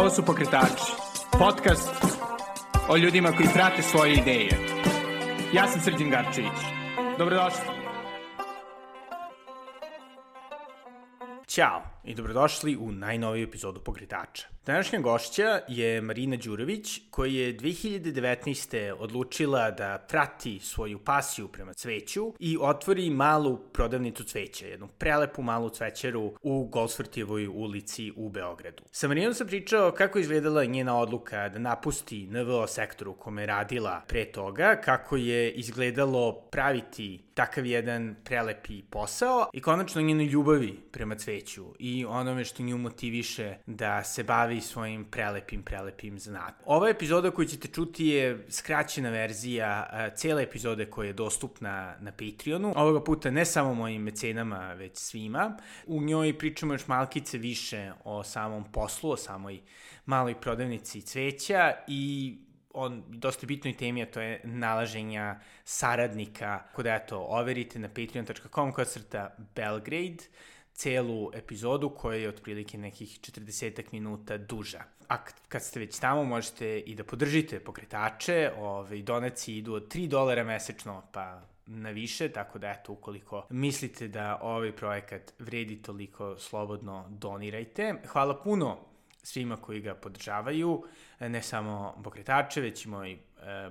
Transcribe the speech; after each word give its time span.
Ovo 0.00 0.10
su 0.10 0.24
Pokretači, 0.24 0.92
podcast 1.38 1.90
o 2.88 2.96
ljudima 2.96 3.32
koji 3.32 3.48
prate 3.54 3.82
svoje 3.82 4.12
ideje. 4.14 4.58
Ja 5.54 5.66
sam 5.66 5.80
Srđan 5.80 6.10
Garčević. 6.10 6.60
Dobrodošli. 7.18 7.60
Ćao 11.46 11.82
i 12.04 12.14
dobrodošli 12.14 12.76
u 12.76 12.92
najnoviju 12.92 13.44
epizodu 13.44 13.80
Pokretača. 13.80 14.48
Današnja 14.66 15.00
gošća 15.00 15.60
je 15.68 16.00
Marina 16.00 16.36
Đurović, 16.36 17.00
koja 17.10 17.32
je 17.32 17.56
2019. 17.56 18.92
odlučila 18.98 19.70
da 19.70 20.06
prati 20.08 20.58
svoju 20.62 20.98
pasiju 20.98 21.48
prema 21.48 21.72
cveću 21.72 22.32
i 22.38 22.58
otvori 22.60 23.10
malu 23.10 23.58
prodavnicu 23.72 24.24
cveća, 24.24 24.66
jednu 24.66 24.88
prelepu 24.88 25.42
malu 25.42 25.70
cvećaru 25.70 26.32
u 26.42 26.64
Golsvrtjevoj 26.64 27.46
ulici 27.46 28.12
u 28.16 28.28
Beogradu. 28.28 28.82
Sa 28.90 29.08
Marinom 29.08 29.34
sam 29.34 29.46
pričao 29.46 29.92
kako 29.92 30.18
je 30.18 30.22
izgledala 30.22 30.64
njena 30.64 30.98
odluka 30.98 31.48
da 31.48 31.58
napusti 31.58 32.26
NVO 32.26 32.66
sektoru 32.66 33.14
kome 33.14 33.42
je 33.42 33.46
radila 33.46 34.02
pre 34.08 34.24
toga, 34.24 34.80
kako 34.84 35.16
je 35.16 35.52
izgledalo 35.52 36.32
praviti 36.32 37.20
takav 37.34 37.66
jedan 37.66 38.16
prelepi 38.24 38.82
posao 38.82 39.50
i 39.52 39.60
konačno 39.60 40.02
njenoj 40.02 40.26
ljubavi 40.26 40.80
prema 40.92 41.14
cveću 41.14 41.64
i 41.78 42.04
onome 42.04 42.44
što 42.44 42.62
nju 42.62 42.78
motiviše 42.78 43.54
da 43.66 44.04
se 44.04 44.22
bavi 44.22 44.49
svojim 44.60 45.04
prelepim, 45.04 45.62
prelepim 45.62 46.18
zanatom. 46.18 46.64
Ova 46.66 46.88
epizoda 46.88 47.30
koju 47.30 47.48
ćete 47.48 47.68
čuti 47.68 48.06
je 48.06 48.46
skraćena 48.48 49.10
verzija 49.10 49.88
cele 50.16 50.42
epizode 50.42 50.86
koja 50.86 51.06
je 51.06 51.12
dostupna 51.12 51.96
na 52.00 52.12
Patreonu. 52.12 52.72
Ovoga 52.76 53.04
puta 53.04 53.30
ne 53.30 53.44
samo 53.44 53.74
mojim 53.74 54.02
mecenama, 54.02 54.72
već 54.72 54.98
svima. 54.98 55.56
U 55.86 56.02
njoj 56.02 56.38
pričamo 56.38 56.74
još 56.74 56.86
malkice 56.86 57.38
više 57.38 57.92
o 58.04 58.22
samom 58.22 58.72
poslu, 58.72 59.10
o 59.10 59.16
samoj 59.16 59.60
maloj 60.06 60.40
prodavnici 60.40 61.02
cveća 61.02 61.72
i 61.88 62.36
on 62.74 63.04
dosta 63.08 63.46
bitnoj 63.46 63.76
temi, 63.76 64.02
a 64.02 64.06
to 64.06 64.20
je 64.20 64.40
nalaženja 64.44 65.40
saradnika. 65.64 66.62
Kod 66.74 66.86
eto, 66.86 67.18
overite 67.28 67.78
na 67.78 67.88
patreon.com 67.88 68.72
kod 68.72 68.88
crta 68.88 69.36
Belgrade 69.54 70.24
celu 70.80 71.30
epizodu 71.34 71.90
koja 71.90 72.18
je 72.18 72.28
otprilike 72.28 72.78
nekih 72.78 73.20
40 73.20 73.82
minuta 73.92 74.38
duža. 74.38 74.84
A 75.08 75.16
kad 75.48 75.62
ste 75.62 75.80
već 75.80 75.98
tamo 75.98 76.24
možete 76.24 76.78
i 76.78 76.94
da 76.94 77.04
podržite 77.04 77.60
pokretače, 77.60 78.50
ove, 78.58 79.02
donaci 79.02 79.56
idu 79.56 79.74
od 79.74 79.94
3 79.94 80.08
dolara 80.08 80.44
mesečno 80.44 81.02
pa 81.12 81.42
na 81.66 81.90
više, 81.90 82.28
tako 82.28 82.58
da 82.58 82.70
eto, 82.70 82.92
ukoliko 82.92 83.46
mislite 83.50 84.08
da 84.08 84.38
ovaj 84.42 84.72
projekat 84.76 85.32
vredi 85.38 85.82
toliko, 85.82 86.36
slobodno 86.38 87.06
donirajte. 87.08 87.94
Hvala 88.06 88.42
puno 88.42 88.78
svima 89.22 89.56
koji 89.56 89.80
ga 89.80 89.94
podržavaju, 89.94 90.84
ne 91.20 91.42
samo 91.42 92.00
pokretače, 92.04 92.60
već 92.60 92.84
i 92.84 92.88
moj 92.88 93.18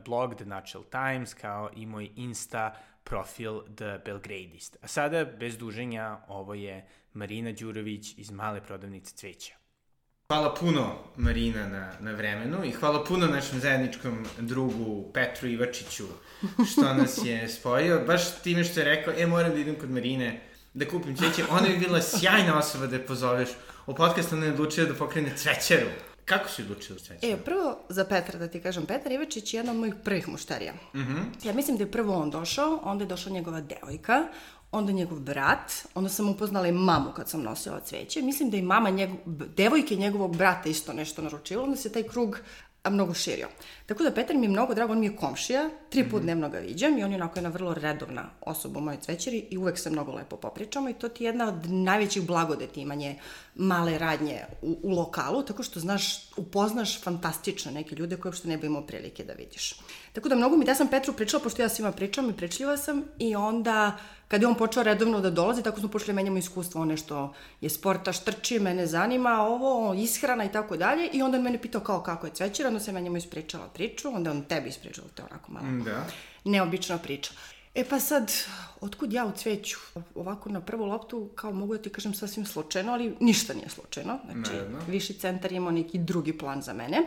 blog 0.06 0.36
The 0.36 0.46
Natural 0.46 0.84
Times, 0.84 1.34
kao 1.34 1.70
i 1.76 1.86
moj 1.86 2.10
Insta 2.16 2.76
profil 3.10 3.62
The 3.76 4.00
Belgradist. 4.06 4.78
A 4.82 4.88
sada, 4.88 5.26
bez 5.26 5.58
duženja, 5.58 6.18
ovo 6.28 6.54
je 6.54 6.86
Marina 7.14 7.52
Đurović 7.52 8.14
iz 8.18 8.32
male 8.32 8.62
prodavnice 8.62 9.16
cveća. 9.16 9.54
Hvala 10.28 10.54
puno 10.56 10.96
Marina 11.18 11.68
na, 11.68 11.94
na 12.00 12.12
vremenu 12.12 12.66
i 12.66 12.72
hvala 12.72 13.04
puno 13.04 13.28
našem 13.28 13.60
zajedničkom 13.60 14.26
drugu 14.38 15.12
Petru 15.14 15.48
Ivačiću 15.48 16.04
što 16.72 16.94
nas 16.94 17.20
je 17.26 17.48
spojio. 17.60 18.04
Baš 18.08 18.42
time 18.42 18.64
što 18.64 18.80
je 18.80 18.84
rekao, 18.84 19.14
e 19.18 19.28
moram 19.28 19.52
da 19.52 19.58
idem 19.58 19.76
kod 19.76 19.92
Marine 19.92 20.42
da 20.74 20.88
kupim 20.88 21.16
cveće. 21.16 21.44
Ona 21.50 21.68
je 21.68 21.78
bila 21.78 22.02
sjajna 22.02 22.58
osoba 22.60 22.88
da 22.88 22.96
je 22.96 23.06
pozoveš. 23.06 23.50
U 23.88 23.96
podcastu 23.96 24.36
ona 24.36 24.46
je 24.46 24.52
odlučila 24.52 24.88
da 24.88 24.94
pokrene 24.94 25.38
cvećeru. 25.38 25.90
Kako 26.30 26.50
si 26.50 26.62
odlučila 26.62 27.00
cvećeru? 27.00 27.34
E, 27.34 27.38
prvo 27.46 27.78
za 27.90 28.06
Petra 28.06 28.40
da 28.40 28.48
ti 28.48 28.62
kažem, 28.62 28.86
Petar 28.86 29.12
Ivačić 29.12 29.54
je 29.54 29.58
jedan 29.58 29.76
od 29.76 29.80
mojih 29.80 29.96
prvih 30.04 30.28
mušterija. 30.28 30.74
Mm 30.74 31.00
-hmm. 31.00 31.48
Ja 31.48 31.54
mislim 31.54 31.78
da 31.78 31.84
je 31.84 31.92
prvo 31.92 32.22
on 32.22 32.32
došao, 32.32 32.80
onda 32.84 33.04
je 33.04 33.08
došla 33.08 33.32
njegova 33.32 33.62
devojka, 33.62 34.28
onda 34.72 34.92
njegov 34.92 35.20
brat, 35.20 35.72
onda 35.96 36.10
sam 36.10 36.30
upoznala 36.30 36.68
i 36.68 36.72
mamu 36.72 37.12
kad 37.16 37.30
sam 37.30 37.42
nosila 37.42 37.80
cveće. 37.80 38.22
Mislim 38.22 38.50
da 38.50 38.58
i 38.58 38.62
mama 38.62 38.90
njegov, 38.90 39.18
devojke 39.58 39.96
njegovog 39.96 40.38
brata 40.38 40.70
isto 40.70 40.94
nešto 40.94 41.22
naručila, 41.22 41.64
onda 41.64 41.78
se 41.78 41.92
taj 41.92 42.04
krug 42.04 42.40
a 42.90 42.92
mnogo 42.92 43.14
širio. 43.14 43.48
Tako 43.86 44.04
da 44.04 44.12
Petar 44.12 44.36
mi 44.36 44.46
je 44.46 44.50
mnogo 44.50 44.74
drago, 44.74 44.94
on 44.94 45.00
mi 45.00 45.06
je 45.06 45.16
komšija, 45.16 45.70
tri 45.90 46.04
put 46.04 46.12
mm 46.12 46.16
-hmm. 46.16 46.24
dnevno 46.24 46.50
ga 46.50 46.60
viđam 46.60 46.98
i 46.98 47.04
on 47.04 47.12
je 47.12 47.16
onako 47.16 47.40
jedna 47.40 47.50
vrlo 47.50 47.74
redovna 47.74 48.30
osoba 48.42 48.80
u 48.80 48.84
mojoj 48.84 49.02
cvećeri 49.02 49.46
i 49.50 49.58
uvek 49.58 49.78
se 49.78 49.90
mnogo 49.90 50.12
lepo 50.12 50.38
popričamo 50.38 50.90
i 50.90 50.94
to 50.94 51.10
ti 51.10 51.24
je 51.24 51.28
jedna 51.28 51.48
od 51.48 51.72
najvećih 51.72 52.28
blagodeti 52.28 52.82
imanje 52.82 53.20
male 53.56 53.98
radnje 53.98 54.42
u, 54.62 54.80
u 54.84 54.96
lokalu, 54.96 55.44
tako 55.44 55.64
što 55.64 55.80
znaš, 55.80 56.30
upoznaš 56.38 57.02
fantastično 57.02 57.72
neke 57.72 57.96
ljude 57.96 58.18
koje 58.18 58.30
uopšte 58.30 58.48
ne 58.48 58.58
bi 58.58 58.68
imao 58.68 58.88
prilike 58.88 59.24
da 59.24 59.34
vidiš. 59.34 59.76
Tako 60.14 60.30
da 60.30 60.36
mnogo 60.36 60.58
mi, 60.58 60.66
da 60.66 60.76
sam 60.76 60.88
Petru 60.88 61.14
pričala, 61.14 61.44
pošto 61.44 61.62
ja 61.62 61.70
svima 61.70 61.92
pričam 61.92 62.30
i 62.30 62.38
pričljiva 62.38 62.78
sam 62.78 63.04
i 63.20 63.36
onda 63.36 63.98
kad 64.30 64.42
je 64.42 64.48
on 64.48 64.56
počeo 64.56 64.84
redovno 64.84 65.22
da 65.22 65.30
dolazi, 65.32 65.64
tako 65.64 65.80
smo 65.80 65.90
počeli 65.90 66.08
da 66.08 66.16
menjamo 66.16 66.38
iskustvo, 66.38 66.82
one 66.82 66.98
što 66.98 67.34
je 67.62 67.70
sportaš, 67.70 68.20
trči, 68.20 68.60
mene 68.60 68.88
zanima, 68.88 69.42
ovo, 69.42 69.94
ishrana 69.94 70.46
i 70.46 70.52
tako 70.52 70.78
dalje. 70.78 71.10
I 71.10 71.22
onda 71.22 71.38
on 71.38 71.44
mene 71.44 71.62
pitao 71.62 71.82
kao 71.82 72.04
kako 72.04 72.28
je 72.28 72.34
cvećer, 72.34 72.68
onda 72.68 72.80
se 72.80 72.92
menjamo 72.92 73.18
ispričala 73.18 73.68
priču, 73.68 74.10
onda 74.10 74.32
on 74.32 74.42
tebi 74.42 74.70
ispričala, 74.70 75.08
to 75.08 75.22
je 75.22 75.28
onako 75.32 75.52
malo 75.52 75.84
Da. 75.84 76.06
neobična 76.46 76.98
priča. 76.98 77.32
E 77.76 77.84
pa 77.86 78.00
sad, 78.00 78.32
otkud 78.82 79.14
ja 79.14 79.26
u 79.26 79.32
cveću? 79.32 79.78
Ovako 80.16 80.50
na 80.50 80.62
prvu 80.62 80.86
loptu, 80.86 81.30
kao 81.36 81.52
mogu 81.52 81.78
da 81.78 81.82
ti 81.82 81.90
kažem 81.90 82.14
sasvim 82.14 82.46
slučajno, 82.46 82.92
ali 82.94 83.16
ništa 83.20 83.54
nije 83.54 83.70
slučajno. 83.70 84.20
Znači, 84.26 84.52
Naravno. 84.52 84.80
viši 84.88 85.14
centar 85.14 85.52
imao 85.52 85.72
neki 85.72 85.98
drugi 85.98 86.38
plan 86.38 86.62
za 86.62 86.74
mene. 86.74 87.02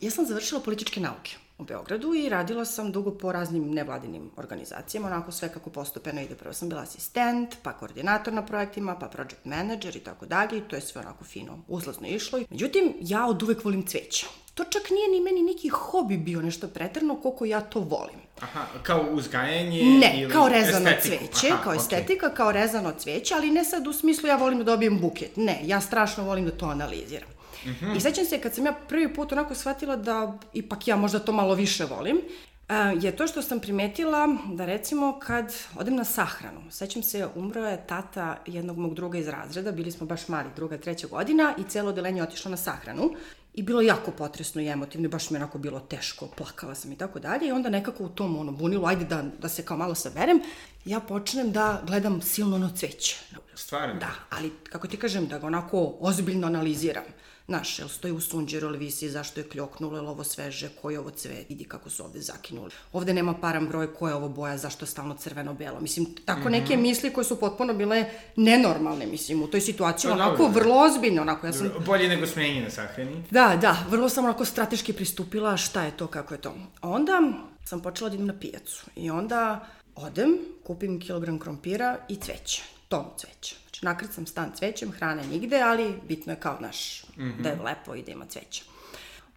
Ja 0.00 0.10
sam 0.10 0.26
završila 0.26 0.60
političke 0.60 1.00
nauke 1.00 1.36
u 1.58 1.64
Beogradu 1.64 2.14
i 2.14 2.28
radila 2.28 2.64
sam 2.64 2.92
dugo 2.92 3.10
po 3.10 3.32
raznim 3.32 3.70
nevladinim 3.70 4.30
organizacijama, 4.36 5.06
onako 5.06 5.32
sve 5.32 5.48
kako 5.48 5.70
postupeno 5.70 6.20
ide. 6.20 6.34
Prvo 6.34 6.52
sam 6.54 6.68
bila 6.68 6.82
asistent, 6.82 7.56
pa 7.62 7.72
koordinator 7.72 8.32
na 8.32 8.46
projektima, 8.46 8.98
pa 8.98 9.06
project 9.08 9.44
manager 9.44 9.96
i 9.96 10.00
tako 10.00 10.26
dalje 10.26 10.58
i 10.58 10.60
to 10.60 10.76
je 10.76 10.82
sve 10.82 11.00
onako 11.00 11.24
fino, 11.24 11.58
uzlazno 11.68 12.08
išlo. 12.08 12.40
Međutim, 12.50 12.94
ja 13.00 13.26
od 13.26 13.42
uvek 13.42 13.64
volim 13.64 13.86
cveća. 13.86 14.26
To 14.54 14.64
čak 14.64 14.82
nije 14.90 15.08
ni 15.08 15.20
meni 15.20 15.42
neki 15.42 15.68
hobi 15.68 16.16
bio 16.16 16.42
nešto 16.42 16.68
pretrno 16.68 17.16
koliko 17.16 17.44
ja 17.44 17.60
to 17.60 17.80
volim. 17.80 18.16
Aha, 18.40 18.64
kao 18.82 19.06
uzgajanje 19.12 19.82
Ne, 19.82 20.14
ili 20.22 20.32
kao 20.32 20.48
rezano 20.48 20.90
estetiku? 20.90 21.32
cveće, 21.34 21.52
Aha, 21.52 21.62
kao 21.62 21.74
estetika, 21.74 22.34
kao 22.34 22.52
rezano 22.52 22.92
cveće, 22.98 23.34
ali 23.34 23.50
ne 23.50 23.64
sad 23.64 23.86
u 23.86 23.92
smislu 23.92 24.28
ja 24.28 24.36
volim 24.36 24.58
da 24.58 24.64
dobijem 24.64 25.00
buket. 25.00 25.36
Ne, 25.36 25.60
ja 25.64 25.80
strašno 25.80 26.24
volim 26.24 26.44
da 26.44 26.50
to 26.50 26.66
analiziram. 26.66 27.28
Mm 27.64 27.70
Mhm. 27.70 27.86
-hmm. 27.86 27.96
I 27.96 28.00
sećam 28.00 28.24
se 28.24 28.40
kad 28.40 28.54
sam 28.54 28.66
ja 28.66 28.72
prvi 28.88 29.14
put 29.14 29.32
onako 29.32 29.54
shvatila 29.54 29.96
da 29.96 30.38
ipak 30.52 30.88
ja 30.88 30.96
možda 30.96 31.18
to 31.18 31.32
malo 31.32 31.54
više 31.54 31.84
volim, 31.84 32.20
a, 32.68 32.92
je 33.00 33.16
to 33.16 33.26
što 33.26 33.42
sam 33.42 33.60
primetila 33.60 34.36
da 34.52 34.66
recimo 34.66 35.18
kad 35.22 35.54
odem 35.76 35.96
na 35.96 36.04
sahranu, 36.04 36.60
sećam 36.70 37.02
se 37.02 37.28
umro 37.34 37.66
je 37.66 37.86
tata 37.86 38.38
jednog 38.46 38.78
mog 38.78 38.94
druga 38.94 39.18
iz 39.18 39.28
razreda, 39.28 39.72
bili 39.72 39.92
smo 39.92 40.06
baš 40.06 40.28
mali, 40.28 40.48
druga, 40.56 40.78
treća 40.78 41.06
godina 41.06 41.54
i 41.58 41.62
celo 41.68 41.88
odelenje 41.88 42.22
otišlo 42.22 42.50
na 42.50 42.56
sahranu 42.56 43.10
i 43.54 43.62
bilo 43.62 43.80
jako 43.80 44.10
potresno 44.10 44.62
i 44.62 44.68
emotivno 44.68 45.08
baš 45.08 45.30
mi 45.30 45.36
je 45.36 45.42
onako 45.42 45.58
bilo 45.58 45.80
teško, 45.80 46.26
plakala 46.26 46.74
sam 46.74 46.92
i 46.92 46.96
tako 46.96 47.18
dalje 47.18 47.48
i 47.48 47.52
onda 47.52 47.68
nekako 47.68 48.04
u 48.04 48.08
tom 48.08 48.36
ono 48.36 48.52
bunilu, 48.52 48.86
ajde 48.86 49.04
da, 49.04 49.22
da 49.38 49.48
se 49.48 49.64
kao 49.64 49.76
malo 49.76 49.94
saberem, 49.94 50.40
ja 50.84 51.00
počnem 51.00 51.52
da 51.52 51.82
gledam 51.86 52.20
silno 52.22 52.58
na 52.58 52.70
cveće. 52.76 53.16
Stvarno? 53.54 53.94
Da, 53.94 54.10
ali 54.30 54.52
kako 54.70 54.88
ti 54.88 54.96
kažem, 54.96 55.26
da 55.26 55.38
ga 55.38 55.46
onako 55.46 55.94
ozbiljno 56.00 56.46
analiziram. 56.46 57.04
Znaš, 57.48 57.78
jel 57.78 57.88
stoji 57.88 58.12
u 58.12 58.20
sunđeru, 58.20 58.66
ili 58.66 58.78
visi, 58.78 59.10
zašto 59.10 59.40
je 59.40 59.48
kljoknulo, 59.48 59.96
je 59.96 60.00
li 60.00 60.08
ovo 60.08 60.24
sveže, 60.24 60.68
koji 60.82 60.94
je 60.94 61.00
ovo 61.00 61.10
cvet, 61.10 61.48
vidi 61.48 61.64
kako 61.64 61.90
su 61.90 62.04
ovde 62.04 62.20
zakinuli. 62.20 62.70
Ovde 62.92 63.14
nema 63.14 63.34
param 63.34 63.68
broj, 63.68 63.94
koja 63.94 64.10
je 64.10 64.14
ovo 64.14 64.28
boja, 64.28 64.56
zašto 64.58 64.84
je 64.84 64.88
stalno 64.88 65.14
crveno-belo. 65.14 65.80
Mislim, 65.80 66.06
tako 66.24 66.40
-hmm. 66.40 66.50
neke 66.50 66.76
misli 66.76 67.12
koje 67.12 67.24
su 67.24 67.40
potpuno 67.40 67.74
bile 67.74 68.04
nenormalne, 68.36 69.06
mislim, 69.06 69.42
u 69.42 69.46
toj 69.46 69.60
situaciji, 69.60 70.08
Pa 70.08 70.14
onako 70.14 70.42
dobro. 70.42 70.60
vrlo 70.60 70.76
ozbiljno, 70.84 71.22
onako, 71.22 71.46
ja 71.46 71.52
sam... 71.52 71.70
Bolje 71.86 72.08
nego 72.08 72.26
smenje 72.26 72.62
na 72.62 72.70
sahrani. 72.70 73.24
Da, 73.30 73.58
da, 73.60 73.86
vrlo 73.90 74.08
sam 74.08 74.24
onako 74.24 74.44
strateški 74.44 74.92
pristupila 74.92 75.56
šta 75.56 75.82
je 75.82 75.96
to, 75.96 76.06
kako 76.06 76.34
je 76.34 76.40
to. 76.40 76.54
Onda 76.82 77.20
sam 77.64 77.80
počela 77.80 78.10
da 78.10 78.14
idem 78.14 78.26
na 78.26 78.38
pijacu 78.38 78.84
i 78.96 79.10
onda 79.10 79.66
odem, 79.94 80.38
kupim 80.64 81.00
kilogram 81.00 81.38
krompira 81.38 81.98
i 82.08 82.16
cveće, 82.16 82.62
tonu 82.88 83.10
cveća. 83.16 83.56
Znači, 83.62 83.84
nakrcam 83.84 84.26
stan 84.26 84.52
cvećem, 84.56 84.92
hrane 84.92 85.26
nigde, 85.26 85.60
ali 85.60 85.94
bitno 86.08 86.32
je 86.32 86.40
kao, 86.40 86.56
znaš, 86.58 87.04
mm 87.18 87.22
-hmm. 87.22 87.42
da 87.42 87.48
je 87.48 87.60
lepo 87.64 87.94
i 87.94 88.02
da 88.02 88.12
ima 88.12 88.26
cveća. 88.26 88.64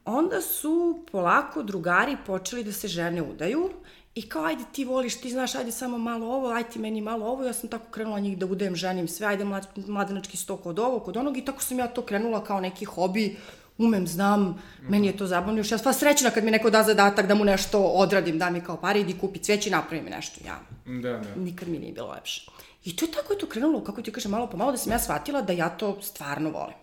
Onda 0.05 0.41
su 0.41 1.03
polako 1.11 1.63
drugari 1.63 2.17
počeli 2.25 2.63
da 2.63 2.71
se 2.71 2.87
žene 2.87 3.21
udaju 3.21 3.69
i 4.15 4.21
kao, 4.29 4.45
ajde 4.45 4.63
ti 4.71 4.85
voliš, 4.85 5.21
ti 5.21 5.29
znaš, 5.29 5.55
ajde 5.55 5.71
samo 5.71 5.97
malo 5.97 6.27
ovo, 6.27 6.49
ajde 6.49 6.69
ti 6.69 6.79
meni 6.79 7.01
malo 7.01 7.25
ovo, 7.25 7.43
ja 7.43 7.53
sam 7.53 7.69
tako 7.69 7.91
krenula 7.91 8.19
njih 8.19 8.37
da 8.37 8.45
udajem, 8.45 8.75
ženim 8.75 9.07
sve, 9.07 9.27
ajde 9.27 9.45
mlad, 9.45 9.67
mladenački 9.87 10.37
sto 10.37 10.57
kod 10.57 10.79
ovo, 10.79 10.99
kod 10.99 11.17
onog 11.17 11.37
i 11.37 11.45
tako 11.45 11.61
sam 11.61 11.79
ja 11.79 11.87
to 11.87 12.01
krenula 12.01 12.43
kao 12.43 12.59
neki 12.59 12.85
hobi, 12.85 13.37
umem, 13.77 14.07
znam, 14.07 14.61
meni 14.81 15.07
je 15.07 15.17
to 15.17 15.27
zabavno, 15.27 15.59
još 15.59 15.71
ja 15.71 15.77
sva 15.77 15.93
srećna 15.93 16.29
kad 16.29 16.43
mi 16.43 16.51
neko 16.51 16.69
da 16.69 16.83
zadatak 16.83 17.27
da 17.27 17.35
mu 17.35 17.45
nešto 17.45 17.79
odradim, 17.79 18.37
da 18.37 18.49
mi 18.49 18.61
kao 18.61 18.77
pare, 18.77 18.99
idi 18.99 19.17
kupi 19.19 19.39
cveće 19.39 19.69
i 19.69 19.71
napravi 19.71 20.03
mi 20.03 20.09
nešto, 20.09 20.39
ja 20.45 20.59
Da, 20.85 21.11
da. 21.11 21.35
nikad 21.35 21.67
mi 21.67 21.79
nije 21.79 21.93
bilo 21.93 22.11
lepše. 22.11 22.51
I 22.83 22.95
to 22.95 23.05
je 23.05 23.11
tako 23.11 23.33
je 23.33 23.39
to 23.39 23.45
krenulo, 23.45 23.83
kako 23.83 24.01
ti 24.01 24.11
kažem, 24.11 24.31
malo 24.31 24.47
po 24.47 24.57
malo 24.57 24.71
da 24.71 24.77
sam 24.77 24.91
ja 24.91 24.99
shvatila 24.99 25.41
da 25.41 25.53
ja 25.53 25.69
to 25.69 26.01
stvarno 26.01 26.49
volim. 26.49 26.75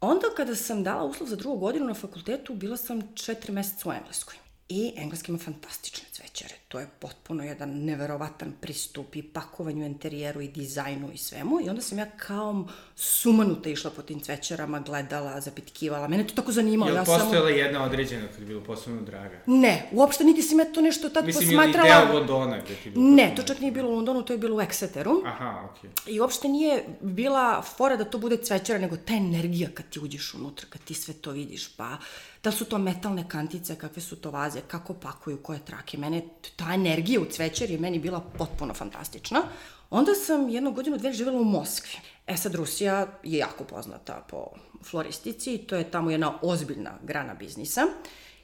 Onda 0.00 0.26
kada 0.36 0.56
sam 0.56 0.84
dala 0.84 1.04
uslov 1.04 1.28
za 1.28 1.36
drugu 1.36 1.58
godinu 1.58 1.86
na 1.86 1.94
fakultetu, 1.94 2.54
bila 2.54 2.76
sam 2.76 3.14
četiri 3.14 3.52
meseca 3.52 3.88
u 3.88 3.92
Engleskoj. 3.92 4.34
I 4.68 4.92
engleski 4.96 5.32
ima 5.32 5.38
fantastične 5.38 6.08
cvećare. 6.20 6.54
To 6.68 6.80
je 6.80 6.88
potpuno 6.98 7.44
jedan 7.44 7.70
neverovatan 7.84 8.52
pristup 8.60 9.16
i 9.16 9.22
pakovanju 9.22 9.86
interijeru 9.86 10.40
i 10.40 10.48
dizajnu 10.48 11.10
i 11.12 11.18
svemu. 11.18 11.60
I 11.60 11.68
onda 11.68 11.82
sam 11.82 11.98
ja 11.98 12.06
kao 12.16 12.64
sumanuta 12.96 13.68
išla 13.68 13.90
po 13.90 14.02
tim 14.02 14.20
cvećarama, 14.20 14.80
gledala, 14.80 15.40
zapitkivala. 15.40 16.08
Mene 16.08 16.26
to 16.26 16.34
tako 16.34 16.52
zanimalo. 16.52 16.90
Je 16.90 16.92
li 16.92 16.98
ja 16.98 17.04
postojala 17.04 17.48
samo... 17.48 17.48
jedna 17.48 17.84
određena 17.84 18.26
kad 18.26 18.40
je 18.40 18.46
bilo 18.46 18.64
posebno 18.64 19.02
draga? 19.02 19.38
Ne, 19.46 19.88
uopšte 19.92 20.24
niti 20.24 20.42
sam 20.42 20.58
ja 20.58 20.64
to 20.64 20.80
nešto 20.80 21.08
tad 21.08 21.26
Mislim, 21.26 21.48
posmatrala. 21.48 21.88
Mislim, 21.88 22.08
ili 22.08 22.08
deo 22.08 22.18
Londona 22.18 22.56
gde 22.56 22.74
ti 22.74 22.88
je 22.88 22.92
bilo 22.92 23.06
Ne, 23.06 23.32
to 23.36 23.42
čak 23.42 23.60
nije 23.60 23.72
bilo 23.72 23.88
u 23.88 23.94
Londonu, 23.94 24.22
to 24.22 24.32
je 24.32 24.38
bilo 24.38 24.56
u 24.56 24.60
Exeteru. 24.60 25.26
Aha, 25.26 25.68
okej. 25.70 25.90
Okay. 25.90 26.14
I 26.14 26.20
uopšte 26.20 26.48
nije 26.48 26.84
bila 27.00 27.62
fora 27.62 27.96
da 27.96 28.04
to 28.04 28.18
bude 28.18 28.36
cvećara, 28.36 28.78
nego 28.78 28.96
ta 28.96 29.12
energija 29.12 29.68
kad 29.74 29.88
ti 29.88 30.00
uđeš 30.00 30.34
unutra, 30.34 30.66
kad 30.70 30.80
ti 30.84 30.94
sve 30.94 31.14
to 31.14 31.30
vidiš, 31.30 31.76
pa 31.76 31.96
da 32.42 32.52
su 32.52 32.64
to 32.64 32.78
metalne 32.78 33.28
kantice, 33.28 33.76
kakve 33.76 34.02
su 34.02 34.16
to 34.16 34.30
vaze, 34.30 34.60
kako 34.60 34.94
pakuju, 34.94 35.42
koje 35.42 35.58
trake. 35.58 35.98
Mene, 35.98 36.09
ta 36.56 36.74
energija 36.74 37.20
u 37.20 37.24
cvećari 37.24 37.72
je 37.72 37.80
meni 37.80 37.98
bila 37.98 38.20
potpuno 38.20 38.74
fantastična. 38.74 39.42
Onda 39.90 40.14
sam 40.14 40.48
jednu 40.48 40.72
godinu, 40.72 40.98
dve 40.98 41.12
živjela 41.12 41.40
u 41.40 41.44
Moskvi. 41.44 41.98
E 42.26 42.36
sad, 42.36 42.54
Rusija 42.54 43.06
je 43.22 43.38
jako 43.38 43.64
poznata 43.64 44.24
po 44.28 44.46
floristici, 44.84 45.58
to 45.58 45.76
je 45.76 45.90
tamo 45.90 46.10
jedna 46.10 46.38
ozbiljna 46.42 46.90
grana 47.02 47.34
biznisa. 47.34 47.80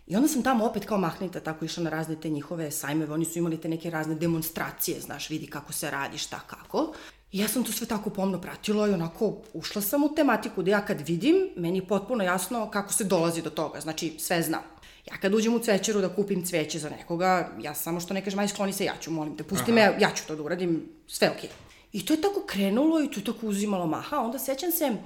I 0.07 0.17
onda 0.17 0.29
sam 0.29 0.43
tamo 0.43 0.65
opet 0.65 0.85
kao 0.85 0.99
mahnita 0.99 1.41
tako 1.41 1.65
išla 1.65 1.83
na 1.83 1.91
razne 1.91 2.21
te 2.21 2.29
njihove 2.29 2.71
sajmeve, 2.71 3.15
oni 3.15 3.25
su 3.25 3.39
imali 3.39 3.61
te 3.61 3.69
neke 3.69 3.91
razne 3.91 4.15
demonstracije, 4.15 5.01
znaš, 5.01 5.31
vidi 5.31 5.47
kako 5.47 5.73
se 5.73 5.91
radi, 5.91 6.19
šta 6.19 6.41
kako. 6.47 6.93
I 7.33 7.39
ja 7.39 7.49
sam 7.49 7.65
to 7.65 7.73
sve 7.73 7.87
tako 7.87 8.11
pomno 8.11 8.41
pratila 8.41 8.89
i 8.89 8.93
onako 8.93 9.37
ušla 9.53 9.83
sam 9.83 10.05
u 10.05 10.15
tematiku 10.15 10.63
da 10.63 10.71
ja 10.71 10.81
kad 10.87 11.09
vidim, 11.09 11.35
meni 11.57 11.79
je 11.79 11.87
potpuno 11.87 12.25
jasno 12.25 12.71
kako 12.71 12.93
se 12.93 13.05
dolazi 13.05 13.43
do 13.43 13.51
toga, 13.51 13.81
znači 13.81 14.15
sve 14.19 14.43
znam. 14.43 14.63
Ja 15.11 15.17
kad 15.17 15.35
uđem 15.35 15.55
u 15.55 15.59
cvećaru 15.59 16.01
da 16.01 16.09
kupim 16.15 16.45
cveće 16.45 16.79
za 16.79 16.91
nekoga, 16.91 17.51
ja 17.61 17.75
samo 17.75 18.01
što 18.01 18.15
ne 18.15 18.25
kažem, 18.25 18.39
aj 18.39 18.49
skloni 18.49 18.73
se, 18.73 18.85
ja 18.85 18.95
ću, 19.01 19.11
molim 19.11 19.37
te, 19.37 19.45
pusti 19.45 19.73
Aha. 19.73 19.73
me, 19.73 19.99
ja 20.01 20.11
ću 20.15 20.27
to 20.27 20.37
da 20.37 20.43
uradim, 20.43 20.89
sve 21.07 21.31
okej. 21.31 21.51
Okay. 21.51 21.53
I 21.93 22.05
to 22.07 22.13
je 22.13 22.21
tako 22.21 22.43
krenulo 22.47 23.03
i 23.03 23.11
to 23.11 23.21
je 23.21 23.25
tako 23.25 23.47
uzimalo 23.47 23.87
maha, 23.87 24.19
onda 24.19 24.39
sećam 24.39 24.71
se, 24.71 24.97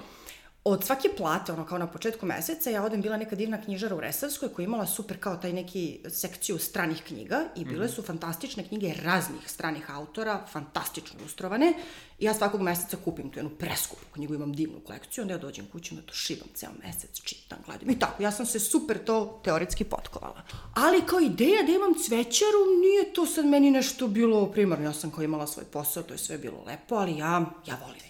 od 0.65 0.85
svake 0.85 1.09
plate, 1.17 1.53
ono 1.53 1.67
kao 1.67 1.79
na 1.79 1.87
početku 1.87 2.27
meseca, 2.27 2.71
ja 2.71 2.85
odem 2.85 3.01
bila 3.01 3.17
neka 3.17 3.37
divna 3.37 3.63
knjižara 3.63 3.97
u 3.97 4.01
Resavskoj 4.01 4.49
koja 4.49 4.65
je 4.65 4.67
imala 4.67 4.87
super 4.87 5.21
kao 5.21 5.37
taj 5.37 5.53
neki 5.53 6.01
sekciju 6.09 6.59
stranih 6.59 7.03
knjiga 7.07 7.45
i 7.57 7.65
bile 7.65 7.89
su 7.89 8.03
fantastične 8.03 8.69
knjige 8.69 8.95
raznih 9.03 9.51
stranih 9.51 9.91
autora, 9.91 10.47
fantastično 10.53 11.21
ilustrovane. 11.21 11.73
I 12.19 12.25
ja 12.25 12.35
svakog 12.35 12.61
meseca 12.61 12.97
kupim 13.05 13.31
tu 13.31 13.39
jednu 13.39 13.51
preskupu 13.51 14.05
knjigu, 14.13 14.35
imam 14.35 14.53
divnu 14.53 14.81
kolekciju, 14.87 15.23
onda 15.23 15.35
ja 15.35 15.39
dođem 15.39 15.67
kući, 15.73 15.95
onda 15.95 16.07
to 16.07 16.15
šivam 16.15 16.49
ceo 16.55 16.71
mesec, 16.85 17.21
čitam, 17.23 17.59
gledam. 17.67 17.91
I 17.91 17.99
tako, 17.99 18.23
ja 18.23 18.33
sam 18.33 18.47
se 18.47 18.61
super 18.61 19.05
to 19.05 19.41
teoretski 19.45 19.85
potkovala. 19.85 20.43
Ali 20.75 21.07
kao 21.07 21.21
ideja 21.21 21.63
da 21.63 21.73
imam 21.73 21.95
cvećaru, 21.95 22.81
nije 22.81 23.13
to 23.13 23.27
sad 23.27 23.47
meni 23.47 23.71
nešto 23.71 24.09
bilo 24.09 24.47
primarno. 24.53 24.85
Ja 24.85 24.93
sam 24.93 25.11
kao 25.11 25.25
imala 25.25 25.47
svoj 25.47 25.65
posao, 25.65 26.03
to 26.03 26.15
je 26.15 26.19
sve 26.19 26.39
bilo 26.39 26.65
lepo, 26.67 26.95
ali 26.95 27.19
ja, 27.19 27.45
ja 27.67 27.79
volim. 27.87 28.10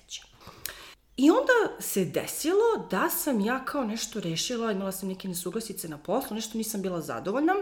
I 1.23 1.31
onda 1.31 1.83
se 1.83 2.05
desilo 2.05 2.87
da 2.91 3.11
sam 3.11 3.41
ja 3.41 3.65
kao 3.65 3.85
nešto 3.85 4.21
rešila, 4.21 4.73
imala 4.73 4.93
sam 4.93 5.09
neke 5.09 5.29
nesuglasice 5.29 5.89
na 5.89 5.99
poslu, 5.99 6.35
nešto 6.35 6.59
nisam 6.59 6.83
bila 6.83 7.01
zadovoljna, 7.01 7.55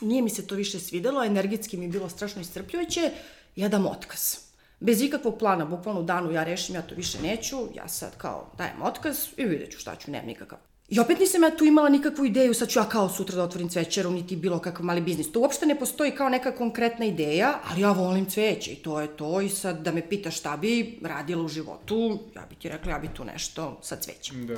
nije 0.00 0.22
mi 0.22 0.30
se 0.30 0.46
to 0.46 0.54
više 0.54 0.80
svidelo, 0.80 1.24
energetski 1.24 1.76
mi 1.76 1.84
je 1.84 1.88
bilo 1.88 2.08
strašno 2.08 2.42
iscrpljujuće, 2.42 3.10
ja 3.56 3.68
dam 3.68 3.86
otkaz. 3.86 4.36
Bez 4.80 5.02
ikakvog 5.02 5.38
plana, 5.38 5.64
bukvalno 5.64 6.00
u 6.00 6.04
danu 6.04 6.32
ja 6.32 6.44
rešim, 6.44 6.74
ja 6.74 6.82
to 6.82 6.94
više 6.94 7.22
neću, 7.22 7.56
ja 7.74 7.88
sad 7.88 8.16
kao 8.18 8.52
dajem 8.58 8.82
otkaz 8.82 9.16
i 9.36 9.44
vidjet 9.44 9.72
ću 9.72 9.78
šta 9.78 9.96
ću, 9.96 10.10
nemam 10.10 10.26
nikakav 10.26 10.58
I 10.92 11.00
opet 11.00 11.20
nisam 11.20 11.42
ja 11.42 11.56
tu 11.56 11.64
imala 11.64 11.88
nikakvu 11.88 12.24
ideju, 12.24 12.54
sad 12.54 12.68
ću 12.68 12.78
ja 12.78 12.84
kao 12.88 13.08
sutra 13.08 13.36
da 13.36 13.42
otvorim 13.42 13.68
cvećaru, 13.68 14.10
niti 14.10 14.36
bilo 14.36 14.58
kakav 14.58 14.84
mali 14.84 15.00
biznis. 15.00 15.32
To 15.32 15.40
uopšte 15.40 15.66
ne 15.66 15.78
postoji 15.78 16.10
kao 16.10 16.28
neka 16.28 16.52
konkretna 16.54 17.04
ideja, 17.04 17.60
ali 17.70 17.80
ja 17.80 17.92
volim 17.92 18.26
cveće 18.30 18.72
i 18.72 18.76
to 18.76 19.00
je 19.00 19.16
to. 19.16 19.40
I 19.40 19.48
sad 19.48 19.80
da 19.80 19.92
me 19.92 20.08
pitaš 20.08 20.38
šta 20.38 20.56
bi 20.56 20.98
radila 21.02 21.42
u 21.42 21.48
životu, 21.48 22.18
ja 22.36 22.46
bi 22.50 22.54
ti 22.54 22.68
rekla 22.68 22.92
ja 22.92 22.98
bi 22.98 23.08
tu 23.14 23.24
nešto 23.24 23.78
sa 23.82 23.96
cvećem. 23.96 24.46
Da. 24.46 24.54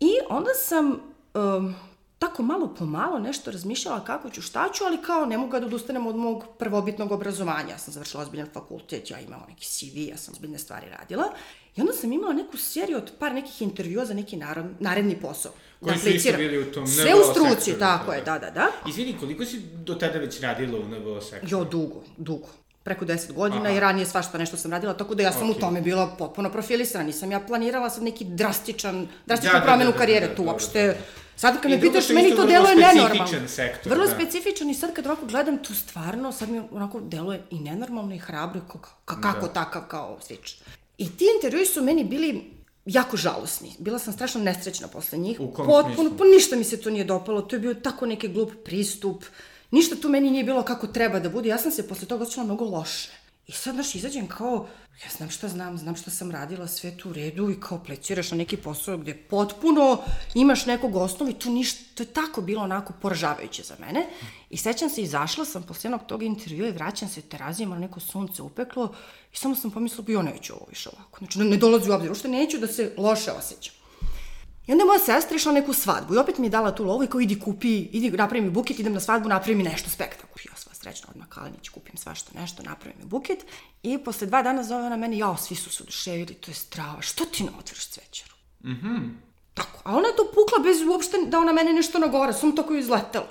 I 0.00 0.10
onda 0.28 0.50
sam 0.54 1.00
um, 1.34 1.74
tako 2.18 2.42
malo 2.42 2.74
po 2.78 2.84
malo 2.84 3.18
nešto 3.18 3.50
razmišljala 3.50 4.04
kako 4.04 4.30
ću, 4.30 4.42
šta 4.42 4.68
ću, 4.74 4.84
ali 4.84 5.02
kao 5.02 5.26
ne 5.26 5.38
mogu 5.38 5.60
da 5.60 5.66
odustanem 5.66 6.06
od 6.06 6.16
mog 6.16 6.44
prvobitnog 6.58 7.12
obrazovanja. 7.12 7.70
Ja 7.70 7.78
sam 7.78 7.94
završila 7.94 8.22
ozbiljan 8.22 8.48
fakultet, 8.52 9.10
ja 9.10 9.20
imala 9.20 9.46
neki 9.48 9.66
CV, 9.66 9.98
ja 9.98 10.16
sam 10.16 10.34
ozbiljne 10.34 10.58
stvari 10.58 10.86
radila. 10.98 11.24
I 11.76 11.80
onda 11.80 11.92
sam 11.92 12.12
imala 12.12 12.32
neku 12.32 12.56
seriju 12.56 12.98
od 12.98 13.12
par 13.18 13.34
nekih 13.34 13.62
intervjua 13.62 14.04
za 14.04 14.14
neki 14.14 14.36
narod, 14.36 14.66
naredni 14.80 15.20
posao. 15.20 15.52
Koji 15.80 15.94
da 15.94 16.20
su 16.20 16.36
bili 16.36 16.58
u 16.58 16.72
tom 16.72 16.86
Sve 16.86 17.14
u 17.14 17.32
struci, 17.32 17.64
sektoru, 17.64 17.78
tako 17.78 18.12
je, 18.12 18.22
da, 18.22 18.38
da, 18.38 18.50
da. 18.50 18.66
Izvini, 18.88 19.16
koliko 19.20 19.44
si 19.44 19.60
do 19.60 19.94
tada 19.94 20.18
već 20.18 20.40
radila 20.40 20.78
u 20.78 20.84
NVO 20.84 21.20
sektoru? 21.20 21.50
Jo, 21.50 21.64
dugo, 21.64 22.02
dugo 22.16 22.48
preko 22.88 23.04
10 23.04 23.32
godina 23.32 23.62
Aha. 23.62 23.76
i 23.76 23.80
ranije 23.80 24.06
svašta 24.06 24.38
nešto 24.38 24.56
sam 24.56 24.72
radila, 24.72 24.94
tako 24.94 25.14
da 25.14 25.22
ja 25.22 25.32
sam 25.32 25.48
okay. 25.48 25.56
u 25.56 25.60
tome 25.60 25.80
bila 25.80 26.06
potpuno 26.18 26.50
profilisana. 26.52 27.04
Nisam 27.04 27.32
ja 27.32 27.40
planirala 27.40 27.90
sad 27.90 28.02
neki 28.02 28.24
drastičan, 28.24 29.08
drastičnu 29.26 29.52
da, 29.52 29.58
da 29.58 29.64
promenu 29.64 29.90
da, 29.90 29.92
da, 29.92 29.98
karijere 29.98 30.26
da, 30.26 30.30
da, 30.30 30.36
tu 30.36 30.44
uopšte. 30.44 30.86
Da, 30.86 30.92
da. 30.92 30.98
Sad 31.36 31.60
kad 31.62 31.70
me 31.70 31.80
pitaš, 31.80 32.08
meni 32.08 32.36
to 32.36 32.46
deluje 32.46 32.76
nenormalno. 32.76 33.48
Sektor, 33.48 33.92
vrlo 33.92 34.06
da. 34.06 34.14
specifičan 34.14 34.70
i 34.70 34.74
sad 34.74 34.94
kad 34.94 35.06
ovako 35.06 35.26
gledam, 35.26 35.58
tu 35.62 35.74
stvarno, 35.74 36.32
sad 36.32 36.50
mi 36.50 36.62
onako 36.72 37.00
deluje 37.00 37.42
i 37.50 37.60
nenormalno 37.60 38.14
i 38.14 38.18
hrabro, 38.18 38.60
kako, 38.60 38.90
kako 39.04 39.46
da. 39.46 39.52
takav 39.52 39.82
kao 39.88 40.18
svič. 40.26 40.56
I 40.98 41.16
ti 41.16 41.24
intervjui 41.36 41.66
su 41.66 41.82
meni 41.82 42.04
bili 42.04 42.50
jako 42.88 43.16
žalosni. 43.16 43.72
Bila 43.78 43.98
sam 43.98 44.12
strašno 44.12 44.40
nesrećna 44.40 44.88
posle 44.88 45.18
njih. 45.18 45.40
U 45.40 45.52
kom 45.52 45.66
Potpuno, 45.66 45.94
smislu? 45.94 46.18
Pa 46.18 46.24
ništa 46.24 46.56
mi 46.56 46.64
se 46.64 46.80
to 46.80 46.90
nije 46.90 47.04
dopalo. 47.04 47.42
To 47.42 47.56
je 47.56 47.60
bio 47.60 47.74
tako 47.74 48.06
neki 48.06 48.28
glup 48.28 48.52
pristup. 48.64 49.24
Ništa 49.70 49.96
tu 49.96 50.08
meni 50.08 50.30
nije 50.30 50.44
bilo 50.44 50.62
kako 50.62 50.86
treba 50.86 51.20
da 51.20 51.28
bude. 51.28 51.48
Ja 51.48 51.58
sam 51.58 51.72
se 51.72 51.88
posle 51.88 52.08
toga 52.08 52.22
osjećala 52.22 52.44
mnogo 52.44 52.64
loše. 52.64 53.10
I 53.48 53.52
sad, 53.52 53.74
znaš, 53.74 53.94
izađem 53.94 54.26
kao, 54.26 54.66
ja 55.04 55.10
znam 55.16 55.30
šta 55.30 55.48
znam, 55.48 55.78
znam 55.78 55.96
šta 55.96 56.10
sam 56.10 56.30
radila, 56.30 56.66
sve 56.66 56.96
tu 56.96 57.10
u 57.10 57.12
redu 57.12 57.50
i 57.50 57.60
kao 57.60 57.78
pleciraš 57.84 58.30
na 58.30 58.36
neki 58.36 58.56
posao 58.56 58.98
gde 58.98 59.14
potpuno 59.14 60.02
imaš 60.34 60.66
nekog 60.66 60.96
osnova 60.96 61.30
i 61.30 61.34
tu 61.34 61.50
ništa, 61.50 61.84
to 61.94 62.02
je 62.02 62.06
tako 62.06 62.40
bilo 62.40 62.62
onako 62.62 62.92
poražavajuće 63.02 63.62
za 63.62 63.74
mene. 63.80 64.06
I 64.50 64.56
sećam 64.56 64.90
se, 64.90 65.02
izašla 65.02 65.44
sam 65.44 65.62
posle 65.62 65.88
jednog 65.88 66.06
tog 66.06 66.22
intervjua 66.22 66.68
i 66.68 66.72
vraćam 66.72 67.08
se 67.08 67.22
terazijama 67.22 67.78
neko 67.78 68.00
sunce 68.00 68.42
upeklo 68.42 68.94
i 69.32 69.36
samo 69.36 69.54
sam 69.54 69.70
pomislila, 69.70 70.04
bio 70.04 70.22
neću 70.22 70.54
ovo 70.54 70.66
više 70.68 70.90
ovako. 70.92 71.18
Znači, 71.18 71.38
ne, 71.38 71.56
dolazi 71.56 71.90
u 71.90 71.94
obzir, 71.94 72.10
uopšte 72.10 72.28
neću 72.28 72.58
da 72.58 72.66
se 72.66 72.94
loše 72.96 73.32
osjećam. 73.32 73.77
I 74.68 74.72
onda 74.72 74.82
je 74.82 74.86
moja 74.86 74.98
sestra 74.98 75.36
išla 75.36 75.52
na 75.52 75.60
neku 75.60 75.72
svadbu 75.72 76.14
i 76.14 76.18
opet 76.18 76.38
mi 76.38 76.46
je 76.46 76.50
dala 76.50 76.74
tu 76.74 76.84
lovu 76.84 77.04
i 77.04 77.06
kao 77.06 77.20
idi 77.20 77.40
kupi, 77.40 77.78
idi 77.78 78.10
napravi 78.10 78.44
mi 78.44 78.50
buket, 78.50 78.78
idem 78.78 78.92
na 78.92 79.00
svadbu, 79.00 79.28
napravi 79.28 79.54
mi 79.54 79.62
nešto 79.62 79.90
spektakularno. 79.90 80.28
Ja 80.50 80.56
sva 80.56 80.74
srećna 80.74 81.08
odmah 81.10 81.28
Kalinić, 81.28 81.68
kupim 81.68 81.96
svašta 81.96 82.40
nešto, 82.40 82.62
napravi 82.62 82.94
mi 82.98 83.04
buket. 83.04 83.38
I 83.82 83.98
posle 83.98 84.26
dva 84.26 84.42
dana 84.42 84.62
zove 84.62 84.86
ona 84.86 84.96
mene, 84.96 85.18
jao, 85.18 85.36
svi 85.36 85.56
su 85.56 85.70
se 85.70 85.82
oduševili, 85.82 86.34
to 86.34 86.50
je 86.50 86.54
strava, 86.54 87.00
što 87.00 87.24
ti 87.24 87.44
ne 87.44 87.50
otvoriš 87.58 87.88
cvećaru? 87.88 88.34
Mhm. 88.64 88.88
Mm 88.88 89.22
Tako, 89.54 89.80
a 89.84 89.96
ona 89.96 90.08
je 90.08 90.16
to 90.16 90.24
pukla 90.24 90.58
bez 90.62 90.76
uopšte 90.82 91.16
da 91.26 91.38
ona 91.38 91.52
mene 91.52 91.72
nešto 91.72 91.98
nagore, 91.98 92.32
sam 92.32 92.56
tako 92.56 92.74
izletela. 92.74 93.26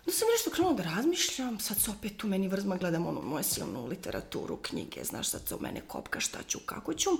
Onda 0.00 0.12
sam 0.12 0.28
nešto 0.32 0.50
krenula 0.50 0.74
da 0.74 0.82
razmišljam, 0.82 1.60
sad 1.60 1.80
se 1.80 1.90
opet 1.90 2.24
u 2.24 2.28
meni 2.28 2.48
vrzma 2.48 2.76
gledam 2.76 3.06
ono 3.06 3.20
moje 3.20 3.44
silnu 3.44 3.86
literaturu, 3.86 4.56
knjige, 4.56 5.04
znaš, 5.04 5.28
sad 5.28 5.48
se 5.48 5.54
u 5.54 5.60
mene 5.60 5.80
kopka 5.80 6.20
šta 6.20 6.38
ću, 6.42 6.58
kako 6.66 6.94
ću. 6.94 7.10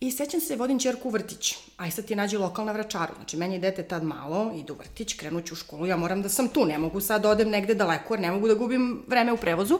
I 0.00 0.10
sećam 0.10 0.40
se, 0.40 0.56
vodim 0.56 0.78
čerku 0.78 1.08
u 1.08 1.10
vrtić, 1.10 1.54
a 1.76 1.86
i 1.86 1.90
sad 1.90 2.04
ti 2.04 2.16
nađe 2.16 2.38
lokal 2.38 2.64
na 2.66 2.72
vračaru. 2.72 3.14
Znači, 3.16 3.36
meni 3.36 3.54
je 3.54 3.58
dete 3.58 3.82
tad 3.88 4.04
malo, 4.04 4.52
ide 4.56 4.72
u 4.72 4.76
vrtić, 4.76 5.14
krenuću 5.14 5.54
u 5.54 5.56
školu, 5.56 5.86
ja 5.86 5.96
moram 5.96 6.22
da 6.22 6.28
sam 6.28 6.48
tu, 6.48 6.64
ne 6.64 6.78
mogu 6.78 7.00
sad 7.00 7.22
da 7.22 7.30
odem 7.30 7.50
negde 7.50 7.74
daleko, 7.74 8.14
jer 8.14 8.20
ne 8.20 8.30
mogu 8.30 8.48
da 8.48 8.54
gubim 8.54 9.04
vreme 9.06 9.32
u 9.32 9.36
prevozu. 9.36 9.78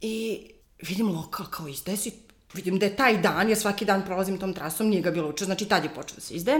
I 0.00 0.46
vidim 0.88 1.08
lokal 1.08 1.46
kao 1.50 1.68
izdesi, 1.68 2.12
vidim 2.54 2.78
da 2.78 2.86
je 2.86 2.96
taj 2.96 3.18
dan, 3.18 3.50
ja 3.50 3.56
svaki 3.56 3.84
dan 3.84 4.04
prolazim 4.04 4.38
tom 4.38 4.54
trasom, 4.54 4.88
nije 4.88 5.02
ga 5.02 5.10
bilo 5.10 5.28
uče, 5.28 5.44
znači 5.44 5.68
tad 5.68 5.84
je 5.84 5.94
počeo 5.94 6.14
da 6.14 6.20
se 6.20 6.34
izde. 6.34 6.52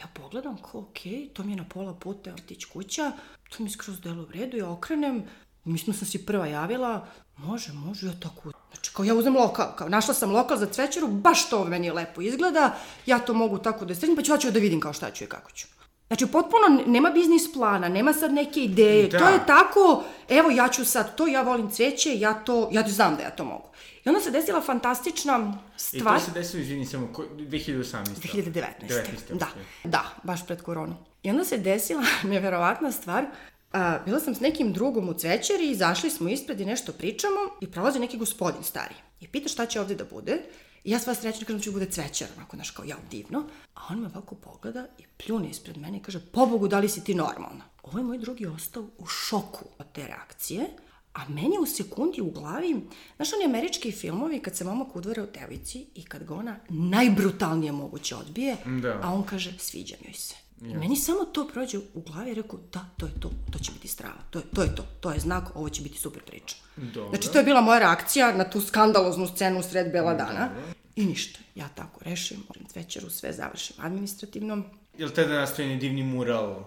Ja 0.00 0.06
pogledam 0.14 0.56
kao, 0.62 0.80
okej, 0.80 1.12
okay, 1.12 1.32
to 1.32 1.44
mi 1.44 1.52
je 1.52 1.56
na 1.56 1.64
pola 1.68 1.94
puta, 1.94 2.32
vrtić 2.32 2.64
kuća, 2.64 3.12
to 3.50 3.62
mi 3.62 3.70
skroz 3.70 4.00
delo 4.00 4.22
u 4.22 4.32
redu, 4.32 4.56
ja 4.56 4.70
okrenem, 4.70 5.24
mislim 5.68 5.96
sam 5.96 6.06
si 6.06 6.26
prva 6.26 6.46
javila, 6.46 7.06
može, 7.36 7.72
može, 7.72 8.06
ja 8.06 8.12
tako 8.20 8.52
Znači, 8.72 8.90
kao 8.94 9.04
ja 9.04 9.14
uzem 9.14 9.36
lokal, 9.36 9.76
kao 9.76 9.88
našla 9.88 10.14
sam 10.14 10.30
lokal 10.30 10.56
za 10.56 10.66
cvećaru, 10.66 11.06
baš 11.06 11.48
to 11.48 11.64
meni 11.64 11.90
lepo 11.90 12.20
izgleda, 12.20 12.76
ja 13.06 13.18
to 13.18 13.34
mogu 13.34 13.58
tako 13.58 13.84
da 13.84 13.94
sredim, 13.94 14.16
pa 14.16 14.22
ću 14.22 14.32
hoću 14.32 14.50
da 14.50 14.58
vidim 14.58 14.80
kao 14.80 14.92
šta 14.92 15.10
ću 15.10 15.24
i 15.24 15.26
kako 15.26 15.50
ću. 15.50 15.66
Znači, 16.06 16.26
potpuno 16.26 16.82
nema 16.86 17.10
biznis 17.10 17.52
plana, 17.52 17.88
nema 17.88 18.12
sad 18.12 18.32
neke 18.32 18.60
ideje, 18.60 19.08
da. 19.08 19.18
to 19.18 19.28
je 19.28 19.46
tako, 19.46 20.04
evo 20.28 20.50
ja 20.50 20.68
ću 20.68 20.84
sad 20.84 21.14
to, 21.14 21.26
ja 21.26 21.42
volim 21.42 21.70
cveće, 21.70 22.18
ja 22.18 22.34
to, 22.34 22.68
ja 22.72 22.88
znam 22.88 23.16
da 23.16 23.22
ja 23.22 23.30
to 23.30 23.44
mogu. 23.44 23.68
I 24.04 24.08
onda 24.08 24.20
se 24.20 24.30
desila 24.30 24.60
fantastična 24.60 25.58
stvar. 25.76 26.16
I 26.16 26.18
to 26.18 26.24
se 26.24 26.30
desilo, 26.30 26.62
izvini, 26.62 26.86
samo 26.86 27.08
2018. 27.16 27.84
2019. 27.94 28.62
19. 28.88 29.38
Da, 29.38 29.48
da, 29.84 30.04
baš 30.22 30.46
pred 30.46 30.62
koronu. 30.62 30.96
I 31.22 31.30
onda 31.30 31.44
se 31.44 31.58
desila 31.58 32.04
neverovatna 32.32 32.92
stvar, 32.92 33.24
A, 33.72 33.98
bila 34.04 34.20
sam 34.20 34.34
s 34.34 34.40
nekim 34.40 34.72
drugom 34.72 35.08
u 35.08 35.14
cvećeri, 35.14 35.70
izašli 35.70 36.10
smo 36.10 36.28
ispred 36.28 36.60
i 36.60 36.64
nešto 36.64 36.92
pričamo 36.92 37.36
i 37.60 37.66
prolazi 37.66 37.98
neki 37.98 38.18
gospodin 38.18 38.62
stari. 38.62 38.94
I 39.20 39.28
pita 39.28 39.48
šta 39.48 39.66
će 39.66 39.80
ovde 39.80 39.94
da 39.94 40.04
bude. 40.04 40.38
I 40.84 40.90
ja 40.90 40.98
sva 40.98 41.14
srećna 41.14 41.40
kažem 41.46 41.56
da 41.58 41.62
ću 41.64 41.72
bude 41.72 41.86
cvećar, 41.86 42.28
onako, 42.36 42.56
znaš, 42.56 42.70
kao 42.70 42.84
ja, 42.84 42.96
divno. 43.10 43.44
A 43.74 43.80
on 43.90 44.00
me 44.00 44.06
ovako 44.06 44.34
pogleda 44.34 44.86
i 44.98 45.02
pljune 45.16 45.50
ispred 45.50 45.76
mene 45.76 45.98
i 45.98 46.02
kaže, 46.02 46.20
pobogu, 46.20 46.68
da 46.68 46.78
li 46.78 46.88
si 46.88 47.04
ti 47.04 47.14
normalna? 47.14 47.64
Ovo 47.82 47.98
je 47.98 48.04
moj 48.04 48.18
drugi 48.18 48.46
ostao 48.46 48.84
u 48.98 49.06
šoku 49.06 49.64
od 49.78 49.86
te 49.92 50.06
reakcije. 50.06 50.66
A 51.14 51.28
meni 51.28 51.58
u 51.60 51.66
sekundi 51.66 52.20
u 52.20 52.30
glavi, 52.30 52.76
znaš 53.16 53.32
oni 53.32 53.44
američki 53.44 53.92
filmovi 53.92 54.40
kad 54.40 54.56
se 54.56 54.64
momak 54.64 54.96
udvara 54.96 55.22
u 55.22 55.26
devici 55.40 55.86
i 55.94 56.04
kad 56.04 56.24
ga 56.24 56.34
ona 56.34 56.56
najbrutalnije 56.68 57.72
moguće 57.72 58.16
odbije, 58.16 58.56
Da. 58.82 59.00
a 59.02 59.12
on 59.12 59.22
kaže 59.22 59.58
sviđa 59.58 59.94
mi 60.00 60.06
joj 60.08 60.14
se. 60.14 60.34
I 60.60 60.74
meni 60.74 60.96
samo 60.96 61.24
to 61.24 61.48
prođe 61.52 61.78
u 61.78 62.00
glavi 62.00 62.30
i 62.30 62.34
rekao 62.34 62.58
da, 62.72 62.84
to 62.96 63.06
je 63.06 63.12
to, 63.20 63.30
to 63.52 63.58
će 63.58 63.72
biti 63.72 63.88
strava, 63.88 64.18
to 64.30 64.38
je 64.38 64.44
to, 64.54 64.62
je 64.62 64.74
to, 64.74 64.84
to 65.00 65.10
je 65.10 65.20
znak, 65.20 65.44
ovo 65.56 65.68
će 65.68 65.82
biti 65.82 65.98
super 65.98 66.22
priča. 66.22 66.56
Dobro. 66.76 67.10
Znači 67.10 67.32
to 67.32 67.38
je 67.38 67.44
bila 67.44 67.60
moja 67.60 67.78
reakcija 67.78 68.36
na 68.36 68.50
tu 68.50 68.60
skandaloznu 68.60 69.26
scenu 69.26 69.60
u 69.60 69.62
sred 69.62 69.92
bela 69.92 70.14
dana. 70.14 70.48
I 70.96 71.06
ništa, 71.06 71.38
ja 71.54 71.68
tako 71.74 72.00
rešim, 72.04 72.42
cvećaru 72.68 73.10
sve 73.10 73.32
završim 73.32 73.76
administrativno. 73.80 74.62
Jel 74.98 75.10
tada 75.10 75.34
nastaje 75.34 75.76
divni 75.76 76.02
mural? 76.02 76.64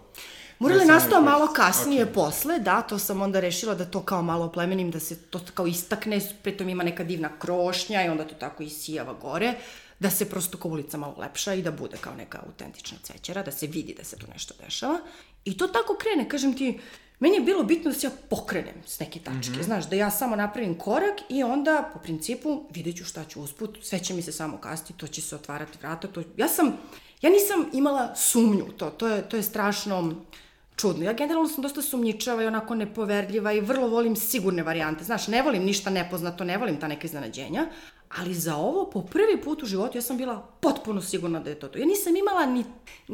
Mural 0.60 0.80
je 0.80 0.86
Na 0.86 1.00
samoj 1.00 1.02
nastao 1.02 1.22
malo 1.22 1.54
kasnije 1.54 2.04
Okej. 2.04 2.14
posle, 2.14 2.60
da, 2.60 2.82
to 2.82 3.00
sam 3.00 3.22
onda 3.22 3.40
rešila 3.40 3.76
da 3.76 3.86
to 3.86 4.02
kao 4.02 4.22
malo 4.22 4.46
oplemenim, 4.46 4.92
da 4.92 5.00
se 5.00 5.22
to 5.22 5.40
kao 5.54 5.68
istakne, 5.68 6.22
pritom 6.44 6.70
ima 6.70 6.84
neka 6.84 7.04
divna 7.04 7.30
krošnja 7.40 8.06
i 8.06 8.10
onda 8.10 8.28
to 8.28 8.36
tako 8.36 8.64
isijava 8.64 9.14
gore, 9.14 9.54
da 10.02 10.10
se 10.10 10.30
prosto 10.30 10.58
kao 10.58 10.72
ulica 10.72 10.98
malo 10.98 11.16
lepša 11.18 11.54
i 11.54 11.62
da 11.62 11.72
bude 11.72 11.98
kao 12.02 12.16
neka 12.16 12.40
autentična 12.46 12.98
cvećera, 13.04 13.44
da 13.44 13.52
se 13.52 13.68
vidi 13.68 13.94
da 13.94 14.04
se 14.04 14.18
tu 14.18 14.26
nešto 14.34 14.54
dešava. 14.64 15.00
I 15.46 15.58
to 15.58 15.68
tako 15.68 15.98
krene, 16.00 16.30
kažem 16.30 16.58
ti, 16.58 16.80
meni 17.20 17.36
je 17.36 17.42
bilo 17.42 17.64
bitno 17.64 17.92
da 17.92 18.00
se 18.00 18.08
ja 18.08 18.12
pokrenem 18.30 18.82
s 18.86 19.00
neke 19.00 19.20
tačke, 19.20 19.64
znaš, 19.64 19.90
da 19.90 19.96
ja 19.96 20.12
samo 20.12 20.36
napravim 20.36 20.78
korak 20.78 21.20
i 21.30 21.44
onda 21.44 21.90
po 21.94 22.00
principu 22.00 22.64
vidjet 22.74 22.98
ću 22.98 23.06
šta 23.06 23.26
ću 23.26 23.42
usput, 23.42 23.78
sve 23.82 24.00
će 24.00 24.14
mi 24.14 24.22
se 24.22 24.32
samo 24.32 24.58
kasti, 24.58 24.94
to 24.94 25.08
će 25.08 25.22
se 25.22 25.36
otvarati 25.36 25.78
vrata, 25.82 26.08
to... 26.08 26.24
Ja 26.38 26.48
sam, 26.48 26.78
ja 27.22 27.30
nisam 27.30 27.70
imala 27.74 28.16
sumnju 28.16 28.66
u 28.66 28.72
to, 28.72 28.90
to 28.90 29.08
je, 29.08 29.30
to 29.30 29.38
je 29.38 29.44
strašno 29.44 30.16
čudno. 30.82 31.06
Ja 31.06 31.14
generalno 31.14 31.50
sam 31.50 31.62
dosta 31.62 31.82
sumnjičava 31.82 32.44
i 32.44 32.48
onako 32.48 32.76
nepoverljiva 32.76 33.54
i 33.54 33.62
vrlo 33.62 33.88
volim 33.88 34.16
sigurne 34.16 34.64
varijante. 34.64 35.04
Znaš, 35.04 35.28
ne 35.28 35.42
volim 35.42 35.64
ništa 35.64 35.90
nepoznato, 35.90 36.44
ne 36.44 36.58
volim 36.58 36.80
ta 36.80 36.88
neka 36.88 37.08
iznenađenja, 37.08 37.68
ali 38.18 38.34
za 38.34 38.56
ovo 38.56 38.90
po 38.90 39.02
prvi 39.02 39.42
put 39.44 39.64
u 39.64 39.66
životu 39.66 39.98
ja 39.98 40.02
sam 40.02 40.18
bila 40.18 40.48
potpuno 40.62 41.02
sigurna 41.02 41.40
da 41.40 41.50
je 41.50 41.60
to 41.60 41.68
to. 41.68 41.80
Ja 41.80 41.86
nisam 41.86 42.16
imala 42.16 42.46
ni, 42.46 42.64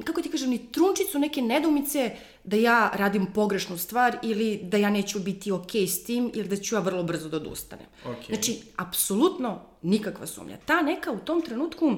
kako 0.04 0.22
ti 0.22 0.32
kažem, 0.32 0.50
ni 0.50 0.72
trunčicu 0.72 1.20
neke 1.20 1.42
nedoumice 1.42 2.12
da 2.44 2.56
ja 2.56 2.92
radim 2.94 3.26
pogrešnu 3.34 3.78
stvar 3.78 4.18
ili 4.24 4.60
da 4.64 4.78
ja 4.78 4.90
neću 4.90 5.20
biti 5.20 5.52
okej 5.52 5.88
s 5.88 6.04
tim 6.04 6.32
ili 6.34 6.48
da 6.48 6.56
ću 6.56 6.76
ja 6.76 6.82
vrlo 6.82 7.04
brzo 7.04 7.30
da 7.30 7.38
odustanem. 7.38 7.86
Okej. 8.06 8.36
Znači, 8.36 8.62
apsolutno 8.76 9.62
nikakva 9.82 10.28
sumnja. 10.28 10.58
Ta 10.66 10.82
neka 10.82 11.12
u 11.12 11.20
tom 11.20 11.42
trenutku 11.42 11.92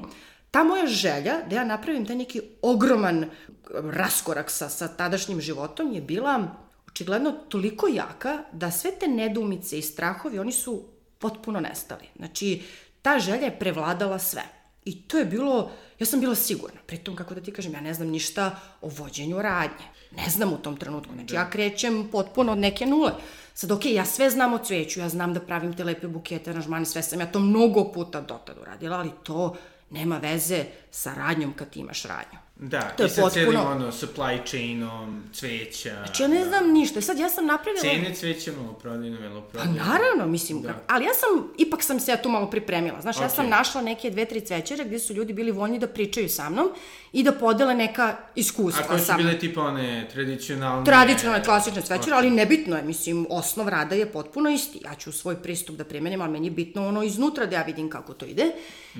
ta 0.51 0.63
moja 0.63 0.87
želja 0.87 1.33
da 1.49 1.55
ja 1.55 1.63
napravim 1.63 2.05
taj 2.05 2.15
neki 2.15 2.41
ogroman 2.61 3.25
raskorak 3.73 4.51
sa, 4.51 4.69
sa 4.69 4.87
tadašnjim 4.87 5.41
životom 5.41 5.93
je 5.93 6.01
bila 6.01 6.47
očigledno 6.87 7.31
toliko 7.31 7.87
jaka 7.87 8.43
da 8.51 8.71
sve 8.71 8.91
te 8.91 9.07
nedoumice 9.07 9.79
i 9.79 9.81
strahovi, 9.81 10.39
oni 10.39 10.51
su 10.51 10.83
potpuno 11.19 11.59
nestali. 11.59 12.07
Znači, 12.15 12.61
ta 13.01 13.19
želja 13.19 13.45
je 13.45 13.59
prevladala 13.59 14.19
sve. 14.19 14.41
I 14.85 15.01
to 15.01 15.17
je 15.17 15.25
bilo, 15.25 15.71
ja 15.99 16.05
sam 16.05 16.19
bila 16.19 16.35
sigurna. 16.35 16.79
Pritom, 16.85 17.15
kako 17.15 17.35
da 17.35 17.41
ti 17.41 17.53
kažem, 17.53 17.73
ja 17.73 17.81
ne 17.81 17.93
znam 17.93 18.07
ništa 18.07 18.59
o 18.81 18.89
vođenju 18.89 19.41
radnje. 19.41 19.85
Ne 20.17 20.29
znam 20.29 20.53
u 20.53 20.57
tom 20.57 20.77
trenutku. 20.77 21.13
Znači, 21.13 21.35
ja 21.35 21.49
krećem 21.49 22.07
potpuno 22.11 22.51
od 22.51 22.57
neke 22.57 22.85
nule. 22.85 23.11
Sad, 23.53 23.71
okej, 23.71 23.93
ja 23.93 24.05
sve 24.05 24.29
znam 24.29 24.53
o 24.53 24.57
cveću, 24.57 24.99
ja 24.99 25.09
znam 25.09 25.33
da 25.33 25.39
pravim 25.39 25.73
te 25.73 25.83
lepe 25.83 26.07
bukete, 26.07 26.49
aranžmane, 26.49 26.85
sve 26.85 27.03
sam 27.03 27.19
ja 27.19 27.31
to 27.31 27.39
mnogo 27.39 27.91
puta 27.91 28.21
dotad 28.21 28.57
uradila, 28.61 28.97
ali 28.97 29.11
to 29.23 29.55
nema 29.89 30.17
veze 30.17 30.65
sa 30.91 31.13
radnjom 31.13 31.53
kad 31.53 31.77
imaš 31.77 32.03
radnju. 32.03 32.39
Da, 32.61 32.81
To 32.81 33.05
i 33.05 33.09
sa 33.09 33.29
celim 33.29 33.45
potpuno- 33.47 33.71
ono, 33.71 33.91
supply 33.91 34.39
chainom, 34.45 35.23
cveća. 35.33 35.93
Znači, 35.95 36.23
ja 36.23 36.27
ne 36.29 36.45
znam 36.45 36.71
ništa. 36.71 37.01
Sad, 37.01 37.19
ja 37.19 37.29
sam 37.29 37.45
napravila... 37.45 37.81
Cene 37.81 38.15
cveća, 38.15 38.51
maloprodajno, 38.53 39.17
Pa 39.17 39.23
veloprodajno. 39.23 39.73
naravno, 39.75 40.25
mislim, 40.27 40.61
Da. 40.61 40.67
da. 40.67 40.83
ali 40.87 41.05
ja 41.05 41.11
sam, 41.13 41.49
ipak 41.57 41.83
sam 41.83 41.99
se 41.99 42.11
ja 42.11 42.17
tu 42.17 42.29
malo 42.29 42.49
pripremila. 42.49 43.01
Znaš, 43.01 43.17
ja 43.17 43.29
sam 43.29 43.49
našla 43.49 43.81
neke 43.81 44.09
dve, 44.09 44.25
tri 44.25 44.41
cvećere 44.41 44.83
gdje 44.85 44.99
su 44.99 45.13
ljudi 45.13 45.33
bili 45.33 45.51
voljni 45.51 45.79
da 45.79 45.87
pričaju 45.87 46.29
sa 46.29 46.49
mnom 46.49 46.69
i 47.13 47.23
da 47.23 47.31
podele 47.31 47.75
neka 47.75 48.17
iskustva 48.35 48.83
A 48.83 48.87
koje 48.87 48.99
su 48.99 49.05
sa 49.05 49.13
mnom. 49.13 49.25
bile 49.25 49.39
tipa 49.39 49.61
one 49.61 50.07
tradicionalne... 50.13 50.85
Tradicionalne, 50.85 51.45
klasične 51.45 51.81
cvećere, 51.81 52.15
ali 52.15 52.29
nebitno 52.31 52.75
je, 52.75 52.83
mislim, 52.83 53.27
osnov 53.29 53.69
rada 53.69 53.95
je 53.95 54.05
potpuno 54.07 54.49
isti. 54.49 54.79
Ja 54.83 54.95
ću 54.95 55.11
svoj 55.11 55.35
pristup 55.35 55.75
da 55.75 55.83
primenim, 55.83 56.21
ali 56.21 56.31
meni 56.31 56.47
je 56.47 56.51
bitno 56.51 56.87
ono 56.87 57.03
iznutra 57.03 57.45
da 57.45 57.55
ja 57.55 57.61
vidim 57.63 57.89
kako 57.89 58.13
to 58.13 58.25
ide. 58.25 58.51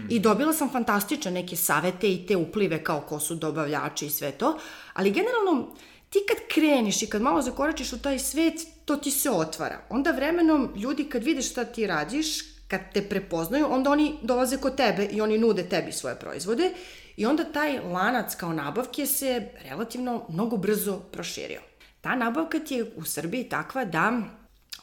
I 0.10 0.20
dobila 0.20 0.54
sam 0.54 0.70
fantastične 0.70 1.32
neke 1.32 1.56
savete 1.56 2.14
i 2.14 2.26
te 2.28 2.36
uplive 2.38 2.84
kao 2.84 3.02
ko 3.02 3.20
su 3.20 3.36
dobavljači 3.52 4.06
i 4.06 4.10
sve 4.10 4.32
to. 4.32 4.60
Ali 4.94 5.12
generalno, 5.12 5.76
ti 6.10 6.20
kad 6.28 6.38
kreniš 6.48 7.02
i 7.02 7.08
kad 7.08 7.22
malo 7.22 7.42
zakoračiš 7.42 7.94
u 7.94 8.02
taj 8.02 8.20
svet, 8.20 8.54
to 8.86 8.96
ti 8.96 9.12
se 9.12 9.32
otvara. 9.32 9.82
Onda 9.90 10.12
vremenom 10.12 10.74
ljudi 10.76 11.04
kad 11.04 11.24
vide 11.24 11.42
šta 11.42 11.66
ti 11.66 11.88
radiš, 11.88 12.28
kad 12.68 12.82
te 12.94 13.02
prepoznaju, 13.10 13.68
onda 13.70 13.92
oni 13.92 14.16
dolaze 14.22 14.58
kod 14.58 14.76
tebe 14.76 15.06
i 15.06 15.22
oni 15.22 15.38
nude 15.38 15.70
tebi 15.70 15.92
svoje 15.92 16.16
proizvode 16.16 16.72
i 17.18 17.26
onda 17.26 17.44
taj 17.44 17.80
lanac 17.80 18.36
kao 18.36 18.54
nabavke 18.54 19.06
se 19.06 19.50
relativno 19.70 20.26
mnogo 20.30 20.58
brzo 20.58 21.00
proširio. 21.12 21.62
Ta 22.02 22.16
nabavka 22.16 22.60
ti 22.60 22.76
je 22.76 22.92
u 22.96 23.04
Srbiji 23.04 23.50
takva 23.50 23.86
da 23.86 24.22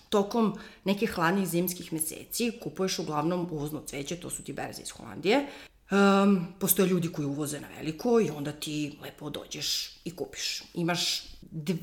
tokom 0.09 0.59
nekih 0.85 1.11
hladnih 1.11 1.49
zimskih 1.49 1.93
meseci 1.93 2.53
kupuješ 2.63 2.99
uglavnom 2.99 3.49
uvozno 3.51 3.83
cveće, 3.87 4.17
to 4.17 4.31
su 4.31 4.45
ti 4.45 4.53
berze 4.53 4.83
iz 4.83 4.91
Holandije. 4.91 5.47
Um, 5.91 6.47
postoje 6.59 6.89
ljudi 6.89 7.09
koji 7.13 7.27
uvoze 7.27 7.61
na 7.61 7.69
veliko 7.77 8.21
i 8.21 8.31
onda 8.31 8.53
ti 8.53 8.99
lepo 9.03 9.31
dođeš 9.31 10.01
i 10.05 10.17
kupiš. 10.17 10.63
Imaš 10.75 11.23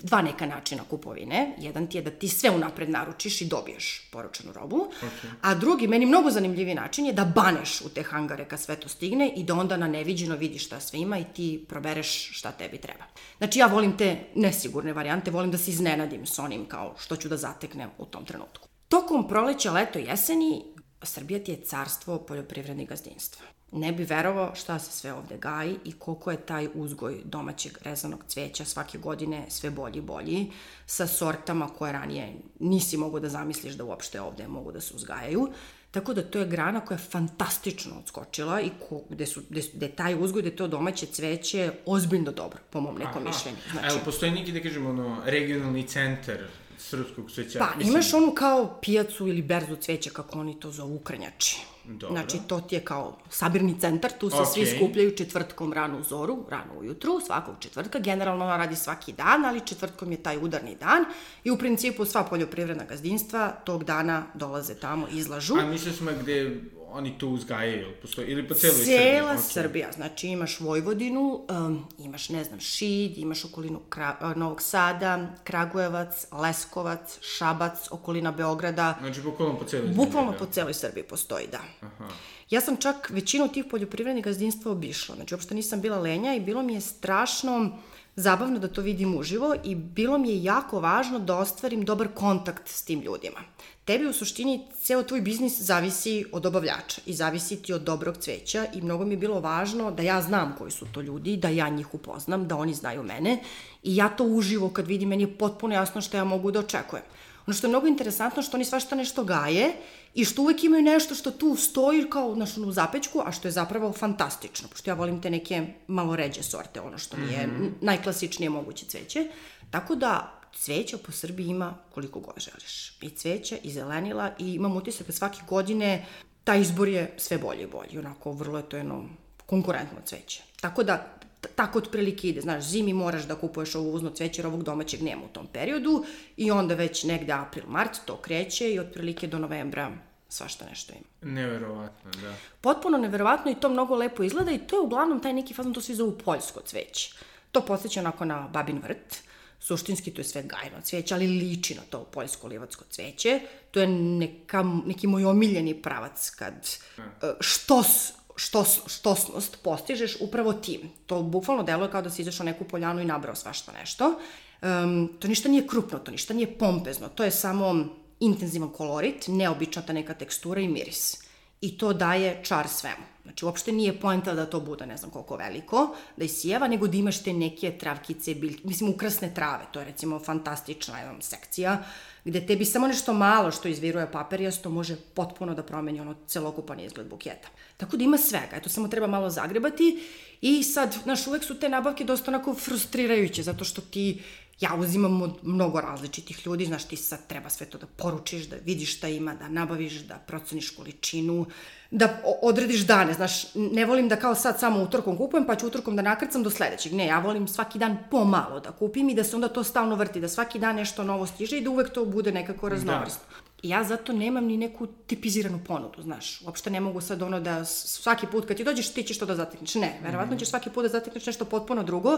dva 0.03 0.22
neka 0.22 0.45
načina 0.45 0.83
kupovine. 0.89 1.55
Jedan 1.60 1.88
ti 1.88 1.98
je 1.98 2.01
da 2.01 2.12
ti 2.12 2.27
sve 2.27 2.50
unapred 2.50 2.89
naručiš 2.89 3.41
i 3.41 3.45
dobiješ 3.45 4.10
poručenu 4.12 4.53
robu. 4.53 4.88
Okay. 5.01 5.29
A 5.41 5.55
drugi, 5.55 5.88
meni 5.88 6.05
mnogo 6.05 6.31
zanimljiviji 6.31 6.75
način 6.75 7.05
je 7.05 7.13
da 7.13 7.25
baneš 7.25 7.81
u 7.81 7.89
te 7.89 8.03
hangare 8.03 8.48
kad 8.48 8.60
sve 8.60 8.75
to 8.75 8.89
stigne 8.89 9.33
i 9.36 9.43
da 9.43 9.53
onda 9.53 9.77
na 9.77 9.88
neviđeno 9.88 10.36
vidiš 10.36 10.65
šta 10.65 10.79
sve 10.79 11.00
ima 11.00 11.19
i 11.19 11.25
ti 11.33 11.65
probereš 11.69 12.38
šta 12.38 12.51
tebi 12.51 12.77
treba. 12.77 13.03
Znači 13.38 13.60
ja 13.60 13.67
volim 13.67 13.98
te 13.98 14.17
nesigurne 14.36 14.93
varijante, 14.93 15.31
volim 15.31 15.51
da 15.51 15.57
se 15.57 15.72
iznenadim 15.72 16.25
s 16.25 16.39
onim 16.39 16.65
kao 16.65 16.95
što 17.00 17.15
ću 17.15 17.29
da 17.29 17.38
zateknem 17.38 17.89
u 17.98 18.05
tom 18.05 18.25
trenutku. 18.25 18.67
Tokom 18.88 19.27
proleća, 19.27 19.72
leto 19.72 20.00
i 20.00 20.05
jeseni, 20.05 20.63
Srbija 21.03 21.43
ti 21.43 21.51
je 21.51 21.62
carstvo 21.62 22.17
poljoprivrednih 22.17 22.89
gazdinstva. 22.89 23.45
Ne 23.74 23.92
bi 23.92 24.03
verovao 24.03 24.56
šta 24.56 24.80
se 24.80 24.92
sve 24.92 25.13
ovde 25.13 25.38
gaji 25.38 25.75
i 25.86 25.92
koliko 25.92 26.32
je 26.32 26.38
taj 26.38 26.68
uzgoj 26.74 27.22
domaćeg 27.24 27.77
rezanog 27.84 28.24
cveća 28.27 28.65
svake 28.65 28.98
godine 28.98 29.46
sve 29.50 29.70
bolji 29.70 29.98
i 29.98 30.01
bolji, 30.01 30.51
sa 30.86 31.08
sortama 31.08 31.68
koje 31.68 31.94
ranije 31.94 32.34
nisi 32.60 32.98
mogo 32.98 33.20
da 33.20 33.30
zamisliš 33.30 33.74
da 33.74 33.84
uopšte 33.84 34.22
ovde 34.22 34.48
mogu 34.48 34.72
da 34.72 34.82
se 34.82 34.96
uzgajaju. 34.96 35.50
Tako 35.92 36.13
da 36.13 36.22
to 36.24 36.39
je 36.39 36.48
grana 36.48 36.80
koja 36.80 36.96
je 36.96 37.03
fantastično 37.10 38.00
odskočila 38.00 38.62
i 38.62 38.70
ko, 38.89 39.01
gde, 39.10 39.25
su, 39.25 39.42
gde, 39.50 39.62
gde 39.74 39.86
je 39.86 39.96
taj 39.96 40.24
uzgoj, 40.24 40.42
gde 40.42 40.50
je 40.50 40.56
to 40.56 40.68
domaće 40.68 41.06
cveće 41.06 41.72
ozbiljno 41.86 42.32
dobro, 42.32 42.60
po 42.70 42.82
mom 42.82 42.98
nekom 42.98 43.24
mišljenju. 43.24 43.58
Znači... 43.72 43.88
Evo, 43.88 44.00
postoji 44.06 44.32
neki, 44.32 44.51
da 44.51 44.62
kažemo, 44.62 44.89
ono, 44.89 45.22
regionalni 45.25 45.88
centar 45.88 46.38
srpskog 46.77 47.32
cveća. 47.32 47.60
Pa, 47.60 47.84
imaš 47.84 48.13
onu 48.13 48.34
kao 48.34 48.80
pijacu 48.82 49.27
ili 49.27 49.42
berzu 49.42 49.75
cveća, 49.75 50.10
kako 50.10 50.39
oni 50.39 50.60
to 50.60 50.72
zovu, 50.72 50.96
Ukrnjači. 50.96 51.73
Dobro. 51.86 52.10
Znači, 52.10 52.38
to 52.48 52.60
ti 52.60 52.75
je 52.75 52.82
kao 52.82 53.18
sabirni 53.30 53.80
centar, 53.80 54.12
tu 54.20 54.30
se 54.30 54.38
svi 54.54 54.62
Okej. 54.62 54.78
skupljaju 54.78 55.16
četvrtkom 55.16 55.74
rano 55.74 56.00
u 56.00 56.04
zoru, 56.04 56.46
rano 56.50 56.80
ujutru, 56.80 57.20
svakog 57.25 57.56
četvrtka. 57.60 58.00
Generalno 58.00 58.46
ona 58.46 58.58
radi 58.58 58.75
svaki 58.75 59.13
dan, 59.13 59.46
ali 59.46 59.66
četvrtkom 59.66 60.12
je 60.12 60.24
taj 60.24 60.38
udarni 60.38 60.75
dan 60.75 61.06
i 61.44 61.52
u 61.52 61.58
principu 61.58 62.06
sva 62.06 62.24
poljoprivredna 62.24 62.84
gazdinstva 62.84 63.52
tog 63.66 63.84
dana 63.84 64.25
dolaze 64.34 64.75
tamo, 64.75 65.08
izlažu. 65.12 65.56
A 65.60 65.66
mislili 65.66 65.96
smo 65.96 66.12
gde 66.22 66.62
oni 66.94 67.18
to 67.18 67.28
uzgajaju, 67.28 67.88
postoji, 68.02 68.28
ili 68.28 68.48
po 68.48 68.54
celoj 68.54 68.75
Srbiji? 68.75 68.98
Cela 68.98 69.32
Okej. 69.32 69.44
Srbija, 69.44 69.92
znači 69.92 70.28
imaš 70.28 70.60
Vojvodinu, 70.60 71.46
um, 71.50 71.86
imaš, 72.00 72.30
ne 72.30 72.44
znam, 72.44 72.60
Šid, 72.60 73.18
imaš 73.18 73.46
okolinu 73.46 73.80
Kra 73.90 74.18
uh, 74.22 74.38
Novog 74.38 74.62
Sada, 74.62 75.36
Kragujevac, 75.44 76.28
Leskovac, 76.32 77.18
Šabac, 77.22 77.92
okolina 77.92 78.32
Beograda, 78.32 78.98
Znači, 79.00 79.22
bukvalno 79.22 79.60
po 79.60 79.66
celoj 79.66 79.88
Bukvalno 79.88 80.32
Srbiji, 80.32 80.48
po 80.48 80.54
celoj 80.54 80.74
Srbiji 80.74 81.04
postoji, 81.04 81.48
da. 81.52 81.60
Aha. 81.82 82.08
Ja 82.50 82.62
sam 82.62 82.77
čak 82.77 83.10
većinu 83.10 83.48
tih 83.48 83.65
poljoprivrednih 83.72 84.25
gazdinstva 84.25 84.72
obišla. 84.72 85.15
Znači, 85.15 85.34
uopšte 85.34 85.56
nisam 85.56 85.82
bila 85.82 86.00
lenja 86.00 86.36
i 86.36 86.39
bilo 86.39 86.63
mi 86.63 86.74
je 86.74 86.82
strašno 86.82 87.77
zabavno 88.15 88.60
da 88.60 88.68
to 88.68 88.82
vidim 88.82 89.18
uživo 89.18 89.56
i 89.63 89.75
bilo 89.75 90.18
mi 90.18 90.30
je 90.30 90.44
jako 90.44 90.80
važno 90.80 91.20
da 91.20 91.38
ostvarim 91.38 91.86
dobar 91.86 92.08
kontakt 92.13 92.70
s 92.70 92.84
tim 92.84 93.01
ljudima. 93.01 93.39
Tebi 93.86 94.06
u 94.06 94.13
suštini 94.13 94.68
ceo 94.82 95.03
tvoj 95.03 95.22
biznis 95.22 95.62
zavisi 95.62 96.25
od 96.32 96.44
dobavljača 96.44 97.01
i 97.06 97.13
zavisi 97.13 97.62
ti 97.62 97.74
od 97.74 97.82
dobrog 97.82 98.18
cveća 98.18 98.65
i 98.74 98.82
mnogo 98.82 99.06
mi 99.06 99.13
je 99.13 99.18
bilo 99.18 99.39
važno 99.39 99.92
da 99.92 100.03
ja 100.03 100.22
znam 100.22 100.56
koji 100.58 100.72
su 100.72 100.86
to 100.92 101.01
ljudi, 101.01 101.38
da 101.38 101.50
ja 101.50 101.70
njih 101.70 101.94
upoznam, 101.94 102.48
da 102.48 102.56
oni 102.56 102.74
znaju 102.74 103.03
mene 103.03 103.39
i 103.84 103.96
ja 103.96 104.10
to 104.10 104.24
uživo 104.24 104.70
kad 104.70 104.88
vidim, 104.88 105.10
meni 105.10 105.24
je 105.24 105.38
potpuno 105.38 105.74
jasno 105.74 106.01
šta 106.01 106.18
ja 106.18 106.24
mogu 106.24 106.51
da 106.51 106.60
očekujem. 106.60 107.03
Ono 107.48 107.53
što 107.53 107.68
je 107.68 107.70
mnogo 107.70 107.88
interesantno 107.88 108.42
što 108.42 108.58
oni 108.58 108.65
svašta 108.65 108.96
nešto 108.96 109.24
gaje 109.24 109.74
i 110.13 110.25
što 110.25 110.41
uvek 110.41 110.63
imaju 110.63 110.84
nešto 110.84 111.15
što 111.15 111.32
tu 111.32 111.55
stoji 111.55 112.10
kao 112.10 112.36
znaš, 112.36 112.58
u 112.58 112.72
zapećku, 112.72 113.22
a 113.25 113.32
što 113.32 113.48
je 113.48 113.51
zapravo 113.51 113.93
fantastično, 113.93 114.67
pošto 114.67 114.89
ja 114.89 114.93
volim 114.93 115.22
te 115.22 115.29
neke 115.29 115.67
malo 115.88 116.15
ređe 116.15 116.43
sorte, 116.43 116.82
ono 116.82 116.98
što 116.98 117.17
mi 117.17 117.34
je 117.34 117.48
mm 117.48 117.51
-hmm. 117.51 117.72
najklasičnije 117.82 118.50
moguće 118.50 118.86
cveće. 118.86 119.27
Tako 119.72 119.96
da 119.96 120.39
cveća 120.55 120.98
po 120.98 121.12
Srbiji 121.12 121.48
ima 121.48 121.77
koliko 121.93 122.20
god 122.20 122.36
želiš. 122.38 122.98
I 123.01 123.10
cveća, 123.10 123.58
i 123.63 123.72
zelenila, 123.72 124.32
i 124.39 124.53
imam 124.53 124.77
utisak 124.77 125.08
da 125.08 125.13
svake 125.13 125.39
godine 125.50 126.05
taj 126.43 126.62
izbor 126.62 126.88
je 126.88 127.13
sve 127.17 127.38
bolje 127.38 127.63
i 127.63 127.67
bolje. 127.67 128.00
Onako, 128.00 128.32
vrlo 128.32 128.58
je 128.58 128.70
to 128.70 128.77
jedno 128.77 129.05
konkurentno 129.46 129.98
cveće. 130.05 130.43
Tako 130.62 130.84
da, 130.84 131.17
tako 131.48 131.78
otprilike 131.78 132.30
ide. 132.30 132.42
Znaš, 132.42 132.64
zimi 132.64 132.94
moraš 132.94 133.24
da 133.24 133.36
kupuješ 133.36 133.76
ovo 133.76 133.92
uzno 133.92 134.10
cveće 134.10 134.42
jer 134.42 134.48
ovog 134.48 134.64
domaćeg 134.64 135.02
nema 135.02 135.26
u 135.26 135.28
tom 135.28 135.48
periodu 135.48 136.06
i 136.38 136.52
onda 136.52 136.76
već 136.76 137.04
negde 137.04 137.34
april, 137.34 137.64
mart 137.68 137.98
to 138.06 138.18
kreće 138.18 138.74
i 138.74 138.80
otprilike 138.80 139.28
do 139.28 139.40
novembra 139.40 139.92
svašta 140.30 140.66
nešto 140.66 140.94
ima. 140.94 141.34
Neverovatno, 141.34 142.12
da. 142.22 142.34
Potpuno 142.62 142.98
neverovatno 142.98 143.52
i 143.52 143.56
to 143.56 143.70
mnogo 143.70 143.96
lepo 143.96 144.24
izgleda 144.24 144.52
i 144.52 144.58
to 144.58 144.76
je 144.76 144.82
uglavnom 144.82 145.20
taj 145.20 145.34
neki 145.34 145.54
fazon, 145.54 145.74
to 145.74 145.82
svi 145.82 145.96
zovu 145.96 146.18
poljsko 146.26 146.62
cveće. 146.62 147.14
To 147.52 147.62
podsjeća 147.62 148.00
onako 148.00 148.26
na 148.26 148.48
babin 148.54 148.82
vrt, 148.84 149.24
suštinski 149.60 150.12
to 150.12 150.22
je 150.22 150.26
sve 150.26 150.44
gajno 150.44 150.82
cveće, 150.84 151.14
ali 151.14 151.28
liči 151.28 151.76
na 151.76 151.82
to 151.90 152.04
poljsko-livatsko 152.04 152.84
cveće. 152.90 153.40
To 153.72 153.80
je 153.80 153.88
neka, 153.88 154.64
neki 154.86 155.08
moj 155.08 155.26
omiljeni 155.26 155.82
pravac 155.82 156.30
kad 156.30 156.78
uh, 156.98 157.04
štos 157.40 158.14
štos, 158.36 158.80
štosnost 158.88 159.58
postižeš 159.63 160.18
upravo 160.22 160.54
tim. 160.54 160.90
To 161.06 161.22
bukvalno 161.22 161.63
deluje 161.63 161.92
kao 161.92 162.02
da 162.02 162.10
si 162.10 162.22
izašao 162.22 162.46
neku 162.46 162.63
poljanu 162.63 163.02
i 163.02 163.06
nabrao 163.06 163.36
svašta 163.36 163.72
nešto. 163.72 164.20
Um, 164.62 165.10
to 165.20 165.28
ništa 165.28 165.50
nije 165.50 165.68
krupno, 165.68 166.00
to 166.00 166.12
ništa 166.12 166.34
nije 166.34 166.58
pompezno, 166.58 167.10
to 167.10 167.24
je 167.24 167.32
samo 167.32 167.86
intenzivan 168.20 168.70
kolorit, 168.70 169.28
neobična 169.28 169.82
ta 169.82 169.94
neka 169.94 170.13
tekstura 170.13 170.62
i 170.62 170.68
miris. 170.68 171.24
I 171.62 171.78
to 171.78 171.94
daje 171.94 172.40
čar 172.44 172.68
svemu. 172.68 173.12
Znači, 173.24 173.46
uopšte 173.46 173.72
nije 173.72 174.00
poenta 174.00 174.34
da 174.34 174.46
to 174.46 174.60
bude 174.60 174.86
ne 174.86 174.98
znam 174.98 175.12
koliko 175.12 175.36
veliko, 175.36 175.96
da 176.18 176.25
isijeva, 176.25 176.68
nego 176.68 176.88
da 176.88 176.98
imaš 176.98 177.24
te 177.24 177.34
neke 177.34 177.72
travkice, 177.77 178.36
biljke, 178.36 178.62
mislim, 178.63 178.89
ukrasne 178.89 179.34
trave, 179.34 179.65
to 179.72 179.80
je 179.80 179.86
recimo 179.86 180.20
fantastična 180.20 181.00
jedna 181.00 181.22
sekcija, 181.22 181.84
gde 182.25 182.46
tebi 182.46 182.65
samo 182.65 182.88
nešto 182.88 183.13
malo 183.13 183.51
što 183.51 183.68
izviruje 183.68 184.12
paperijasto 184.12 184.70
može 184.70 184.96
potpuno 185.13 185.56
da 185.56 185.63
promeni 185.63 186.01
ono 186.01 186.15
celokupan 186.27 186.80
izgled 186.80 187.08
buketa. 187.08 187.48
Tako 187.77 187.98
da 187.98 188.03
ima 188.03 188.18
svega, 188.18 188.56
eto 188.56 188.70
samo 188.70 188.88
treba 188.88 189.08
malo 189.08 189.30
zagrebati 189.30 190.03
i 190.42 190.63
sad, 190.63 190.96
znaš, 191.03 191.27
uvek 191.27 191.44
su 191.44 191.60
te 191.60 191.70
nabavke 191.70 192.03
dosta 192.03 192.32
onako 192.32 192.53
frustrirajuće, 192.53 193.44
zato 193.44 193.63
što 193.65 193.82
ti 193.82 194.22
ja 194.60 194.75
uzimam 194.75 195.22
od 195.22 195.39
mnogo 195.43 195.81
različitih 195.81 196.45
ljudi, 196.45 196.65
znaš, 196.65 196.86
ti 196.86 196.95
sad 196.95 197.27
treba 197.27 197.50
sve 197.50 197.65
to 197.65 197.77
da 197.77 197.86
poručiš, 197.86 198.50
da 198.50 198.55
vidiš 198.65 198.98
šta 198.98 199.07
ima, 199.07 199.33
da 199.33 199.50
nabaviš, 199.50 199.93
da 199.93 200.15
proceniš 200.15 200.69
količinu, 200.69 201.45
da 201.91 202.22
odrediš 202.41 202.86
dane, 202.86 203.13
znaš, 203.13 203.55
ne 203.55 203.86
volim 203.86 204.07
da 204.10 204.15
kao 204.15 204.36
sad 204.36 204.60
samo 204.60 204.83
utorkom 204.83 205.17
kupujem, 205.17 205.45
pa 205.45 205.55
ću 205.55 205.67
utorkom 205.67 205.95
da 205.95 206.01
nakrcam 206.01 206.43
do 206.43 206.50
sledećeg. 206.50 206.93
Ne, 206.93 207.05
ja 207.05 207.19
volim 207.19 207.48
svaki 207.48 207.79
dan 207.79 207.98
pomalo 208.12 208.60
da 208.60 208.72
kupim 208.72 209.10
i 209.10 209.15
da 209.15 209.24
se 209.24 209.36
onda 209.36 209.48
to 209.48 209.63
stalno 209.63 209.95
vrti, 209.95 210.22
da 210.22 210.29
svaki 210.29 210.60
dan 210.60 210.75
nešto 210.75 211.03
novo 211.03 211.25
stiže 211.25 211.57
i 211.57 211.62
da 211.62 211.69
uvek 211.69 211.93
to 211.93 212.05
bude 212.05 212.31
nekako 212.31 212.69
raznovrsno. 212.69 213.24
Da. 213.29 213.43
Ja 213.63 213.84
zato 213.84 214.13
nemam 214.13 214.46
ni 214.46 214.58
neku 214.58 214.88
tipiziranu 214.88 215.60
ponudu, 215.67 216.01
znaš. 216.01 216.41
Uopšte 216.41 216.70
ne 216.70 216.79
mogu 216.79 217.01
sad 217.01 217.22
ono 217.22 217.39
da 217.39 217.65
svaki 217.65 218.27
put 218.27 218.46
kad 218.46 218.58
ti 218.58 218.63
dođeš 218.63 218.89
ti 218.93 219.03
ćeš 219.03 219.20
to 219.20 219.25
da 219.25 219.36
zatekneš. 219.36 219.75
Ne, 219.75 220.00
verovatno 220.03 220.38
ćeš 220.38 220.50
svaki 220.50 220.70
put 220.70 220.84
da 220.84 220.89
zatekneš 220.89 221.25
nešto 221.25 221.46
potpuno 221.46 221.84
drugo, 221.84 222.17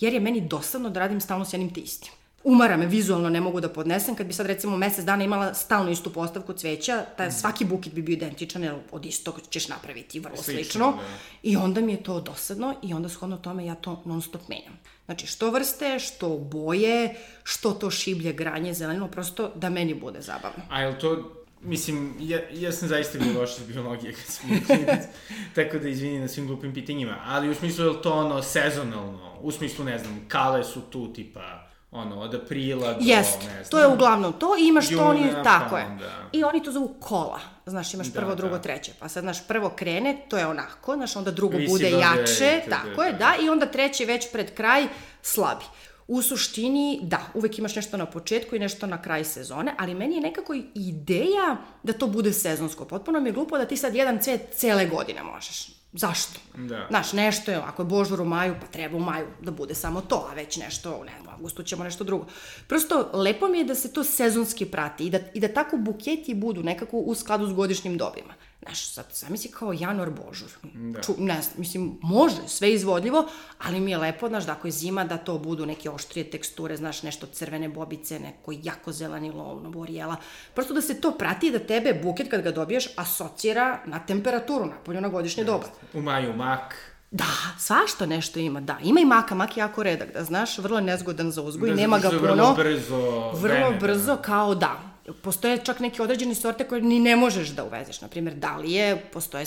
jer 0.00 0.12
je 0.12 0.20
meni 0.20 0.40
dosadno 0.40 0.90
da 0.90 1.00
radim 1.00 1.20
stalno 1.20 1.44
s 1.44 1.52
jednim 1.52 1.74
te 1.74 1.80
istim 1.80 2.12
umara 2.44 2.76
me, 2.76 2.86
vizualno 2.86 3.28
ne 3.28 3.40
mogu 3.40 3.60
da 3.60 3.68
podnesem. 3.68 4.14
Kad 4.14 4.26
bi 4.26 4.32
sad 4.32 4.46
recimo 4.46 4.76
mesec 4.76 5.04
dana 5.04 5.24
imala 5.24 5.54
stalno 5.54 5.90
istu 5.90 6.12
postavku 6.12 6.52
cveća, 6.52 7.04
taj, 7.16 7.26
mhm. 7.26 7.36
svaki 7.36 7.64
buket 7.64 7.92
bi 7.92 8.02
bio 8.02 8.12
identičan, 8.12 8.62
jer 8.62 8.74
od 8.92 9.06
istog 9.06 9.40
ćeš 9.50 9.68
napraviti 9.68 10.20
vrlo 10.20 10.36
slično. 10.36 10.62
slično. 10.62 10.92
Da. 10.92 11.02
I 11.42 11.56
onda 11.56 11.80
mi 11.80 11.92
je 11.92 12.02
to 12.02 12.20
dosadno 12.20 12.74
i 12.82 12.94
onda 12.94 13.08
shodno 13.08 13.36
tome 13.36 13.66
ja 13.66 13.74
to 13.74 14.02
non 14.04 14.22
stop 14.22 14.48
menjam. 14.48 14.78
Znači, 15.04 15.26
što 15.26 15.50
vrste, 15.50 15.98
što 15.98 16.28
boje, 16.28 17.14
što 17.42 17.72
to 17.72 17.90
šiblje, 17.90 18.32
granje, 18.32 18.74
zelenilo, 18.74 19.08
prosto 19.08 19.52
da 19.54 19.70
meni 19.70 19.94
bude 19.94 20.20
zabavno. 20.20 20.62
A 20.70 20.80
je 20.80 20.98
to 20.98 21.40
Mislim, 21.66 22.14
ja, 22.20 22.38
ja 22.52 22.72
sam 22.72 22.88
zaista 22.88 23.18
bio 23.18 23.40
loš 23.40 23.58
iz 23.58 23.66
biologije 23.66 24.12
kad 24.12 24.24
sam 24.24 24.50
tako 25.54 25.78
da 25.78 25.88
izvini 25.88 26.20
na 26.20 26.28
svim 26.28 26.46
glupim 26.46 26.74
pitanjima, 26.74 27.18
ali 27.24 27.50
u 27.50 27.54
smislu 27.54 27.84
je 27.84 27.90
li 27.90 28.02
to 28.02 28.12
ono 28.12 28.42
sezonalno, 28.42 29.38
u 29.40 29.50
smislu, 29.50 29.84
ne 29.84 29.98
znam, 29.98 30.24
kale 30.28 30.64
su 30.64 30.80
tu 30.80 31.12
tipa 31.12 31.63
ono, 31.94 32.20
od 32.20 32.34
aprila 32.34 32.92
do, 32.92 32.98
Jest, 33.00 33.38
ne 33.42 33.52
znam. 33.52 33.64
to 33.70 33.78
je 33.78 33.86
uglavnom 33.86 34.32
to 34.32 34.56
i 34.60 34.68
imaš 34.68 34.88
to 34.88 35.04
oni, 35.04 35.32
tako 35.44 35.78
je. 35.78 35.86
I 36.32 36.44
oni 36.44 36.62
to 36.62 36.72
zovu 36.72 36.94
kola, 37.00 37.40
znaš, 37.66 37.94
imaš 37.94 38.06
da, 38.06 38.20
prvo, 38.20 38.34
drugo, 38.34 38.54
da. 38.54 38.62
treće. 38.62 38.92
Pa 39.00 39.08
sad, 39.08 39.22
znaš, 39.22 39.46
prvo 39.48 39.70
krene, 39.70 40.26
to 40.28 40.38
je 40.38 40.46
onako, 40.46 40.94
znaš, 40.94 41.16
onda 41.16 41.30
drugo 41.30 41.56
Visi 41.56 41.72
bude 41.72 41.90
jače, 41.90 42.62
te, 42.64 42.70
tako 42.70 43.02
te, 43.02 43.06
je, 43.06 43.12
da. 43.12 43.18
da, 43.18 43.34
i 43.42 43.48
onda 43.48 43.66
treće 43.66 44.04
već 44.04 44.32
pred 44.32 44.54
kraj 44.54 44.86
slabi. 45.22 45.64
U 46.08 46.22
suštini, 46.22 47.00
da, 47.02 47.20
uvek 47.34 47.58
imaš 47.58 47.76
nešto 47.76 47.96
na 47.96 48.06
početku 48.06 48.56
i 48.56 48.58
nešto 48.58 48.86
na 48.86 49.02
kraj 49.02 49.24
sezone, 49.24 49.74
ali 49.78 49.94
meni 49.94 50.14
je 50.14 50.20
nekako 50.20 50.54
ideja 50.74 51.56
da 51.82 51.92
to 51.92 52.06
bude 52.06 52.32
sezonsko. 52.32 52.84
Potpuno 52.84 53.20
mi 53.20 53.28
je 53.28 53.32
glupo 53.32 53.58
da 53.58 53.64
ti 53.64 53.76
sad 53.76 53.94
jedan 53.94 54.18
cvet 54.22 54.40
cele 54.54 54.86
godine 54.86 55.22
možeš. 55.22 55.83
Zašto? 55.96 56.40
Da. 56.56 56.86
Znaš, 56.90 57.12
nešto 57.12 57.50
je, 57.50 57.56
ako 57.56 57.82
je 57.82 57.86
Božur 57.86 58.20
u 58.20 58.24
maju, 58.24 58.54
pa 58.60 58.66
treba 58.66 58.96
u 58.96 59.00
maju 59.00 59.26
da 59.40 59.50
bude 59.50 59.74
samo 59.74 60.00
to, 60.00 60.28
a 60.30 60.34
već 60.34 60.56
nešto, 60.56 61.04
ne, 61.04 61.12
u 61.26 61.30
avgustu 61.30 61.62
ćemo 61.62 61.84
nešto 61.84 62.04
drugo. 62.04 62.26
Prosto, 62.66 63.10
lepo 63.12 63.48
mi 63.48 63.58
je 63.58 63.64
da 63.64 63.74
se 63.74 63.92
to 63.92 64.04
sezonski 64.04 64.66
prati 64.66 65.06
i 65.06 65.10
da, 65.10 65.18
i 65.34 65.40
da 65.40 65.48
tako 65.48 65.76
buketi 65.76 66.34
budu 66.34 66.62
nekako 66.62 66.96
u 66.98 67.14
skladu 67.14 67.46
s 67.46 67.52
godišnjim 67.52 67.98
dobima. 67.98 68.34
Znaš, 68.64 68.86
sad 68.86 69.04
zamisli 69.12 69.50
kao 69.50 69.72
januar 69.72 70.10
božur. 70.10 70.48
Da. 70.74 71.02
Ču, 71.02 71.12
ne 71.18 71.40
mislim, 71.56 71.98
može, 72.02 72.36
sve 72.46 72.72
izvodljivo, 72.72 73.28
ali 73.58 73.80
mi 73.80 73.90
je 73.90 73.98
lepo, 73.98 74.28
znaš, 74.28 74.46
da 74.46 74.52
ako 74.52 74.68
je 74.68 74.70
zima, 74.70 75.04
da 75.04 75.16
to 75.16 75.38
budu 75.38 75.66
neke 75.66 75.90
oštrije 75.90 76.30
teksture, 76.30 76.76
znaš, 76.76 77.02
nešto 77.02 77.26
crvene 77.26 77.68
bobice, 77.68 78.18
neko 78.18 78.52
jako 78.62 78.92
zeleni 78.92 79.30
lovno, 79.30 79.70
borijela. 79.70 80.16
Prosto 80.54 80.74
da 80.74 80.80
se 80.80 81.00
to 81.00 81.10
prati 81.10 81.46
i 81.46 81.50
da 81.50 81.58
tebe 81.58 82.00
buket 82.02 82.30
kad 82.30 82.42
ga 82.42 82.50
dobiješ 82.50 82.88
asocira 82.96 83.78
na 83.86 84.06
temperaturu, 84.06 84.66
napolju 84.66 85.00
na 85.00 85.08
godišnje 85.08 85.44
doba. 85.44 85.66
U 85.94 86.02
maju 86.02 86.36
mak, 86.36 86.94
Da, 87.10 87.24
svašta 87.58 88.06
nešto 88.06 88.38
ima, 88.38 88.60
da. 88.60 88.78
Ima 88.82 89.00
i 89.00 89.04
maka, 89.04 89.34
mak 89.34 89.56
je 89.56 89.60
jako 89.60 89.82
redak, 89.82 90.12
da 90.12 90.24
znaš, 90.24 90.58
vrlo 90.58 90.80
nezgodan 90.80 91.30
za 91.30 91.42
uzgoj, 91.42 91.70
da, 91.70 91.76
nema 91.76 91.98
ga 91.98 92.08
puno. 92.08 92.20
Vrlo 92.20 92.54
brzo. 92.54 93.30
Vrlo 93.32 93.40
vreme, 93.40 93.78
brzo, 93.78 94.16
da. 94.16 94.22
kao 94.22 94.54
da 94.54 94.93
postoje 95.12 95.58
čak 95.64 95.80
neke 95.80 96.02
određene 96.02 96.34
sorte 96.34 96.64
koje 96.64 96.82
ni 96.82 97.00
ne 97.00 97.16
možeš 97.16 97.48
da 97.48 97.64
uvezeš. 97.64 98.00
Naprimjer, 98.00 98.34
dalije, 98.34 98.96
postoje, 99.12 99.46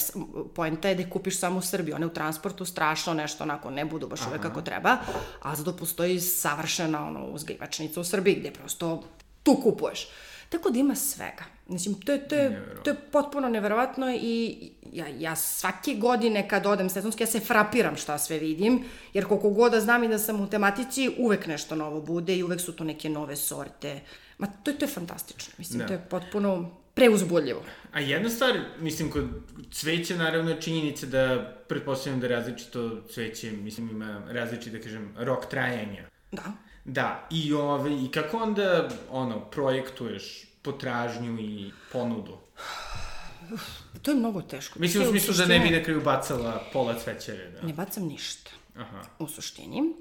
poenta 0.55 0.89
je 0.89 0.95
da 0.95 1.09
kupiš 1.09 1.39
samo 1.39 1.59
u 1.59 1.61
Srbiji. 1.61 1.93
One 1.93 2.05
u 2.05 2.13
transportu 2.13 2.65
strašno 2.65 3.13
nešto 3.13 3.43
onako 3.43 3.71
ne 3.71 3.85
budu 3.85 4.07
baš 4.07 4.27
uvek 4.27 4.41
kako 4.41 4.61
treba, 4.61 4.97
a 5.41 5.55
zato 5.55 5.77
postoji 5.77 6.19
savršena 6.19 7.07
ono, 7.07 7.25
uzgajivačnica 7.25 8.01
u 8.01 8.03
Srbiji 8.03 8.35
gde 8.35 8.51
prosto 8.51 9.03
tu 9.43 9.55
kupuješ. 9.63 10.07
Tako 10.49 10.69
da 10.69 10.79
ima 10.79 10.95
svega. 10.95 11.43
Mislim, 11.67 12.01
to 12.01 12.11
je, 12.11 12.27
to 12.27 12.35
je, 12.35 12.75
to 12.83 12.89
je 12.89 12.95
potpuno 12.95 13.49
neverovatno 13.49 14.11
i 14.21 14.57
ja, 14.91 15.07
ja 15.07 15.35
svake 15.35 15.93
godine 15.93 16.49
kad 16.49 16.65
odem 16.65 16.89
sezonski, 16.89 17.23
ja 17.23 17.27
se 17.27 17.39
frapiram 17.39 17.95
šta 17.95 18.17
sve 18.17 18.39
vidim, 18.39 18.83
jer 19.13 19.27
koliko 19.27 19.49
god 19.49 19.71
da 19.71 19.81
znam 19.81 20.03
i 20.03 20.07
da 20.07 20.19
sam 20.19 20.41
u 20.41 20.49
tematici, 20.49 21.11
uvek 21.17 21.47
nešto 21.47 21.75
novo 21.75 22.01
bude 22.01 22.35
i 22.35 22.43
uvek 22.43 22.61
su 22.61 22.75
to 22.75 22.83
neke 22.83 23.09
nove 23.09 23.35
sorte. 23.35 23.93
Uh, 23.93 24.26
Ma 24.37 24.47
to, 24.47 24.73
to 24.73 24.85
je 24.85 24.89
fantastično, 24.89 25.53
mislim, 25.57 25.79
da. 25.79 25.87
to 25.87 25.93
je 25.93 26.05
potpuno 26.09 26.71
preuzbudljivo. 26.93 27.63
A 27.93 27.99
jedna 27.99 28.29
stvar, 28.29 28.59
mislim, 28.79 29.11
kod 29.11 29.25
cveća 29.71 30.15
naravno 30.15 30.51
je 30.51 30.61
činjenica 30.61 31.05
da 31.05 31.53
pretpostavljam 31.67 32.19
da 32.19 32.27
različito 32.27 33.01
cveće, 33.13 33.51
mislim, 33.51 33.89
ima 33.89 34.21
različit, 34.29 34.73
da 34.73 34.79
kažem, 34.79 35.13
rok 35.17 35.45
trajanja. 35.49 36.09
Da. 36.31 36.53
Da, 36.85 37.27
i, 37.31 37.53
ove, 37.53 38.03
i 38.03 38.11
kako 38.11 38.37
onda, 38.37 38.89
ono, 39.11 39.49
projektuješ 39.49 40.45
potražnju 40.61 41.39
i 41.39 41.71
ponudu? 41.91 42.37
To 44.01 44.11
je 44.11 44.17
mnogo 44.17 44.41
teško. 44.41 44.79
Mislim, 44.79 45.03
u 45.03 45.09
smislu 45.09 45.33
da 45.33 45.45
ne 45.45 45.59
bi 45.59 45.69
na 45.69 45.83
kraju 45.83 46.01
bacala 46.01 46.63
pola 46.73 46.99
cvećere, 46.99 47.51
da. 47.51 47.67
Ne 47.67 47.73
bacam 47.73 48.03
ništa. 48.03 48.51
Aha. 48.75 49.01
U 49.19 49.27
suštini. 49.27 49.93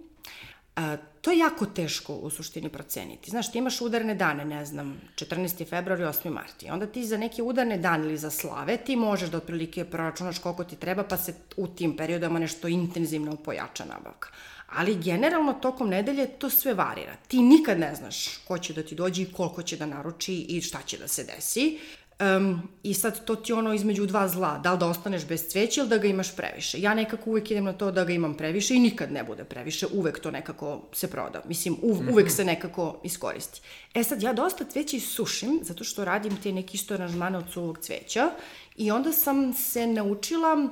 A, 0.76 0.96
to 1.20 1.30
je 1.30 1.38
jako 1.38 1.66
teško 1.66 2.14
u 2.14 2.30
suštini 2.30 2.68
proceniti. 2.68 3.30
Znaš, 3.30 3.52
ti 3.52 3.58
imaš 3.58 3.80
udarne 3.80 4.14
dane, 4.14 4.44
ne 4.44 4.64
znam, 4.64 5.00
14. 5.14 5.68
februar 5.68 6.00
i 6.00 6.04
8. 6.04 6.30
mart. 6.30 6.62
I 6.62 6.70
onda 6.70 6.86
ti 6.86 7.04
za 7.04 7.16
neke 7.16 7.42
udarne 7.42 7.78
dane 7.78 8.04
ili 8.04 8.18
za 8.18 8.30
slave 8.30 8.76
ti 8.76 8.96
možeš 8.96 9.30
da 9.30 9.36
otprilike 9.36 9.84
proračunaš 9.84 10.38
koliko 10.38 10.64
ti 10.64 10.76
treba, 10.76 11.02
pa 11.02 11.16
se 11.16 11.34
u 11.56 11.66
tim 11.66 11.96
periodama 11.96 12.38
nešto 12.38 12.68
intenzivno 12.68 13.36
pojača 13.36 13.84
nabavka. 13.84 14.28
Ali 14.66 14.94
generalno 15.02 15.52
tokom 15.52 15.88
nedelje 15.88 16.26
to 16.26 16.50
sve 16.50 16.74
varira. 16.74 17.16
Ti 17.28 17.42
nikad 17.42 17.78
ne 17.78 17.94
znaš 17.94 18.36
ko 18.36 18.58
će 18.58 18.72
da 18.72 18.82
ti 18.82 18.94
dođe 18.94 19.22
i 19.22 19.32
koliko 19.32 19.62
će 19.62 19.76
da 19.76 19.86
naruči 19.86 20.34
i 20.34 20.60
šta 20.60 20.78
će 20.86 20.98
da 20.98 21.08
se 21.08 21.24
desi. 21.24 21.78
Um, 22.20 22.62
I 22.82 22.94
sad 22.94 23.24
to 23.24 23.36
ti 23.36 23.52
ono 23.52 23.74
između 23.74 24.06
dva 24.06 24.28
zla, 24.28 24.58
da 24.58 24.72
li 24.72 24.78
da 24.78 24.86
ostaneš 24.86 25.26
bez 25.26 25.48
cveća 25.48 25.80
ili 25.80 25.88
da 25.90 25.98
ga 25.98 26.08
imaš 26.08 26.36
previše. 26.36 26.80
Ja 26.80 26.94
nekako 26.94 27.30
uvek 27.30 27.50
idem 27.50 27.64
na 27.64 27.72
to 27.72 27.90
da 27.90 28.04
ga 28.04 28.12
imam 28.12 28.34
previše 28.34 28.74
i 28.74 28.78
nikad 28.78 29.12
ne 29.12 29.24
bude 29.24 29.44
previše, 29.44 29.86
uvek 29.92 30.18
to 30.20 30.30
nekako 30.30 30.82
se 30.92 31.10
proda. 31.10 31.42
Mislim, 31.48 31.76
uv, 31.82 31.96
Mhm. 31.96 32.08
uvek 32.08 32.30
se 32.30 32.44
nekako 32.44 33.00
iskoristi. 33.04 33.60
E 33.94 34.04
sad, 34.04 34.22
ja 34.22 34.32
dosta 34.32 34.64
cveća 34.64 34.96
isušim, 34.96 35.60
zato 35.62 35.84
što 35.84 36.04
radim 36.04 36.36
te 36.42 36.52
neki 36.52 36.76
isto 36.76 36.94
aranžmane 36.94 37.38
od 37.38 37.44
suvog 37.52 37.78
cveća 37.78 38.30
i 38.76 38.90
onda 38.90 39.12
sam 39.12 39.52
se 39.52 39.86
naučila 39.86 40.68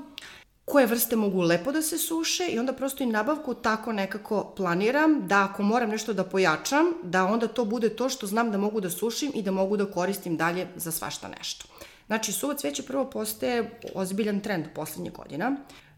koje 0.65 0.87
vrste 0.87 1.17
mogu 1.17 1.41
lepo 1.41 1.73
da 1.73 1.83
se 1.83 1.99
suše 1.99 2.47
i 2.47 2.59
onda 2.59 2.73
prosto 2.73 3.05
i 3.05 3.07
nabavku 3.07 3.55
tako 3.55 3.93
nekako 3.93 4.53
planiram 4.57 5.27
da 5.27 5.45
ako 5.45 5.63
moram 5.63 5.91
nešto 5.91 6.13
da 6.13 6.25
pojačam, 6.25 6.85
da 7.03 7.25
onda 7.25 7.49
to 7.49 7.65
bude 7.65 7.89
to 7.89 8.09
što 8.09 8.27
znam 8.27 8.51
da 8.51 8.59
mogu 8.59 8.81
da 8.81 8.91
sušim 8.91 9.33
i 9.35 9.43
da 9.43 9.51
mogu 9.51 9.77
da 9.77 9.91
koristim 9.91 10.37
dalje 10.37 10.67
za 10.77 10.93
svašta 10.93 11.29
nešto. 11.39 11.67
Znači, 12.07 12.33
suvo 12.33 12.55
cveće 12.55 12.83
prvo 12.83 13.11
postaje 13.11 13.81
ozbiljan 13.95 14.41
trend 14.41 14.65
poslednjih 14.75 15.13
godina. 15.13 15.57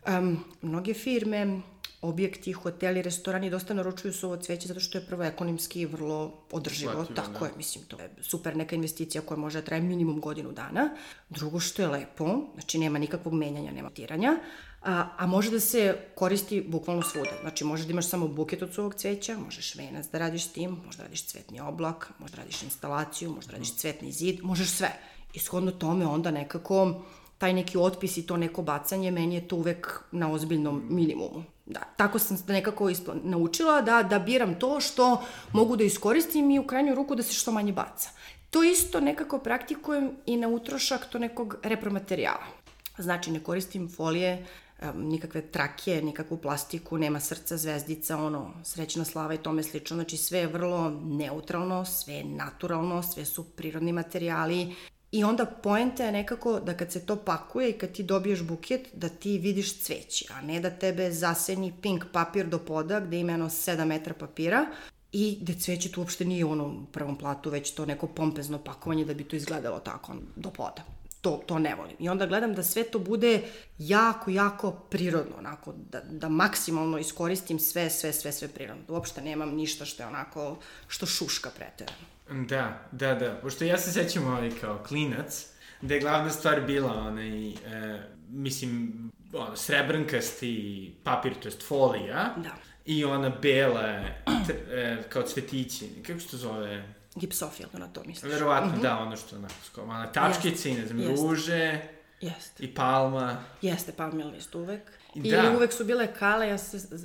Um, 0.08 0.44
mnoge 0.62 0.94
firme, 0.94 1.60
objekti, 2.02 2.52
hoteli, 2.52 3.02
restorani 3.02 3.50
dosta 3.50 3.74
naručuju 3.74 4.12
suvo 4.12 4.36
cveće 4.36 4.68
zato 4.68 4.80
što 4.80 4.98
je 4.98 5.06
prvo 5.06 5.24
ekonomski 5.24 5.80
i 5.80 5.86
vrlo 5.86 6.44
održivo. 6.52 6.92
Isplativo, 6.92 7.16
Tako 7.16 7.44
da. 7.44 7.46
je, 7.46 7.52
mislim, 7.56 7.84
to 7.84 8.00
je 8.00 8.10
super 8.22 8.56
neka 8.56 8.76
investicija 8.76 9.22
koja 9.22 9.38
može 9.38 9.60
da 9.60 9.64
traje 9.64 9.82
minimum 9.82 10.20
godinu 10.20 10.52
dana. 10.52 10.90
Drugo 11.30 11.60
što 11.60 11.82
je 11.82 11.88
lepo, 11.88 12.38
znači 12.54 12.78
nema 12.78 12.98
nikakvog 12.98 13.34
menjanja, 13.34 13.72
nema 13.72 13.90
tiranja, 13.90 14.36
a, 14.82 15.08
a 15.16 15.26
može 15.26 15.50
da 15.50 15.60
se 15.60 15.96
koristi 16.14 16.60
bukvalno 16.68 17.02
svuda. 17.02 17.30
Znači 17.40 17.64
možeš 17.64 17.86
da 17.86 17.92
imaš 17.92 18.08
samo 18.08 18.28
buket 18.28 18.62
od 18.62 18.74
suvog 18.74 18.94
cveća, 18.94 19.38
možeš 19.38 19.74
venac 19.74 20.06
da 20.12 20.18
radiš 20.18 20.46
tim, 20.46 20.70
možeš 20.84 20.96
da 20.96 21.02
radiš 21.02 21.26
cvetni 21.26 21.60
oblak, 21.60 22.10
možeš 22.18 22.36
da 22.36 22.42
radiš 22.42 22.62
instalaciju, 22.62 23.30
možeš 23.30 23.46
da 23.46 23.52
radiš 23.52 23.74
cvetni 23.74 24.12
zid, 24.12 24.42
možeš 24.42 24.68
sve. 24.68 24.92
I 25.34 25.38
shodno 25.38 25.70
tome 25.70 26.06
onda 26.06 26.30
nekako 26.30 27.04
taj 27.38 27.52
neki 27.52 27.78
otpis 27.78 28.16
i 28.16 28.26
to 28.26 28.36
neko 28.36 28.62
bacanje, 28.62 29.10
meni 29.10 29.34
je 29.34 29.48
to 29.48 29.56
uvek 29.56 30.02
na 30.12 30.32
ozbiljnom 30.32 30.82
minimumu. 30.90 31.55
Da, 31.66 31.80
tako 31.96 32.18
sam 32.18 32.38
nekako 32.48 32.88
ispla, 32.88 33.14
naučila 33.22 33.80
da, 33.82 34.02
da 34.02 34.18
biram 34.18 34.58
to 34.58 34.80
što 34.80 35.22
mogu 35.52 35.76
da 35.76 35.84
iskoristim 35.84 36.50
i 36.50 36.58
u 36.58 36.66
krajnju 36.66 36.94
ruku 36.94 37.14
da 37.14 37.22
se 37.22 37.32
što 37.32 37.52
manje 37.52 37.72
baca. 37.72 38.10
To 38.50 38.62
isto 38.62 39.00
nekako 39.00 39.38
praktikujem 39.38 40.10
i 40.26 40.36
na 40.36 40.48
utrošak 40.48 41.06
to 41.10 41.18
nekog 41.18 41.56
repromaterijala. 41.62 42.46
Znači, 42.98 43.30
ne 43.30 43.40
koristim 43.42 43.88
folije, 43.96 44.46
nikakve 44.94 45.42
trake, 45.42 46.02
nikakvu 46.02 46.36
plastiku, 46.36 46.98
nema 46.98 47.20
srca, 47.20 47.56
zvezdica, 47.56 48.16
ono, 48.16 48.50
srećna 48.64 49.04
slava 49.04 49.34
i 49.34 49.38
tome 49.38 49.62
slično. 49.62 49.94
Znači, 49.94 50.16
sve 50.16 50.38
je 50.38 50.46
vrlo 50.46 50.90
neutralno, 51.04 51.84
sve 51.84 52.14
je 52.14 52.24
naturalno, 52.24 53.02
sve 53.02 53.24
su 53.24 53.44
prirodni 53.44 53.92
materijali. 53.92 54.74
I 55.16 55.24
onda 55.24 55.44
poenta 55.46 56.04
je 56.04 56.12
nekako 56.12 56.60
da 56.60 56.76
kad 56.76 56.92
se 56.92 57.06
to 57.06 57.16
pakuje 57.16 57.70
i 57.70 57.72
kad 57.72 57.92
ti 57.92 58.02
dobiješ 58.02 58.42
buket, 58.42 58.88
da 58.94 59.08
ti 59.08 59.38
vidiš 59.38 59.80
cveće, 59.80 60.26
a 60.34 60.40
ne 60.40 60.60
da 60.60 60.70
tebe 60.70 61.10
zaseni 61.12 61.72
pink 61.82 62.04
papir 62.12 62.46
do 62.46 62.58
poda 62.58 63.00
gde 63.00 63.18
ima 63.20 63.32
jedno 63.32 63.46
7 63.46 63.84
metra 63.84 64.14
papira 64.14 64.66
i 65.12 65.38
gde 65.40 65.54
cveće 65.54 65.92
tu 65.92 66.00
uopšte 66.00 66.24
nije 66.24 66.44
ono 66.44 66.66
u 66.66 66.86
prvom 66.92 67.16
platu, 67.18 67.50
već 67.50 67.70
to 67.70 67.86
neko 67.86 68.06
pompezno 68.06 68.58
pakovanje 68.58 69.04
da 69.04 69.14
bi 69.14 69.24
to 69.24 69.36
izgledalo 69.36 69.80
tako 69.80 70.14
do 70.36 70.50
poda 70.50 70.84
to, 71.26 71.42
to 71.46 71.58
ne 71.58 71.74
volim. 71.74 71.96
I 71.98 72.08
onda 72.08 72.26
gledam 72.26 72.54
da 72.54 72.62
sve 72.62 72.84
to 72.84 72.98
bude 72.98 73.42
jako, 73.78 74.30
jako 74.30 74.70
prirodno, 74.70 75.36
onako, 75.38 75.74
da, 75.90 76.00
da 76.00 76.28
maksimalno 76.28 76.98
iskoristim 76.98 77.58
sve, 77.58 77.90
sve, 77.90 78.12
sve, 78.12 78.32
sve 78.32 78.48
prirodno. 78.48 78.82
Da 78.86 78.92
uopšte 78.92 79.22
nemam 79.22 79.54
ništa 79.54 79.84
što 79.84 80.02
je 80.02 80.06
onako, 80.06 80.58
što 80.88 81.06
šuška 81.06 81.50
preterano. 81.50 82.15
Da, 82.30 82.88
da, 82.92 83.14
da. 83.14 83.38
Pošto 83.42 83.64
ja 83.64 83.78
se 83.78 83.92
sećam 83.92 84.26
ovaj 84.26 84.50
kao 84.60 84.78
klinac, 84.88 85.46
da 85.80 85.94
je 85.94 86.00
glavna 86.00 86.30
stvar 86.30 86.60
bila 86.60 86.92
onaj, 86.92 87.48
e, 87.50 87.54
mislim, 88.28 88.92
ono, 89.32 89.56
srebrnkasti 89.56 90.94
papir, 91.04 91.34
to 91.34 91.48
jest 91.48 91.62
folija. 91.68 92.34
Da. 92.36 92.50
I 92.84 93.04
ona 93.04 93.30
bela, 93.42 94.00
tr, 94.46 94.52
e, 94.72 95.02
kao 95.08 95.22
cvetići, 95.22 95.88
kako 96.06 96.20
se 96.20 96.28
to 96.28 96.36
zove? 96.36 96.84
Gipsofil, 97.14 97.66
na 97.72 97.88
to 97.88 98.04
misliš? 98.04 98.32
Verovatno, 98.32 98.72
mm 98.72 98.74
-hmm. 98.78 98.82
da, 98.82 98.98
ono 98.98 99.16
što 99.16 99.36
onako, 99.36 99.54
skoro, 99.64 99.86
ona 99.86 100.12
tačkice 100.12 100.70
i 100.70 100.74
ne 100.74 100.86
znam, 100.86 101.00
Jeste. 101.00 101.26
ruže 101.26 101.80
Jeste. 102.20 102.64
i 102.64 102.74
palma. 102.74 103.36
Jeste 103.62 103.92
palmil 103.92 104.30
list 104.30 104.54
uvek. 104.54 104.82
I 105.14 105.30
Da. 105.30 105.52
uvek 105.56 105.72
su 105.72 105.84
bile 105.84 106.14
kale, 106.14 106.48
ja 106.48 106.58
se 106.58 106.76
uh, 106.76 107.02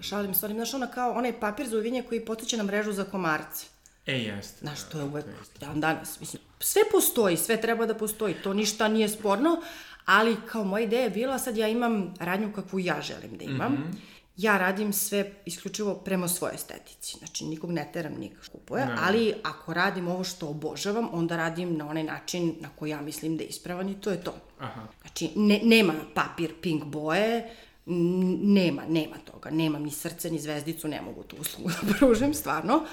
šalim 0.00 0.34
s 0.34 0.42
onim, 0.42 0.56
znaš, 0.56 0.74
ona 0.74 0.86
kao 0.86 1.12
onaj 1.12 1.40
papir 1.40 1.68
za 1.68 1.76
uvinje 1.76 2.02
koji 2.02 2.24
potiče 2.24 2.56
na 2.56 2.62
mrežu 2.62 2.92
za 2.92 3.04
komarce. 3.04 3.66
E, 4.06 4.12
jeste. 4.12 4.58
Znaš, 4.60 4.80
da, 4.80 4.88
to 4.88 4.98
je 4.98 5.04
uvek, 5.04 5.24
to 5.24 5.30
jeste. 5.30 5.66
dan 5.66 5.80
danas, 5.80 6.20
mislim, 6.20 6.42
sve 6.60 6.82
postoji, 6.92 7.36
sve 7.36 7.60
treba 7.60 7.86
da 7.86 7.94
postoji, 7.94 8.34
to 8.34 8.54
ništa 8.54 8.88
nije 8.88 9.08
sporno, 9.08 9.62
ali 10.04 10.36
kao 10.46 10.64
moja 10.64 10.84
ideja 10.84 11.02
je 11.02 11.10
bila, 11.10 11.38
sad 11.38 11.56
ja 11.56 11.68
imam 11.68 12.14
radnju 12.20 12.52
kakvu 12.52 12.78
ja 12.78 13.00
želim 13.02 13.38
da 13.38 13.44
imam, 13.44 13.72
mm. 13.72 13.76
-hmm. 13.76 13.96
ja 14.36 14.58
radim 14.58 14.92
sve 14.92 15.32
isključivo 15.46 15.94
prema 15.94 16.28
svojoj 16.28 16.54
estetici, 16.54 17.18
znači 17.18 17.44
nikog 17.44 17.70
ne 17.70 17.90
teram, 17.92 18.12
nikog 18.18 18.44
kupuje, 18.52 18.86
Ne. 18.86 18.96
ali 19.00 19.34
ako 19.42 19.74
radim 19.74 20.08
ovo 20.08 20.24
što 20.24 20.48
obožavam, 20.48 21.08
onda 21.12 21.36
radim 21.36 21.76
na 21.76 21.88
onaj 21.88 22.02
način 22.02 22.54
na 22.60 22.68
koji 22.68 22.90
ja 22.90 23.00
mislim 23.00 23.36
da 23.36 23.42
je 23.42 23.48
ispravan 23.48 23.88
i 23.88 24.00
to 24.00 24.10
je 24.10 24.24
to. 24.24 24.34
Aha. 24.58 24.82
Znači, 25.00 25.30
ne, 25.36 25.60
nema 25.62 25.94
papir 26.14 26.54
pink 26.60 26.84
boje, 26.84 27.50
nema, 27.86 28.82
nema 28.88 29.16
toga, 29.32 29.50
nemam 29.50 29.82
ni 29.82 29.90
srce, 29.90 30.30
ni 30.30 30.38
zvezdicu, 30.38 30.88
ne 30.88 31.00
mogu 31.02 31.22
tu 31.22 31.36
uslugu 31.40 31.70
da 31.82 31.94
pružim, 31.98 32.34
stvarno. 32.34 32.84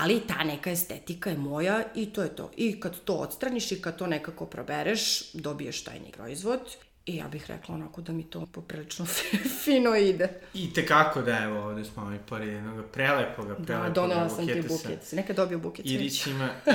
Ali 0.00 0.20
ta 0.20 0.44
neka 0.44 0.70
estetika 0.70 1.30
je 1.30 1.36
moja 1.38 1.82
i 1.94 2.06
to 2.06 2.22
je 2.22 2.36
to. 2.36 2.50
I 2.56 2.80
kad 2.80 3.00
to 3.04 3.14
odstraniš 3.14 3.72
i 3.72 3.82
kad 3.82 3.96
to 3.96 4.06
nekako 4.06 4.46
probereš, 4.46 5.32
dobiješ 5.32 5.84
taj 5.84 6.00
neki 6.00 6.12
proizvod. 6.12 6.60
I 7.06 7.16
ja 7.16 7.28
bih 7.28 7.44
rekla 7.48 7.74
onako 7.74 8.00
da 8.00 8.12
mi 8.12 8.22
to 8.22 8.46
poprilično 8.52 9.06
fino 9.64 9.96
ide. 9.96 10.28
I 10.54 10.72
tekako 10.72 11.22
da, 11.22 11.38
evo, 11.44 11.64
ovde 11.64 11.84
smo 11.84 12.02
ovaj 12.02 12.18
pored 12.18 12.48
jednog 12.48 12.84
prelepoga, 12.92 13.54
Da, 13.54 13.64
prelepoga 13.64 13.90
donela 13.90 14.28
sam 14.28 14.46
ti 14.46 14.62
sa 14.62 14.68
buket. 14.68 15.04
Si 15.04 15.16
nekad 15.16 15.36
dobio 15.36 15.58
buket 15.58 15.84
cveća? 15.84 15.94
Irisima. 15.94 16.48
E, 16.66 16.72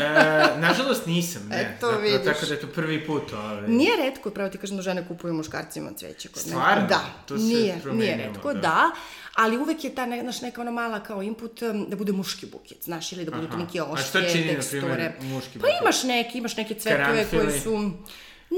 nažalost 0.60 1.06
nisam, 1.06 1.48
ne. 1.50 1.62
Eto, 1.62 1.88
Zapravo, 1.88 2.04
vidiš. 2.04 2.26
Tako 2.26 2.46
da 2.46 2.54
je 2.54 2.60
to 2.60 2.68
prvi 2.68 3.06
put. 3.06 3.34
Ovaj. 3.34 3.68
Nije 3.68 3.98
redko, 3.98 4.30
pravo 4.30 4.50
ti 4.50 4.58
kažem 4.58 4.78
da 4.78 4.84
žene 4.84 5.08
kupuju 5.08 5.34
muškarcima 5.34 5.92
cveće 5.94 6.30
kod 6.30 6.44
mene. 6.46 6.58
Stvarno? 6.60 6.88
Da, 6.88 7.02
To 7.26 7.38
se 7.38 7.44
nije, 7.44 7.80
promenilo, 7.84 8.16
nije 8.16 8.28
redko, 8.28 8.54
da. 8.54 8.60
da. 8.60 8.92
Ali 9.36 9.58
uvek 9.58 9.84
je 9.84 9.96
ta 9.96 10.06
ne, 10.06 10.24
naš 10.24 10.42
neka 10.42 10.62
ona 10.62 10.72
mala 10.72 11.00
kao 11.04 11.24
input 11.24 11.60
da 11.88 11.96
bude 11.96 12.12
muški 12.12 12.46
buket, 12.46 12.84
znaš, 12.84 13.12
ili 13.12 13.26
da 13.26 13.32
budu 13.32 13.48
Aha. 13.48 13.58
neke 13.58 13.80
A 13.80 13.84
šta 13.84 13.94
oštre 13.94 14.30
čini, 14.32 14.46
na 14.46 14.54
teksture. 14.54 14.82
primer, 14.82 15.12
muški 15.22 15.52
Pa 15.54 15.60
buket? 15.60 15.82
imaš 15.82 16.04
neki, 16.04 16.38
imaš 16.38 16.58
neke 16.58 16.74
cvetove 16.74 17.04
Karanfili? 17.06 17.42
koji 17.46 17.60
su... 17.60 17.92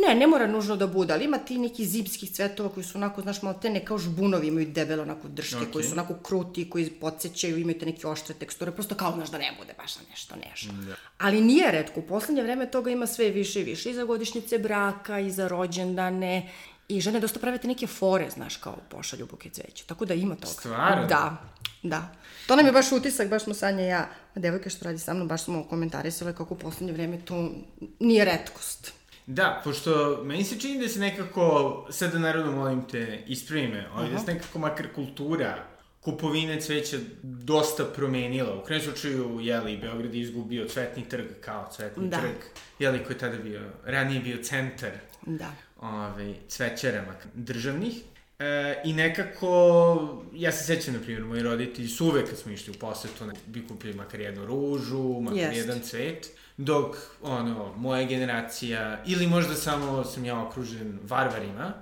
Ne, 0.07 0.15
ne 0.15 0.27
mora 0.27 0.47
nužno 0.47 0.75
da 0.75 0.88
bude, 0.88 1.13
ali 1.13 1.25
ima 1.25 1.38
ti 1.38 1.57
neki 1.57 1.85
zimskih 1.85 2.31
cvetova 2.31 2.69
koji 2.69 2.83
su 2.83 2.97
onako, 2.97 3.21
znaš, 3.21 3.41
malo 3.41 3.59
te 3.61 3.69
ne 3.69 3.85
kao 3.85 3.97
žbunovi, 3.97 4.47
imaju 4.47 4.67
debele 4.67 5.01
onako 5.01 5.27
drške, 5.27 5.57
Okej. 5.57 5.71
koji 5.71 5.85
su 5.85 5.91
onako 5.91 6.13
kruti, 6.13 6.69
koji 6.69 6.89
podsjećaju, 6.89 7.57
imaju 7.57 7.79
te 7.79 7.85
neke 7.85 8.07
oštre 8.07 8.35
teksture, 8.35 8.71
prosto 8.71 8.95
kao, 8.95 9.11
znaš, 9.15 9.29
da 9.31 9.38
ne 9.38 9.51
bude 9.59 9.73
baš 9.77 9.95
na 9.95 10.01
nešto 10.09 10.35
nežno. 10.35 10.73
Da. 10.73 10.95
Ali 11.17 11.41
nije 11.41 11.71
redko, 11.71 11.99
u 11.99 12.03
poslednje 12.03 12.43
vreme 12.43 12.71
toga 12.71 12.91
ima 12.91 13.07
sve 13.07 13.29
više 13.29 13.61
i 13.61 13.63
više, 13.63 13.89
i 13.89 13.93
za 13.93 14.03
godišnjice 14.03 14.59
braka, 14.59 15.19
i 15.19 15.31
za 15.31 15.47
rođendane, 15.47 16.49
i 16.88 17.02
žene 17.02 17.19
dosta 17.19 17.39
prave 17.39 17.58
te 17.58 17.67
neke 17.67 17.88
fore, 17.88 18.30
znaš, 18.30 18.58
kao 18.58 18.78
pošalju 18.89 19.26
buket 19.26 19.54
cveća, 19.54 19.84
tako 19.88 20.06
da 20.06 20.13
ima 20.13 20.36
toga. 20.36 20.54
Stvarno? 20.54 21.08
Da, 21.08 21.38
da. 21.84 22.12
To 22.48 22.56
nam 22.56 22.65
je 22.65 22.71
baš 22.71 22.91
utisak, 22.91 23.30
baš 23.30 23.43
smo 23.43 23.54
Sanja 23.54 23.84
i 23.84 23.88
ja, 23.88 24.10
a 24.36 24.39
devojka 24.39 24.69
što 24.69 24.86
radi 24.86 25.00
sa 25.00 25.13
mnom, 25.13 25.28
baš 25.28 25.43
smo 25.43 25.63
komentarisale 25.63 26.36
kako 26.36 26.54
u 26.54 26.58
poslednje 26.58 26.93
vreme 26.93 27.19
to 27.26 27.52
nije 28.00 28.26
redkost. 28.26 28.93
Da, 29.28 29.62
pošto 29.63 30.21
meni 30.24 30.43
se 30.43 30.60
čini 30.60 30.82
da 30.82 30.89
se 30.89 31.00
nekako, 31.00 31.88
sad 31.89 32.12
da 32.12 32.19
naravno 32.19 32.52
molim 32.52 32.88
te, 32.88 33.24
ispravi 33.28 33.67
me, 33.67 33.89
ali 33.93 34.12
da 34.12 34.19
se 34.19 34.34
nekako 34.34 34.60
makar 34.60 34.88
kultura 34.95 35.74
kupovine 36.05 36.61
cveća 36.61 36.97
dosta 37.23 37.83
promenila. 37.95 38.55
U 38.55 38.63
krajnjem 38.63 38.85
slučaju, 38.91 39.39
jeli, 39.41 39.77
Beograd 39.77 40.13
je 40.13 40.21
izgubio 40.21 40.67
cvetni 40.67 41.09
trg 41.09 41.25
kao 41.41 41.69
cvetni 41.75 42.09
Da. 42.09 42.17
trg, 42.17 42.35
jeli, 42.79 43.03
koji 43.03 43.15
je 43.15 43.19
tada 43.19 43.37
bio, 43.37 43.61
ranije 43.85 44.19
bio 44.21 44.43
centar 44.43 44.91
Da. 45.25 45.51
ovaj, 45.81 46.33
cvećarama 46.47 47.13
državnih. 47.33 47.93
E, 48.39 48.81
I 48.85 48.93
nekako, 48.93 50.23
ja 50.33 50.51
se 50.51 50.63
sećam, 50.63 50.93
na 50.93 50.99
primjer, 50.99 51.23
moji 51.23 51.43
roditelji 51.43 51.87
su 51.87 52.05
uvek 52.05 52.29
kad 52.29 52.37
smo 52.37 52.51
išli 52.51 52.73
u 52.75 52.79
posetu, 52.79 53.25
ne, 53.25 53.33
bi 53.45 53.67
kupili 53.67 53.93
makar 53.93 54.19
jednu 54.19 54.45
ružu, 54.45 55.19
makar 55.21 55.39
Jest. 55.39 55.57
jedan 55.57 55.79
cvet, 55.79 56.29
dok, 56.57 56.95
ono, 57.21 57.73
moja 57.77 58.05
generacija, 58.05 59.03
ili 59.05 59.27
možda 59.27 59.55
samo 59.55 60.03
sam 60.03 60.25
ja 60.25 60.41
okružen 60.41 60.99
varvarima, 61.03 61.73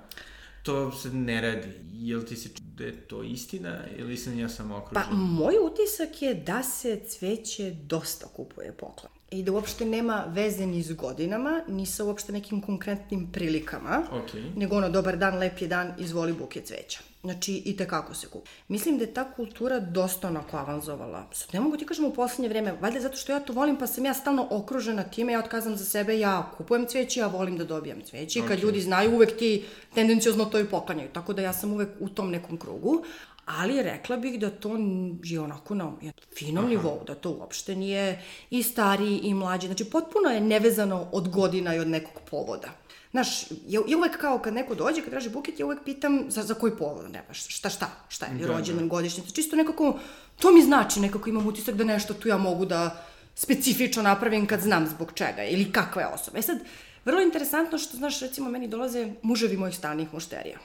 to 0.62 0.92
se 0.92 1.08
ne 1.12 1.40
radi. 1.40 1.68
Jel 1.92 2.22
ti 2.22 2.36
se 2.36 2.48
da 2.74 2.84
je 2.84 3.00
to 3.00 3.22
istina, 3.22 3.78
ili 3.96 4.16
sam 4.16 4.38
ja 4.38 4.48
samo 4.48 4.76
okružen? 4.76 5.02
Pa, 5.04 5.14
moj 5.14 5.54
utisak 5.62 6.22
je 6.22 6.34
da 6.34 6.62
se 6.62 7.00
cveće 7.08 7.70
dosta 7.70 8.26
kupuje 8.26 8.72
poklon. 8.72 9.12
i 9.30 9.42
da 9.42 9.52
uopšte 9.52 9.84
nema 9.84 10.24
veze 10.28 10.66
ni 10.66 10.82
s 10.82 10.92
godinama, 10.92 11.62
ni 11.68 11.86
sa 11.86 12.04
uopšte 12.04 12.32
nekim 12.32 12.60
konkretnim 12.60 13.32
prilikama, 13.32 14.02
Ok. 14.12 14.30
nego 14.56 14.76
ono, 14.76 14.88
dobar 14.90 15.16
dan, 15.16 15.38
lep 15.38 15.60
je 15.60 15.68
dan, 15.68 15.92
izvoli 15.98 16.32
buket 16.32 16.66
cveća. 16.66 16.98
Znači, 17.24 17.62
i 17.64 17.76
tekako 17.76 18.14
se 18.14 18.26
kupi. 18.26 18.50
Mislim 18.68 18.98
da 18.98 19.04
je 19.04 19.14
ta 19.14 19.32
kultura 19.32 19.80
dosta 19.80 20.28
onako 20.28 20.56
avanzovala. 20.56 21.26
Sad, 21.32 21.54
ne 21.54 21.60
mogu 21.60 21.76
ti 21.76 21.86
kažem 21.86 22.04
u 22.04 22.14
poslednje 22.14 22.48
vreme, 22.48 22.72
valjda 22.80 23.00
zato 23.00 23.16
što 23.16 23.32
ja 23.32 23.40
to 23.40 23.52
volim, 23.52 23.76
pa 23.76 23.86
sam 23.86 24.04
ja 24.04 24.14
stalno 24.14 24.46
okružena 24.50 25.02
time, 25.02 25.32
ja 25.32 25.38
otkazam 25.38 25.76
za 25.76 25.84
sebe, 25.84 26.18
ja 26.18 26.50
kupujem 26.56 26.86
cveće, 26.86 27.20
ja 27.20 27.26
volim 27.26 27.56
da 27.56 27.64
dobijam 27.64 28.00
cveće. 28.00 28.38
I 28.38 28.42
kad 28.48 28.58
ljudi 28.58 28.80
znaju, 28.80 29.14
uvek 29.14 29.38
ti 29.38 29.64
tendencijozno 29.94 30.44
to 30.44 30.58
i 30.58 30.68
poklanjaju. 30.68 31.08
Tako 31.12 31.32
da 31.32 31.42
ja 31.42 31.52
sam 31.52 31.72
uvek 31.72 31.88
u 32.00 32.08
tom 32.08 32.30
nekom 32.30 32.58
krugu. 32.58 33.04
Ali 33.44 33.82
rekla 33.82 34.16
bih 34.16 34.40
da 34.40 34.50
to 34.50 34.76
je 35.24 35.40
onako 35.40 35.74
na 35.74 35.92
finom 36.36 36.68
nivou, 36.68 37.00
da 37.06 37.14
to 37.14 37.30
uopšte 37.30 37.76
nije 37.76 38.22
i 38.50 38.62
stariji 38.62 39.18
i 39.18 39.34
mlađi. 39.34 39.66
Znači, 39.66 39.84
potpuno 39.84 40.28
je 40.28 40.40
nevezano 40.40 41.08
od 41.12 41.28
godina 41.28 41.74
i 41.74 41.78
od 41.78 41.88
nekog 41.88 42.22
povoda. 42.30 42.68
Znaš, 43.14 43.42
ja, 43.68 43.80
ja 43.88 43.96
uvek 43.96 44.16
kao 44.20 44.38
kad 44.38 44.54
neko 44.54 44.74
dođe, 44.74 45.00
kad 45.00 45.10
traži 45.10 45.30
buket, 45.30 45.60
ja 45.60 45.66
uvek 45.66 45.78
pitam 45.84 46.24
za, 46.28 46.42
za 46.42 46.54
koji 46.54 46.72
povod, 46.76 47.10
ne, 47.12 47.22
baš, 47.28 47.46
šta, 47.48 47.70
šta, 47.70 47.90
šta 48.08 48.26
je, 48.26 48.32
Da, 48.34 48.46
rođendan, 48.46 48.88
godišnjica, 48.88 49.30
čisto 49.30 49.56
nekako, 49.56 49.98
to 50.40 50.52
mi 50.52 50.62
znači, 50.62 51.00
nekako 51.00 51.28
imam 51.30 51.46
utisak 51.46 51.74
da 51.74 51.84
nešto 51.84 52.14
tu 52.14 52.28
ja 52.28 52.38
mogu 52.38 52.66
da 52.66 53.06
specifično 53.34 54.02
napravim 54.02 54.46
kad 54.46 54.60
znam 54.60 54.86
zbog 54.86 55.12
čega 55.14 55.44
ili 55.44 55.72
kakva 55.72 56.02
je 56.02 56.08
osoba. 56.08 56.38
E 56.38 56.42
sad, 56.42 56.58
vrlo 57.04 57.20
interesantno 57.20 57.78
što, 57.78 57.96
znaš, 57.96 58.20
recimo, 58.20 58.50
meni 58.50 58.68
dolaze 58.68 59.12
muževi 59.22 59.56
mojih 59.56 59.76
stalnih 59.76 60.14
mušterija. 60.14 60.58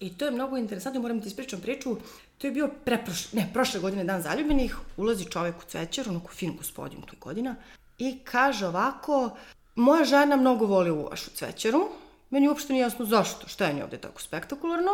I 0.00 0.12
to 0.14 0.24
je 0.24 0.30
mnogo 0.30 0.56
interesantno, 0.56 1.00
moram 1.00 1.20
ti 1.20 1.28
ispričam 1.28 1.60
priču. 1.60 1.96
To 2.38 2.46
je 2.46 2.50
bio 2.50 2.68
preproš, 2.84 3.32
ne, 3.32 3.50
prošle 3.52 3.80
godine 3.80 4.04
dan 4.04 4.22
zaljubljenih, 4.22 4.76
ulazi 4.96 5.24
čovek 5.24 5.58
u 5.58 5.68
cvećar, 5.68 6.08
onako 6.08 6.28
fin 6.28 6.56
gospodin 6.56 7.02
tu 7.02 7.16
godina, 7.20 7.56
i 7.98 8.18
kaže 8.24 8.66
ovako, 8.66 9.36
moja 9.76 10.04
žena 10.04 10.36
mnogo 10.36 10.66
voli 10.66 10.90
vašu 10.90 11.30
cvećaru, 11.30 11.88
meni 12.30 12.48
uopšte 12.48 12.72
nije 12.72 12.82
jasno 12.82 13.04
zašto, 13.04 13.48
šta 13.48 13.66
je 13.66 13.74
nje 13.74 13.84
ovde 13.84 13.98
tako 13.98 14.22
spektakularno, 14.22 14.90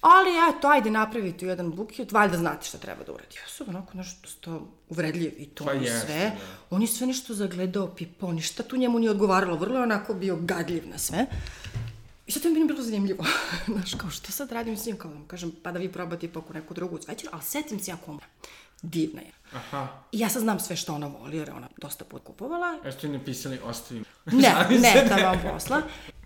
ali 0.00 0.30
eto, 0.50 0.68
ajde 0.68 0.90
napravite 0.90 1.46
jedan 1.46 1.70
buket, 1.70 2.12
valjda 2.12 2.36
znate 2.36 2.66
šta 2.66 2.78
treba 2.78 3.04
da 3.04 3.12
uradi. 3.12 3.36
Ja 3.36 3.48
sam 3.48 3.68
onako 3.68 3.96
nešto 3.96 4.20
dosta 4.22 4.58
uvredljiv 4.88 5.34
i 5.38 5.46
to 5.46 5.64
Pa 5.64 5.72
jeste, 5.72 6.06
sve. 6.06 6.18
da. 6.24 6.36
On 6.70 6.82
je 6.82 6.88
sve 6.88 7.06
nešto 7.06 7.34
zagledao, 7.34 7.86
pipao, 7.86 8.32
ništa 8.32 8.62
tu 8.62 8.76
njemu 8.76 8.98
nije 8.98 9.10
odgovaralo, 9.10 9.56
vrlo 9.56 9.76
je 9.76 9.82
onako 9.82 10.14
bio 10.14 10.36
gadljiv 10.36 10.88
na 10.88 10.98
sve. 10.98 11.26
I 12.26 12.32
sad 12.32 12.42
to 12.42 12.50
mi 12.50 12.60
je 12.60 12.64
bilo 12.64 12.82
zanimljivo. 12.82 13.24
Znaš, 13.72 13.94
kao 13.94 14.10
što 14.10 14.32
sad 14.32 14.52
radim 14.52 14.76
s 14.76 14.86
njim, 14.86 14.96
kao 14.98 15.10
da 15.10 15.18
mu 15.18 15.26
kažem, 15.26 15.52
pa 15.62 15.72
da 15.72 15.78
vi 15.78 15.92
probate 15.92 16.26
ipak 16.26 16.50
u 16.50 16.52
neku 16.52 16.74
drugu 16.74 16.98
cvećer, 16.98 17.28
ali 17.32 17.42
setim 17.42 17.80
se 17.80 17.90
jako 17.90 18.10
umra. 18.10 18.26
Divna 18.82 19.20
je. 19.20 19.32
Aha. 19.54 19.88
I 20.12 20.18
ja 20.18 20.28
sad 20.28 20.42
znam 20.42 20.60
sve 20.60 20.76
što 20.76 20.94
ona 20.94 21.06
voli, 21.06 21.36
jer 21.36 21.48
je 21.48 21.54
ona 21.54 21.68
dosta 21.76 22.04
put 22.04 22.22
kupovala. 22.24 22.78
Ja 22.84 22.92
ste 22.92 23.08
napisali, 23.08 23.58
ostavim. 23.64 24.04
Ne, 24.26 24.54
ne, 24.78 25.04
da 25.08 25.16
vam 25.16 25.40
posla. 25.52 25.82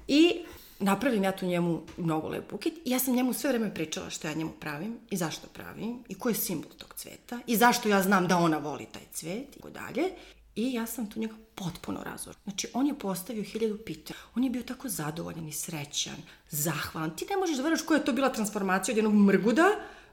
I 0.09 0.45
napravim 0.79 1.25
ja 1.25 1.33
tu 1.33 1.47
njemu 1.47 1.83
mnogo 1.97 2.29
lep 2.29 2.51
buket 2.51 2.73
i 2.85 2.91
ja 2.91 2.99
sam 2.99 3.15
njemu 3.15 3.33
sve 3.33 3.51
vreme 3.51 3.75
pričala 3.75 4.11
što 4.11 4.29
ja 4.29 4.35
njemu 4.35 4.53
pravim 4.61 4.99
i 5.11 5.17
zašto 5.17 5.47
pravim 5.47 6.05
i 6.09 6.15
koji 6.15 6.33
je 6.33 6.37
simbol 6.37 6.71
tog 6.79 6.95
cveta 6.95 7.39
i 7.47 7.57
zašto 7.57 7.89
ja 7.89 8.03
znam 8.03 8.29
da 8.29 8.37
ona 8.37 8.59
voli 8.59 8.87
taj 8.93 9.03
cvet 9.13 9.49
i 9.49 9.57
tako 9.57 9.71
dalje. 9.71 10.11
I 10.57 10.73
ja 10.73 10.87
sam 10.87 11.11
tu 11.11 11.21
njega 11.21 11.35
potpuno 11.55 12.03
razor. 12.05 12.35
Znači, 12.45 12.69
on 12.73 12.87
je 12.87 12.99
postavio 12.99 13.43
hiljadu 13.43 13.79
pitanja. 13.79 14.19
On 14.37 14.45
je 14.45 14.51
bio 14.51 14.63
tako 14.63 14.89
zadovoljan 14.89 15.49
i 15.49 15.53
srećan, 15.53 16.17
zahvalan. 16.51 17.17
Ti 17.17 17.27
ne 17.31 17.37
možeš 17.37 17.57
da 17.57 17.63
veruješ 17.63 17.83
koja 17.83 17.99
je 17.99 18.05
to 18.05 18.13
bila 18.13 18.33
transformacija 18.33 18.93
od 18.93 18.97
jednog 18.97 19.15
mrguda 19.15 19.67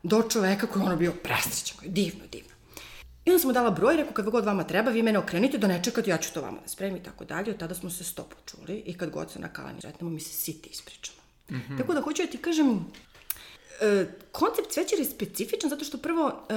do 0.04 0.21
čoveka 0.30 0.67
koji 0.67 0.82
je 0.82 0.88
ono 0.88 0.95
bio 0.95 1.13
presrećan, 1.23 1.78
koji 1.78 1.88
je 1.88 1.93
divno, 1.93 2.23
divno. 2.32 2.53
I 3.26 3.30
onda 3.30 3.40
sam 3.40 3.48
mu 3.48 3.54
dala 3.54 3.70
broj, 3.70 3.96
rekao 3.98 4.14
kad 4.14 4.30
god 4.30 4.46
vama 4.46 4.64
treba, 4.64 4.92
vi 4.92 5.04
mene 5.04 5.20
okrenite 5.20 5.58
da 5.58 5.68
ne 5.68 5.84
čekate, 5.84 6.10
ja 6.10 6.18
ću 6.18 6.34
to 6.34 6.42
vama 6.42 6.58
da 6.62 6.68
spremim 6.68 6.98
i 6.98 7.04
tako 7.04 7.26
dalje. 7.26 7.52
Od 7.52 7.58
tada 7.58 7.76
smo 7.76 7.90
se 7.90 8.04
sto 8.04 8.24
počuli 8.24 8.84
i 8.86 8.98
kad 8.98 9.10
god 9.10 9.32
se 9.32 9.40
na 9.40 9.48
kalani 9.48 9.82
sretnemo, 9.82 10.12
mi 10.12 10.20
se 10.20 10.34
siti 10.34 10.70
ispričamo. 10.70 11.18
Mm 11.50 11.56
-hmm. 11.56 11.78
Tako 11.78 11.94
da 11.94 12.02
hoću 12.02 12.24
da 12.24 12.32
ti 12.32 12.38
kažem, 12.38 12.86
e, 13.82 14.06
koncept 14.32 14.72
cvećer 14.72 15.00
je 15.00 15.06
specifičan 15.06 15.70
zato 15.70 15.86
što 15.86 15.98
prvo 15.98 16.48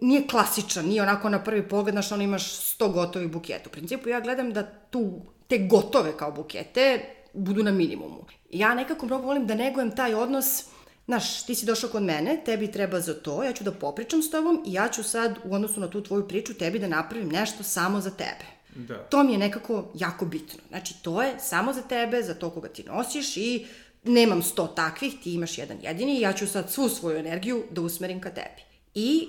nije 0.00 0.26
klasičan, 0.26 0.86
nije 0.86 1.02
onako 1.02 1.28
na 1.28 1.44
prvi 1.44 1.68
pogled, 1.68 1.94
znaš, 1.94 2.12
ono 2.12 2.22
imaš 2.22 2.56
sto 2.56 2.88
gotovih 2.88 3.30
buketa. 3.30 3.68
U 3.68 3.72
principu 3.72 4.08
ja 4.08 4.20
gledam 4.20 4.52
da 4.52 4.70
tu 4.90 5.20
te 5.48 5.58
gotove 5.58 6.16
kao 6.16 6.32
bukete 6.32 7.04
budu 7.32 7.62
na 7.62 7.70
minimumu. 7.70 8.24
Ja 8.50 8.74
nekako 8.74 9.06
mnogo 9.06 9.26
volim 9.26 9.46
da 9.46 9.54
negujem 9.54 9.96
taj 9.96 10.14
odnos 10.14 10.64
Znaš, 11.06 11.42
ti 11.42 11.54
si 11.54 11.66
došao 11.66 11.90
kod 11.90 12.02
mene, 12.02 12.42
tebi 12.44 12.72
treba 12.72 13.00
za 13.00 13.14
to, 13.14 13.44
ja 13.44 13.52
ću 13.52 13.64
da 13.64 13.72
popričam 13.72 14.22
s 14.22 14.30
tobom 14.30 14.62
i 14.66 14.72
ja 14.72 14.88
ću 14.88 15.02
sad 15.02 15.38
u 15.44 15.54
odnosu 15.54 15.80
na 15.80 15.90
tu 15.90 16.02
tvoju 16.02 16.28
priču 16.28 16.54
tebi 16.54 16.78
da 16.78 16.88
napravim 16.88 17.28
nešto 17.28 17.62
samo 17.62 18.00
za 18.00 18.10
tebe. 18.10 18.44
Da. 18.74 18.98
To 18.98 19.24
mi 19.24 19.32
je 19.32 19.38
nekako 19.38 19.90
jako 19.94 20.24
bitno. 20.24 20.60
Znači, 20.68 20.94
to 21.02 21.22
je 21.22 21.34
samo 21.40 21.72
za 21.72 21.82
tebe, 21.82 22.22
za 22.22 22.34
to 22.34 22.50
koga 22.50 22.68
ti 22.68 22.84
nosiš 22.84 23.36
i 23.36 23.66
nemam 24.04 24.42
sto 24.42 24.66
takvih, 24.66 25.14
ti 25.22 25.34
imaš 25.34 25.58
jedan 25.58 25.78
jedini 25.82 26.18
i 26.18 26.20
ja 26.20 26.32
ću 26.32 26.46
sad 26.46 26.70
svu 26.70 26.88
svoju 26.88 27.18
energiju 27.18 27.64
da 27.70 27.80
usmerim 27.80 28.20
ka 28.20 28.30
tebi. 28.30 28.62
I 28.94 29.28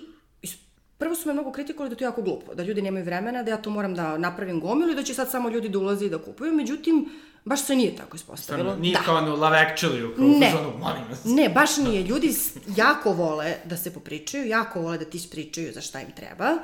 prvo 0.98 1.16
su 1.16 1.28
me 1.28 1.34
mnogo 1.34 1.52
kritikovali 1.52 1.90
da 1.90 1.94
je 1.94 1.98
to 1.98 2.04
jako 2.04 2.22
glupo, 2.22 2.56
da 2.56 2.64
ljudi 2.64 2.82
nemaju 2.82 3.06
vremena, 3.06 3.44
da 3.44 3.52
ja 3.52 3.58
to 3.58 3.70
moram 3.70 3.96
da 3.96 4.18
napravim 4.18 4.60
gomilu 4.60 4.92
i 4.92 4.96
da 4.96 5.04
će 5.04 5.14
sad 5.14 5.32
samo 5.32 5.50
ljudi 5.50 5.70
da 5.70 5.80
ulaze 5.80 6.06
i 6.06 6.10
da 6.10 6.18
kupuju, 6.18 6.54
međutim, 6.54 7.10
baš 7.46 7.66
se 7.66 7.76
nije 7.76 7.96
tako 7.96 8.16
ispostavilo. 8.16 8.64
Stvarno, 8.70 8.82
nije 8.82 8.94
da. 8.98 9.04
kao 9.04 9.16
ono 9.16 9.36
Love 9.36 9.58
Actually, 9.58 10.16
kao 10.16 10.26
Ne. 10.26 10.54
ono, 10.60 10.78
molim 10.78 11.04
vas. 11.10 11.20
Ne, 11.26 11.50
baš 11.50 11.78
nije. 11.78 12.04
Ljudi 12.04 12.36
jako 12.76 13.14
vole 13.14 13.56
da 13.66 13.78
se 13.78 13.94
popričaju, 13.94 14.48
jako 14.48 14.82
vole 14.82 14.98
da 14.98 15.06
ti 15.06 15.18
ispričaju 15.18 15.74
za 15.74 15.82
šta 15.82 16.02
im 16.02 16.12
treba. 16.12 16.58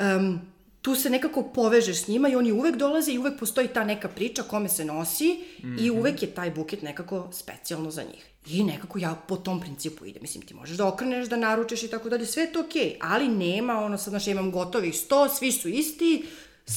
Um, 0.00 0.40
tu 0.82 0.94
se 0.94 1.10
nekako 1.10 1.42
povežeš 1.42 1.96
s 1.96 2.08
njima 2.08 2.28
i 2.28 2.36
oni 2.36 2.52
uvek 2.52 2.76
dolaze 2.76 3.12
i 3.12 3.18
uvek 3.18 3.38
postoji 3.38 3.68
ta 3.68 3.84
neka 3.84 4.08
priča 4.08 4.42
kome 4.42 4.68
se 4.68 4.84
nosi 4.84 5.44
mm 5.62 5.66
-hmm. 5.66 5.86
i 5.86 5.90
uvek 5.90 6.22
je 6.22 6.30
taj 6.30 6.50
buket 6.50 6.82
nekako 6.82 7.28
specijalno 7.32 7.90
za 7.90 8.02
njih. 8.02 8.26
I 8.46 8.64
nekako 8.64 8.98
ja 8.98 9.14
po 9.28 9.36
tom 9.36 9.60
principu 9.60 10.04
idem. 10.04 10.22
Mislim, 10.22 10.42
ti 10.42 10.54
možeš 10.54 10.76
da 10.76 10.88
okreneš, 10.88 11.28
da 11.28 11.36
naručeš 11.36 11.82
i 11.82 11.88
tako 11.88 12.08
dalje, 12.08 12.26
sve 12.26 12.42
je 12.42 12.52
to 12.52 12.60
okej, 12.60 12.82
okay, 12.82 12.96
ali 13.00 13.28
nema 13.28 13.78
ono 13.78 13.98
sad, 13.98 14.10
znaš, 14.10 14.26
ja 14.26 14.30
imam 14.30 14.50
gotovih 14.50 14.96
sto, 14.96 15.28
svi 15.28 15.52
su 15.52 15.68
isti, 15.68 16.24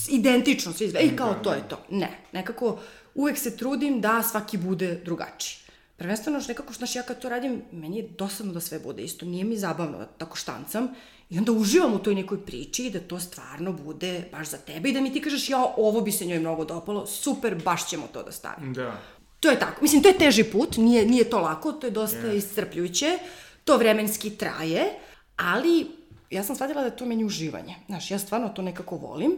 identično, 0.09 0.73
svi 0.73 0.85
izgledaju, 0.85 1.13
i 1.13 1.15
kao 1.15 1.33
to 1.33 1.53
je 1.53 1.63
to. 1.69 1.85
Ne, 1.89 2.19
nekako 2.31 2.79
uvek 3.17 3.37
se 3.37 3.57
trudim 3.57 4.01
da 4.01 4.23
svaki 4.23 4.57
bude 4.57 5.01
drugačiji. 5.05 5.57
Prvenstveno, 5.97 6.41
što 6.41 6.51
nekako, 6.51 6.73
znaš, 6.73 6.95
ja 6.95 7.03
kad 7.03 7.19
to 7.19 7.29
radim, 7.29 7.61
meni 7.71 7.97
je 7.97 8.09
dosadno 8.17 8.53
da 8.53 8.59
sve 8.59 8.79
bude 8.79 9.03
isto, 9.03 9.25
nije 9.25 9.43
mi 9.43 9.57
zabavno 9.57 9.97
da 9.97 10.05
tako 10.05 10.37
štancam 10.37 10.87
i 11.29 11.37
onda 11.37 11.51
uživam 11.51 11.93
u 11.93 11.99
toj 11.99 12.15
nekoj 12.15 12.45
priči 12.45 12.85
i 12.85 12.89
da 12.89 12.99
to 12.99 13.19
stvarno 13.19 13.73
bude 13.73 14.29
baš 14.31 14.49
za 14.49 14.57
tebe 14.57 14.89
i 14.89 14.93
da 14.93 15.01
mi 15.01 15.13
ti 15.13 15.21
kažeš, 15.21 15.49
ja, 15.49 15.73
ovo 15.77 16.01
bi 16.01 16.11
se 16.11 16.25
njoj 16.25 16.39
mnogo 16.39 16.65
dopalo, 16.65 17.05
super, 17.05 17.55
baš 17.65 17.89
ćemo 17.89 18.07
to 18.13 18.23
da 18.23 18.31
stavimo. 18.31 18.73
Da. 18.73 18.99
To 19.39 19.49
je 19.49 19.59
tako. 19.59 19.81
Mislim, 19.81 20.03
to 20.03 20.09
je 20.09 20.17
teži 20.17 20.43
put, 20.43 20.77
nije, 20.77 21.05
nije 21.05 21.29
to 21.29 21.39
lako, 21.39 21.71
to 21.71 21.87
je 21.87 21.91
dosta 21.91 22.27
yeah. 22.27 22.37
iscrpljujuće, 22.37 23.19
to 23.63 23.77
vremenski 23.77 24.29
traje, 24.29 24.93
ali 25.35 25.87
ja 26.29 26.43
sam 26.43 26.55
shvatila 26.55 26.81
da 26.81 26.87
je 26.87 26.97
to 26.97 27.05
meni 27.05 27.25
uživanje. 27.25 27.75
Znaš, 27.87 28.11
ja 28.11 28.19
stvarno 28.19 28.49
to 28.49 28.61
nekako 28.61 28.95
volim 28.95 29.31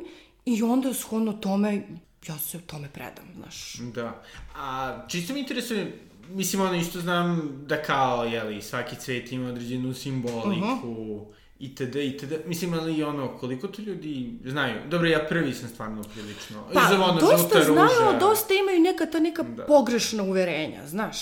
i 0.46 0.64
onda 0.64 0.94
shodno 0.94 1.34
tome, 1.34 1.82
ja 2.28 2.38
se 2.38 2.62
tome 2.62 2.90
predam, 2.94 3.26
znaš. 3.36 3.74
Da. 3.74 4.22
A 4.56 4.98
čisto 5.08 5.34
mi 5.34 5.40
interesuje, 5.40 6.00
mislim, 6.30 6.62
ono 6.62 6.76
isto 6.76 7.02
znam 7.02 7.52
da 7.68 7.84
kao, 7.84 8.26
jeli, 8.26 8.62
svaki 8.62 8.96
cvet 8.96 9.32
ima 9.32 9.50
određenu 9.50 9.94
simboliku, 9.94 10.88
uh 10.88 10.92
-huh. 10.92 11.26
itd., 11.60 11.96
itd. 11.96 12.34
Mislim, 12.46 12.74
ali 12.74 12.98
i 12.98 13.04
ono, 13.04 13.38
koliko 13.38 13.68
to 13.68 13.82
ljudi 13.82 14.40
znaju? 14.46 14.76
Dobro, 14.90 15.08
ja 15.08 15.26
prvi 15.30 15.54
sam 15.54 15.70
stvarno 15.70 16.04
prilično. 16.04 16.68
Pa, 16.74 16.82
ono, 17.04 17.20
dosta 17.20 17.64
znaju, 17.64 18.20
dosta 18.20 18.54
imaju 18.54 18.80
neka 18.80 19.06
ta 19.06 19.20
neka 19.20 19.44
da. 19.44 19.66
Pogrešna 19.66 20.24
uverenja, 20.24 20.88
znaš. 20.88 21.18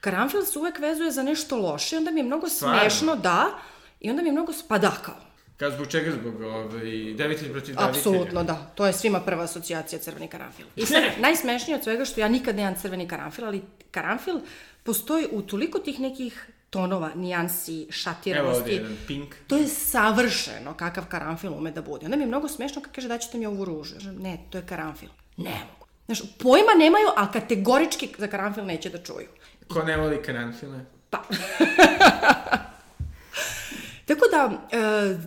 Karanfil 0.00 0.42
se 0.42 0.58
uvek 0.58 0.78
vezuje 0.78 1.10
za 1.10 1.22
nešto 1.22 1.56
loše, 1.56 1.96
onda 1.96 2.10
mi 2.10 2.20
je 2.20 2.24
mnogo 2.24 2.48
Stvarno? 2.48 2.80
smešno, 2.80 3.16
da, 3.16 3.58
i 4.00 4.10
onda 4.10 4.22
mi 4.22 4.28
je 4.28 4.32
mnogo, 4.32 4.52
pa 4.68 4.78
da, 4.78 4.90
kao. 4.90 5.27
Kao 5.58 5.70
zbog 5.70 5.86
čega? 5.86 6.10
Zbog 6.10 6.40
ovaj, 6.40 7.14
devitelj 7.14 7.52
protiv 7.52 7.74
devitelja? 7.74 7.88
Apsolutno, 7.88 8.44
da. 8.44 8.54
To 8.74 8.86
je 8.86 8.92
svima 8.92 9.20
prva 9.20 9.44
asocijacija 9.44 9.98
crveni 9.98 10.28
karanfil. 10.28 10.66
I 10.76 10.86
sad, 10.86 11.02
najsmešnije 11.20 11.76
od 11.76 11.84
svega 11.84 12.04
što 12.04 12.20
ja 12.20 12.28
nikad 12.28 12.56
nemam 12.56 12.74
crveni 12.74 13.08
karanfil, 13.08 13.44
ali 13.44 13.62
karanfil 13.90 14.40
postoji 14.82 15.26
u 15.30 15.42
toliko 15.42 15.78
tih 15.78 16.00
nekih 16.00 16.50
tonova, 16.70 17.10
nijansi, 17.14 17.72
Evo 17.72 17.80
ovdje 17.80 17.92
šatiranosti. 17.92 18.72
jedan 18.72 18.96
pink. 19.06 19.34
To 19.46 19.56
je 19.56 19.68
savršeno 19.68 20.74
kakav 20.76 21.06
karanfil 21.06 21.52
ume 21.52 21.70
da 21.70 21.82
bude. 21.82 22.06
Onda 22.06 22.16
mi 22.16 22.22
je 22.22 22.26
mnogo 22.26 22.48
smešno 22.48 22.82
kad 22.82 22.92
kaže 22.92 23.08
daćete 23.08 23.38
mi 23.38 23.46
ovu 23.46 23.64
ružu. 23.64 23.94
Ne, 24.18 24.38
to 24.50 24.58
je 24.58 24.66
karanfil. 24.66 25.08
Ne 25.36 25.50
mogu. 25.50 25.86
Znaš, 26.06 26.22
pojma 26.38 26.74
nemaju, 26.78 27.06
ali 27.16 27.28
kategorički 27.32 28.08
za 28.18 28.26
karanfil 28.26 28.64
neće 28.64 28.90
da 28.90 28.98
čuju. 28.98 29.28
Ko 29.68 29.82
ne 29.82 29.96
voli 29.96 30.22
karanfile? 30.22 30.80
Pa. 31.10 31.22
Tako 34.08 34.24
da, 34.30 34.50
e, 34.78 35.18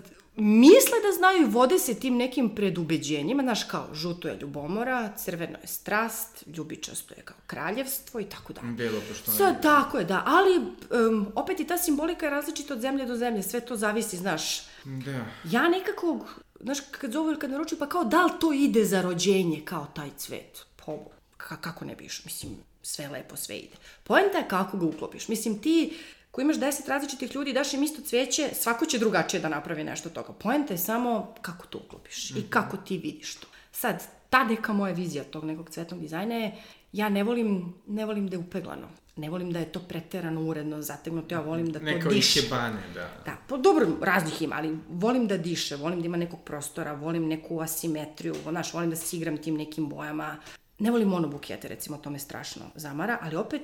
misle 0.41 0.97
da 1.05 1.17
znaju 1.17 1.41
i 1.41 1.51
vode 1.51 1.79
se 1.79 1.99
tim 1.99 2.17
nekim 2.17 2.55
predubeđenjima, 2.55 3.43
znaš, 3.43 3.63
kao 3.63 3.87
žuto 3.93 4.27
je 4.27 4.37
ljubomora, 4.41 5.13
crveno 5.17 5.57
je 5.61 5.67
strast, 5.67 6.43
ljubičasto 6.55 7.13
je 7.17 7.21
kao 7.21 7.37
kraljevstvo 7.47 8.19
i 8.19 8.23
tako 8.23 8.53
dalje. 8.53 8.73
Belo 8.73 9.01
pošto 9.09 9.31
Sad, 9.31 9.61
tako 9.61 9.97
je, 9.97 10.05
da, 10.05 10.23
ali 10.25 10.57
um, 10.57 11.27
opet 11.35 11.59
i 11.59 11.67
ta 11.67 11.77
simbolika 11.77 12.25
je 12.25 12.29
različita 12.29 12.73
od 12.73 12.81
zemlje 12.81 13.05
do 13.05 13.15
zemlje, 13.15 13.43
sve 13.43 13.59
to 13.59 13.75
zavisi, 13.75 14.17
znaš. 14.17 14.61
Da. 14.83 15.25
Ja 15.51 15.69
nekako, 15.69 16.25
znaš, 16.59 16.77
kad 16.91 17.11
zovu 17.11 17.29
ili 17.29 17.39
kad 17.39 17.51
naručuju, 17.51 17.79
pa 17.79 17.89
kao 17.89 18.03
da 18.03 18.25
li 18.25 18.31
to 18.39 18.53
ide 18.53 18.85
za 18.85 19.01
rođenje, 19.01 19.61
kao 19.65 19.87
taj 19.95 20.09
cvet? 20.17 20.65
Po, 20.85 20.97
ka, 21.37 21.57
kako 21.57 21.85
ne 21.85 21.95
biš, 21.95 22.25
mislim, 22.25 22.57
sve 22.81 23.07
lepo, 23.07 23.35
sve 23.35 23.57
ide. 23.57 23.75
Poenta 24.03 24.37
je 24.37 24.47
kako 24.47 24.77
ga 24.77 24.85
uklopiš. 24.85 25.27
Mislim, 25.27 25.61
ti 25.61 25.97
ko 26.31 26.41
imaš 26.41 26.59
deset 26.59 26.87
različitih 26.87 27.35
ljudi, 27.35 27.53
daš 27.53 27.73
im 27.73 27.83
isto 27.83 28.01
cveće, 28.01 28.49
svako 28.53 28.85
će 28.85 28.99
drugačije 28.99 29.41
da 29.41 29.49
napravi 29.49 29.83
nešto 29.83 30.09
od 30.09 30.15
toga. 30.15 30.33
Poenta 30.33 30.73
je 30.73 30.77
samo 30.77 31.33
kako 31.41 31.67
to 31.67 31.81
uklopiš 31.85 32.29
mm 32.29 32.33
-hmm. 32.33 32.39
i 32.39 32.49
kako 32.49 32.77
ti 32.77 32.97
vidiš 32.97 33.35
to. 33.35 33.47
Sad, 33.71 34.03
ta 34.29 34.43
neka 34.43 34.73
moja 34.73 34.93
vizija 34.93 35.23
tog 35.23 35.45
nekog 35.45 35.69
cvetnog 35.69 35.99
dizajna 35.99 36.35
je, 36.35 36.55
ja 36.91 37.09
ne 37.09 37.23
volim, 37.23 37.73
ne 37.87 38.05
volim 38.05 38.27
da 38.27 38.35
je 38.35 38.39
upeglano. 38.39 38.87
Ne 39.15 39.29
volim 39.29 39.51
da 39.51 39.59
je 39.59 39.71
to 39.71 39.79
preterano 39.79 40.41
uredno 40.41 40.81
zategnuto, 40.81 41.35
ja 41.35 41.41
volim 41.41 41.71
da 41.71 41.79
to 41.79 41.85
Neko 41.85 42.09
diše. 42.09 42.39
ikebane, 42.39 42.81
da. 42.93 43.09
Da, 43.25 43.37
po, 43.47 43.57
dobro, 43.57 43.87
raznih 44.01 44.41
ima, 44.41 44.55
ali 44.55 44.77
volim 44.89 45.27
da 45.27 45.37
diše, 45.37 45.75
volim 45.75 46.01
da 46.01 46.05
ima 46.05 46.17
nekog 46.17 46.39
prostora, 46.45 46.93
volim 46.93 47.27
neku 47.27 47.59
asimetriju, 47.61 48.35
znaš, 48.49 48.73
volim 48.73 48.89
da 48.89 48.95
se 48.95 49.17
igram 49.17 49.37
tim 49.37 49.55
nekim 49.55 49.89
bojama. 49.89 50.37
Ne 50.79 50.91
volim 50.91 51.07
monobukete, 51.07 51.67
recimo, 51.67 51.97
to 51.97 52.09
me 52.09 52.19
strašno 52.19 52.61
zamara, 52.75 53.17
ali 53.21 53.35
opet, 53.35 53.61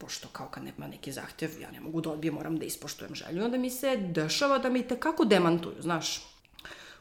pošto 0.00 0.28
kao 0.32 0.48
kad 0.48 0.64
nema 0.64 0.86
neki 0.86 1.12
zahtev, 1.12 1.60
ja 1.60 1.70
ne 1.70 1.80
mogu 1.80 2.00
da 2.00 2.10
odbijem, 2.10 2.34
moram 2.34 2.56
da 2.58 2.64
ispoštujem 2.64 3.14
želju, 3.14 3.44
onda 3.44 3.58
mi 3.58 3.70
se 3.70 3.96
dešava 3.96 4.58
da 4.58 4.70
mi 4.70 4.88
tekako 4.88 5.24
demantuju, 5.24 5.82
znaš, 5.82 6.22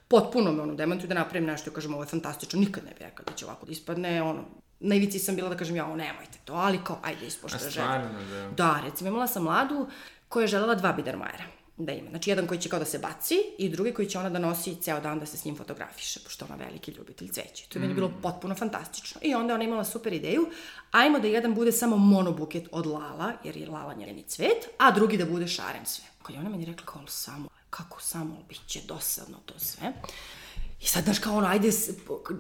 potpuno 0.08 0.52
me 0.52 0.62
ono 0.62 0.76
demantuju 0.76 1.08
da 1.08 1.16
napravim 1.16 1.48
nešto 1.48 1.70
i 1.70 1.74
kažem 1.74 1.94
ovo 1.94 2.04
je 2.04 2.08
fantastično, 2.08 2.60
nikad 2.60 2.84
ne 2.84 2.90
bih 2.90 3.02
rekla 3.02 3.26
da 3.26 3.34
će 3.34 3.46
ovako 3.46 3.66
da 3.66 3.72
ispadne, 3.72 4.22
ono, 4.22 4.44
na 4.80 4.96
ivici 4.96 5.20
sam 5.20 5.36
bila 5.36 5.50
da 5.50 5.58
kažem 5.58 5.76
ja, 5.76 5.86
ovo 5.86 5.96
nemojte 5.96 6.40
to, 6.46 6.54
ali 6.54 6.80
kao, 6.84 7.00
ajde 7.04 7.26
A 7.26 7.28
ispoštuje 7.28 7.60
želju. 7.60 7.72
stvarno, 7.72 8.20
da. 8.30 8.50
Da, 8.50 8.82
recimo 8.86 9.10
imala 9.10 9.28
sam 9.28 9.44
mladu 9.44 9.88
koja 10.30 10.44
je 10.44 10.48
želela 10.48 10.76
dva 10.76 10.94
bidermajera 10.94 11.44
da 11.80 11.92
ima. 11.92 12.10
Znači, 12.10 12.30
jedan 12.30 12.48
koji 12.48 12.60
će 12.60 12.70
kao 12.70 12.80
da 12.80 12.86
se 12.86 13.00
baci 13.00 13.36
i 13.58 13.70
drugi 13.70 13.94
koji 13.94 14.10
će 14.10 14.20
ona 14.20 14.30
da 14.30 14.40
nosi 14.40 14.76
ceo 14.76 15.00
dan 15.00 15.20
da 15.20 15.26
se 15.26 15.38
s 15.38 15.46
njim 15.46 15.56
fotografiše, 15.56 16.20
pošto 16.24 16.46
ona 16.46 16.56
veliki 16.56 16.92
ljubitelj 16.92 17.28
cveća. 17.28 17.64
To 17.70 17.80
je 17.80 17.82
meni 17.82 17.94
bilo 17.94 18.12
potpuno 18.22 18.56
fantastično. 18.56 19.22
I 19.24 19.36
onda 19.36 19.54
ona 19.54 19.64
imala 19.64 19.84
super 19.84 20.14
ideju, 20.14 20.48
ajmo 20.92 21.20
da 21.20 21.28
jedan 21.28 21.56
bude 21.56 21.72
samo 21.72 21.98
monobuket 21.98 22.68
od 22.72 22.86
lala, 22.86 23.34
jer 23.44 23.58
je 23.58 23.70
lala 23.70 23.94
njeni 23.94 24.24
cvet, 24.24 24.70
a 24.78 24.92
drugi 24.92 25.18
da 25.18 25.26
bude 25.26 25.48
šaren 25.48 25.86
sve. 25.86 26.06
Kad 26.24 26.36
je 26.36 26.40
ona 26.40 26.50
meni 26.50 26.66
rekla 26.66 26.86
kao 26.86 27.08
samo, 27.08 27.50
kako 27.70 28.02
samo, 28.02 28.38
bit 28.50 28.68
će 28.68 28.82
dosadno 28.88 29.38
to 29.46 29.60
sve. 29.60 29.94
I 30.82 30.86
sad, 30.86 31.04
znaš, 31.04 31.20
kao 31.20 31.38
ono, 31.38 31.48
ajde, 31.48 31.70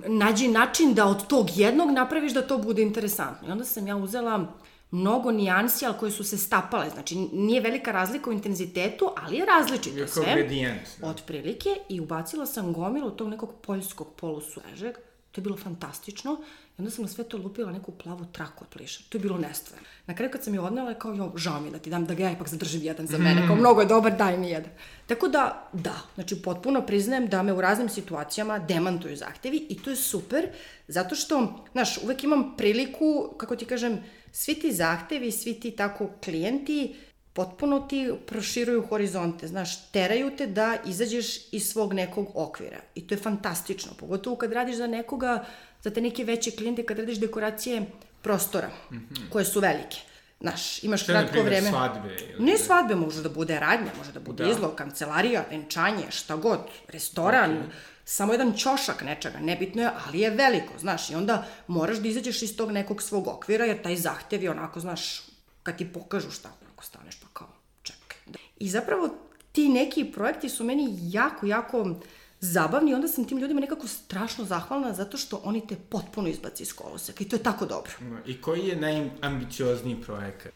nađi 0.07 0.47
način 0.47 0.93
da 0.93 1.05
od 1.05 1.27
tog 1.27 1.47
jednog 1.55 1.91
napraviš 1.91 2.33
da 2.33 2.47
to 2.47 2.57
bude 2.57 2.81
interesantno. 2.81 3.47
I 3.47 3.51
onda 3.51 3.65
sam 3.65 3.87
ja 3.87 3.95
uzela 3.95 4.47
mnogo 4.91 5.31
nijansi, 5.31 5.85
ali 5.85 5.97
koje 5.99 6.11
su 6.11 6.23
se 6.23 6.37
stapale. 6.37 6.89
Znači, 6.89 7.15
nije 7.33 7.61
velika 7.61 7.91
razlika 7.91 8.29
u 8.29 8.33
intenzitetu, 8.33 9.11
ali 9.17 9.37
je 9.37 9.45
različito 9.45 9.97
Kao 9.97 10.07
sve. 10.07 10.33
gradijent. 10.35 10.81
Da. 10.99 11.07
Otprilike. 11.07 11.69
I 11.89 11.99
ubacila 11.99 12.45
sam 12.45 12.73
gomilu 12.73 13.11
tog 13.11 13.29
nekog 13.29 13.53
poljskog 13.61 14.07
polusurežeg. 14.15 14.95
To 15.31 15.41
je 15.41 15.43
bilo 15.43 15.57
fantastično. 15.57 16.31
I 16.77 16.81
onda 16.81 16.91
sam 16.91 17.01
na 17.03 17.07
sve 17.07 17.23
to 17.23 17.37
lupila 17.37 17.71
neku 17.71 17.91
plavu 17.91 18.25
traku 18.31 18.63
od 18.63 18.67
pliša. 18.67 19.01
To 19.09 19.17
je 19.17 19.21
bilo 19.21 19.37
nestvarno. 19.37 19.85
Na 20.05 20.15
kraju 20.15 20.31
kad 20.31 20.43
sam 20.43 20.53
je 20.53 20.59
odnela, 20.59 20.89
je 20.89 20.99
kao, 20.99 21.13
jo, 21.13 21.31
žao 21.35 21.61
mi 21.61 21.71
da 21.71 21.79
ti 21.79 21.89
dam, 21.89 22.05
da 22.05 22.13
ga 22.13 22.23
ja 22.23 22.31
ipak 22.31 22.47
zadržim 22.47 22.81
jedan 22.83 23.07
za 23.07 23.17
mene. 23.17 23.47
Kao, 23.47 23.55
mnogo 23.55 23.81
je 23.81 23.87
dobar, 23.87 24.17
daj 24.17 24.37
mi 24.37 24.49
jedan. 24.49 24.71
Tako 25.07 25.27
da, 25.27 25.69
da, 25.73 25.95
znači 26.15 26.41
potpuno 26.41 26.81
priznajem 26.85 27.27
da 27.27 27.43
me 27.43 27.53
u 27.53 27.61
raznim 27.61 27.89
situacijama 27.89 28.59
demantuju 28.59 29.17
zahtevi 29.17 29.65
i 29.69 29.81
to 29.81 29.89
je 29.89 29.95
super, 29.95 30.47
zato 30.87 31.15
što, 31.15 31.65
znaš, 31.71 31.97
uvek 32.03 32.23
imam 32.23 32.53
priliku, 32.57 33.33
kako 33.37 33.55
ti 33.55 33.65
kažem, 33.65 33.99
svi 34.31 34.55
ti 34.55 34.71
zahtevi, 34.73 35.31
svi 35.31 35.53
ti 35.53 35.71
tako 35.71 36.09
klijenti, 36.23 36.95
potpuno 37.33 37.79
ti 37.79 38.11
proširuju 38.25 38.87
horizonte, 38.87 39.47
znaš, 39.47 39.91
teraju 39.91 40.31
te 40.37 40.47
da 40.47 40.77
izađeš 40.85 41.53
iz 41.53 41.69
svog 41.69 41.93
nekog 41.93 42.27
okvira. 42.33 42.79
I 42.95 43.07
to 43.07 43.15
je 43.15 43.19
fantastično, 43.19 43.91
pogotovo 43.97 44.35
kad 44.35 44.51
radiš 44.53 44.75
za 44.75 44.87
nekoga, 44.87 45.45
za 45.81 45.89
te 45.89 46.01
neke 46.01 46.23
veće 46.23 46.51
klijente, 46.51 46.85
kad 46.85 46.99
radiš 46.99 47.17
dekoracije 47.17 47.85
prostora, 48.21 48.69
mm 48.91 48.95
-hmm. 48.95 49.29
koje 49.29 49.45
su 49.45 49.59
velike. 49.59 49.97
Znaš, 50.41 50.83
imaš 50.83 51.03
Šta 51.03 51.11
kratko 51.11 51.41
vreme. 51.43 51.69
svadbe? 51.69 52.15
ili- 52.29 52.45
Ne 52.45 52.57
svadbe, 52.57 52.95
može 52.95 53.23
da 53.23 53.29
bude 53.29 53.59
radnja, 53.59 53.91
može 53.97 54.11
da 54.11 54.19
bude 54.19 54.43
da. 54.43 54.51
izlog, 54.51 54.75
kancelarija, 54.75 55.45
venčanje, 55.49 56.03
šta 56.09 56.35
god, 56.35 56.59
restoran, 56.87 57.51
okay. 57.51 57.63
Samo 58.09 58.33
jedan 58.33 58.53
ćošak 58.53 59.03
nečega, 59.03 59.39
nebitno 59.39 59.81
je, 59.81 59.91
ali 60.05 60.19
je 60.19 60.29
veliko, 60.29 60.79
znaš, 60.79 61.09
i 61.09 61.15
onda 61.15 61.45
moraš 61.67 61.97
da 61.97 62.07
izađeš 62.07 62.41
iz 62.41 62.57
tog 62.57 62.71
nekog 62.71 63.01
svog 63.01 63.27
okvira, 63.27 63.65
jer 63.65 63.81
taj 63.81 63.95
zahtev 63.95 64.43
je 64.43 64.51
onako, 64.51 64.79
znaš, 64.79 65.21
kad 65.63 65.77
ti 65.77 65.93
pokažu 65.93 66.31
šta, 66.31 66.49
onako 66.61 66.83
staneš 66.83 67.19
pa 67.19 67.27
kao, 67.33 67.47
čekaj. 67.83 68.17
Da. 68.25 68.39
I 68.59 68.69
zapravo 68.69 69.09
ti 69.51 69.69
neki 69.69 70.05
projekti 70.05 70.49
su 70.49 70.63
meni 70.63 70.97
jako, 71.01 71.45
jako 71.45 71.95
zabavni 72.39 72.91
i 72.91 72.93
onda 72.93 73.07
sam 73.07 73.25
tim 73.25 73.37
ljudima 73.37 73.61
nekako 73.61 73.87
strašno 73.87 74.45
zahvalna 74.45 74.93
zato 74.93 75.17
što 75.17 75.41
oni 75.43 75.67
te 75.67 75.75
potpuno 75.75 76.27
izbaci 76.27 76.63
iz 76.63 76.73
koloseka 76.73 77.23
i 77.23 77.27
to 77.27 77.35
je 77.35 77.43
tako 77.43 77.65
dobro. 77.65 77.91
I 78.25 78.41
koji 78.41 78.67
je 78.67 78.75
najambiciozniji 78.75 80.01
projekat? 80.01 80.53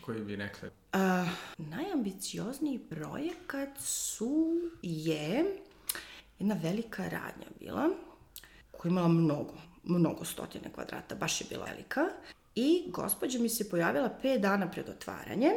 Koji 0.00 0.20
bi 0.20 0.36
rekla? 0.36 0.68
Uh, 0.92 1.28
najambiciozniji 1.58 2.78
projekat 2.78 3.78
su, 3.80 4.60
je 4.82 5.44
jedna 6.38 6.56
velika 6.62 7.02
radnja 7.02 7.46
bila, 7.60 7.88
koja 8.78 8.90
je 8.90 8.92
imala 8.92 9.08
mnogo, 9.08 9.54
mnogo 9.84 10.24
stotine 10.24 10.72
kvadrata, 10.74 11.14
baš 11.14 11.40
je 11.40 11.46
bila 11.50 11.64
velika. 11.64 12.00
I 12.54 12.84
gospođa 12.88 13.38
mi 13.38 13.48
se 13.48 13.70
pojavila 13.70 14.10
5 14.22 14.38
dana 14.38 14.70
pred 14.70 14.88
otvaranje, 14.88 15.50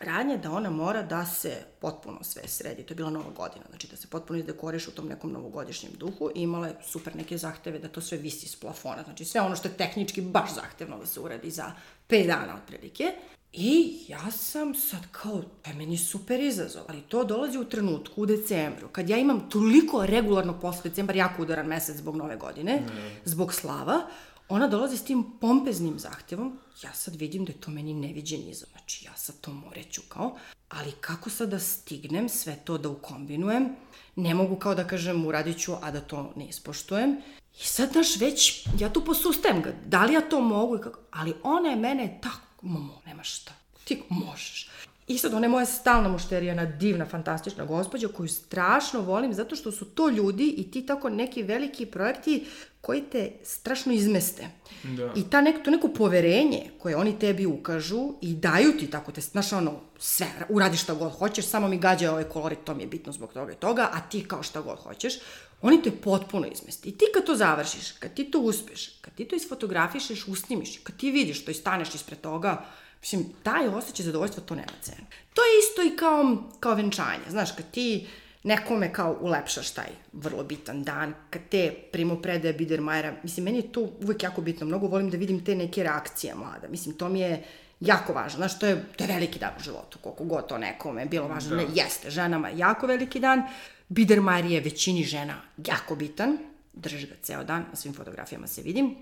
radnje 0.00 0.36
da 0.38 0.50
ona 0.50 0.70
mora 0.70 1.02
da 1.02 1.26
se 1.26 1.64
potpuno 1.80 2.18
sve 2.22 2.48
sredi. 2.48 2.82
To 2.82 2.92
je 2.92 2.96
bila 2.96 3.10
nova 3.10 3.30
godina, 3.30 3.64
znači 3.68 3.86
da 3.86 3.96
se 3.96 4.08
potpuno 4.08 4.38
izdekoriš 4.38 4.88
u 4.88 4.90
tom 4.90 5.08
nekom 5.08 5.32
novogodišnjem 5.32 5.92
duhu 5.98 6.30
i 6.34 6.42
imala 6.42 6.66
je 6.66 6.76
super 6.82 7.16
neke 7.16 7.38
zahteve 7.38 7.78
da 7.78 7.88
to 7.88 8.00
sve 8.00 8.18
visi 8.18 8.48
s 8.48 8.56
plafona. 8.56 9.02
Znači 9.02 9.24
sve 9.24 9.40
ono 9.40 9.56
što 9.56 9.68
je 9.68 9.76
tehnički 9.76 10.20
baš 10.20 10.54
zahtevno 10.54 10.98
da 10.98 11.06
se 11.06 11.20
uradi 11.20 11.50
za 11.50 11.72
5 12.08 12.26
dana 12.26 12.56
otprilike. 12.62 13.04
I 13.52 13.98
ja 14.08 14.30
sam 14.30 14.74
sad 14.74 15.00
kao, 15.12 15.42
je 15.66 15.74
meni 15.74 15.96
super 15.96 16.40
izazov, 16.40 16.82
ali 16.88 17.00
to 17.00 17.24
dolazi 17.24 17.58
u 17.58 17.64
trenutku, 17.64 18.22
u 18.22 18.26
decembru, 18.26 18.88
kad 18.88 19.08
ja 19.08 19.18
imam 19.18 19.50
toliko 19.50 20.06
regularnog 20.06 20.60
posla, 20.60 20.82
decembar 20.82 21.16
jako 21.16 21.42
udaran 21.42 21.66
mesec 21.66 21.96
zbog 21.96 22.16
nove 22.16 22.36
godine, 22.36 22.76
mm. 22.76 23.20
zbog 23.24 23.54
slava, 23.54 24.06
ona 24.48 24.68
dolazi 24.68 24.96
s 24.96 25.04
tim 25.04 25.24
pompeznim 25.40 25.98
zahtevom, 25.98 26.58
ja 26.82 26.92
sad 26.92 27.16
vidim 27.16 27.44
da 27.44 27.52
je 27.52 27.60
to 27.60 27.70
meni 27.70 27.94
neviđen 27.94 28.40
izazov, 28.48 28.68
znači 28.72 29.04
ja 29.06 29.16
sad 29.16 29.40
to 29.40 29.52
moreću 29.52 30.02
kao, 30.08 30.36
ali 30.68 30.92
kako 31.00 31.30
sad 31.30 31.48
da 31.48 31.58
stignem 31.58 32.28
sve 32.28 32.56
to 32.64 32.78
da 32.78 32.88
ukombinujem, 32.88 33.68
ne 34.16 34.34
mogu 34.34 34.56
kao 34.56 34.74
da 34.74 34.86
kažem 34.86 35.26
uradit 35.26 35.58
ću, 35.58 35.72
a 35.82 35.90
da 35.90 36.00
to 36.00 36.32
ne 36.36 36.48
ispoštujem. 36.48 37.16
I 37.60 37.64
sad, 37.64 37.92
znaš, 37.92 38.16
već, 38.16 38.66
ja 38.78 38.92
tu 38.92 39.04
posustajem 39.04 39.62
ga, 39.62 39.72
da 39.86 40.04
li 40.04 40.14
ja 40.14 40.20
to 40.20 40.40
mogu, 40.40 40.76
i 40.76 40.80
kako, 40.80 41.00
ali 41.10 41.34
ona 41.42 41.68
je 41.68 41.76
mene 41.76 42.18
tako, 42.22 42.51
mamo, 42.62 43.02
nema 43.06 43.22
šta, 43.22 43.52
ti 43.84 44.02
možeš. 44.08 44.70
I 45.06 45.18
sad, 45.18 45.34
ona 45.34 45.44
je 45.46 45.50
moja 45.50 45.66
stalna 45.66 46.08
mušterija, 46.08 46.50
jedna 46.50 46.64
divna, 46.64 47.06
fantastična 47.06 47.64
gospođa 47.64 48.08
koju 48.08 48.28
strašno 48.28 49.00
volim 49.00 49.34
zato 49.34 49.56
što 49.56 49.72
su 49.72 49.84
to 49.84 50.08
ljudi 50.08 50.54
i 50.56 50.70
ti 50.70 50.86
tako 50.86 51.10
neki 51.10 51.42
veliki 51.42 51.86
projekti 51.86 52.46
koji 52.80 53.02
te 53.02 53.32
strašno 53.44 53.92
izmeste. 53.92 54.46
Da. 54.82 55.12
I 55.16 55.30
ta 55.30 55.40
nek, 55.40 55.64
to 55.64 55.70
neko 55.70 55.88
poverenje 55.88 56.70
koje 56.78 56.96
oni 56.96 57.18
tebi 57.18 57.46
ukažu 57.46 58.14
i 58.20 58.34
daju 58.34 58.72
ti 58.78 58.90
tako 58.90 59.12
te, 59.12 59.20
znaš 59.20 59.52
ono, 59.52 59.80
sve, 59.98 60.26
uradi 60.48 60.76
šta 60.76 60.94
god 60.94 61.12
hoćeš, 61.12 61.46
samo 61.46 61.68
mi 61.68 61.78
gađa 61.78 62.10
ovaj 62.10 62.24
kolorit, 62.24 62.58
to 62.64 62.74
mi 62.74 62.82
je 62.82 62.86
bitno 62.86 63.12
zbog 63.12 63.32
toga 63.32 63.52
i 63.52 63.56
toga, 63.56 63.88
a 63.92 64.00
ti 64.00 64.24
kao 64.28 64.42
šta 64.42 64.60
god 64.60 64.78
hoćeš, 64.78 65.14
oni 65.62 65.82
te 65.82 65.90
potpuno 65.90 66.46
izmesti. 66.46 66.88
I 66.88 66.98
ti 66.98 67.04
kad 67.14 67.24
to 67.24 67.34
završiš, 67.34 67.92
kad 67.92 68.14
ti 68.14 68.30
to 68.30 68.38
uspeš, 68.38 68.88
kad 69.00 69.14
ti 69.14 69.24
to 69.24 69.36
isfotografišeš, 69.36 70.28
usnimiš, 70.28 70.78
kad 70.82 70.96
ti 70.96 71.10
vidiš 71.10 71.44
to 71.44 71.50
i 71.50 71.54
staneš 71.54 71.94
ispred 71.94 72.20
toga, 72.20 72.66
Mislim, 73.02 73.24
taj 73.42 73.68
osjećaj 73.68 74.04
zadovoljstva, 74.06 74.42
to 74.42 74.54
nema 74.54 74.72
cene. 74.80 75.06
To 75.34 75.42
je 75.42 75.58
isto 75.58 75.82
i 75.82 75.96
kao, 75.96 76.36
kao 76.60 76.74
venčanje. 76.74 77.30
Znaš, 77.30 77.52
kad 77.52 77.70
ti 77.70 78.06
nekome 78.42 78.92
kao 78.92 79.18
ulepšaš 79.20 79.70
taj 79.70 79.88
vrlo 80.12 80.44
bitan 80.44 80.82
dan, 80.82 81.14
kad 81.30 81.42
te 81.50 81.74
primopredaje 81.92 82.54
Biedermajera, 82.54 83.14
mislim, 83.22 83.44
meni 83.44 83.58
je 83.58 83.72
to 83.72 83.80
uvek 83.80 84.22
jako 84.22 84.40
bitno. 84.40 84.66
Mnogo 84.66 84.86
volim 84.86 85.10
da 85.10 85.16
vidim 85.16 85.44
te 85.44 85.54
neke 85.54 85.82
reakcije 85.82 86.34
mlada. 86.34 86.68
Mislim, 86.68 86.94
to 86.94 87.08
mi 87.08 87.20
je 87.20 87.44
jako 87.86 88.12
važno. 88.12 88.36
Znaš, 88.36 88.58
to 88.58 88.66
je, 88.66 88.84
to 88.96 89.04
je 89.04 89.08
veliki 89.08 89.38
dan 89.38 89.52
u 89.58 89.62
životu, 89.62 89.98
koliko 89.98 90.24
god 90.24 90.48
to 90.48 90.58
nekome 90.58 91.06
bilo 91.06 91.28
važno. 91.28 91.56
Da. 91.56 91.62
Ne, 91.62 91.68
jeste, 91.74 92.10
ženama 92.10 92.48
je 92.48 92.58
jako 92.58 92.86
veliki 92.86 93.20
dan. 93.20 93.42
Biedermajer 93.88 94.46
je 94.46 94.60
većini 94.60 95.04
žena 95.04 95.40
jako 95.66 95.96
bitan. 95.96 96.38
Drži 96.72 97.06
ga 97.06 97.14
ceo 97.22 97.44
dan, 97.44 97.64
na 97.70 97.76
svim 97.76 97.94
fotografijama 97.94 98.46
se 98.46 98.62
vidim. 98.62 98.96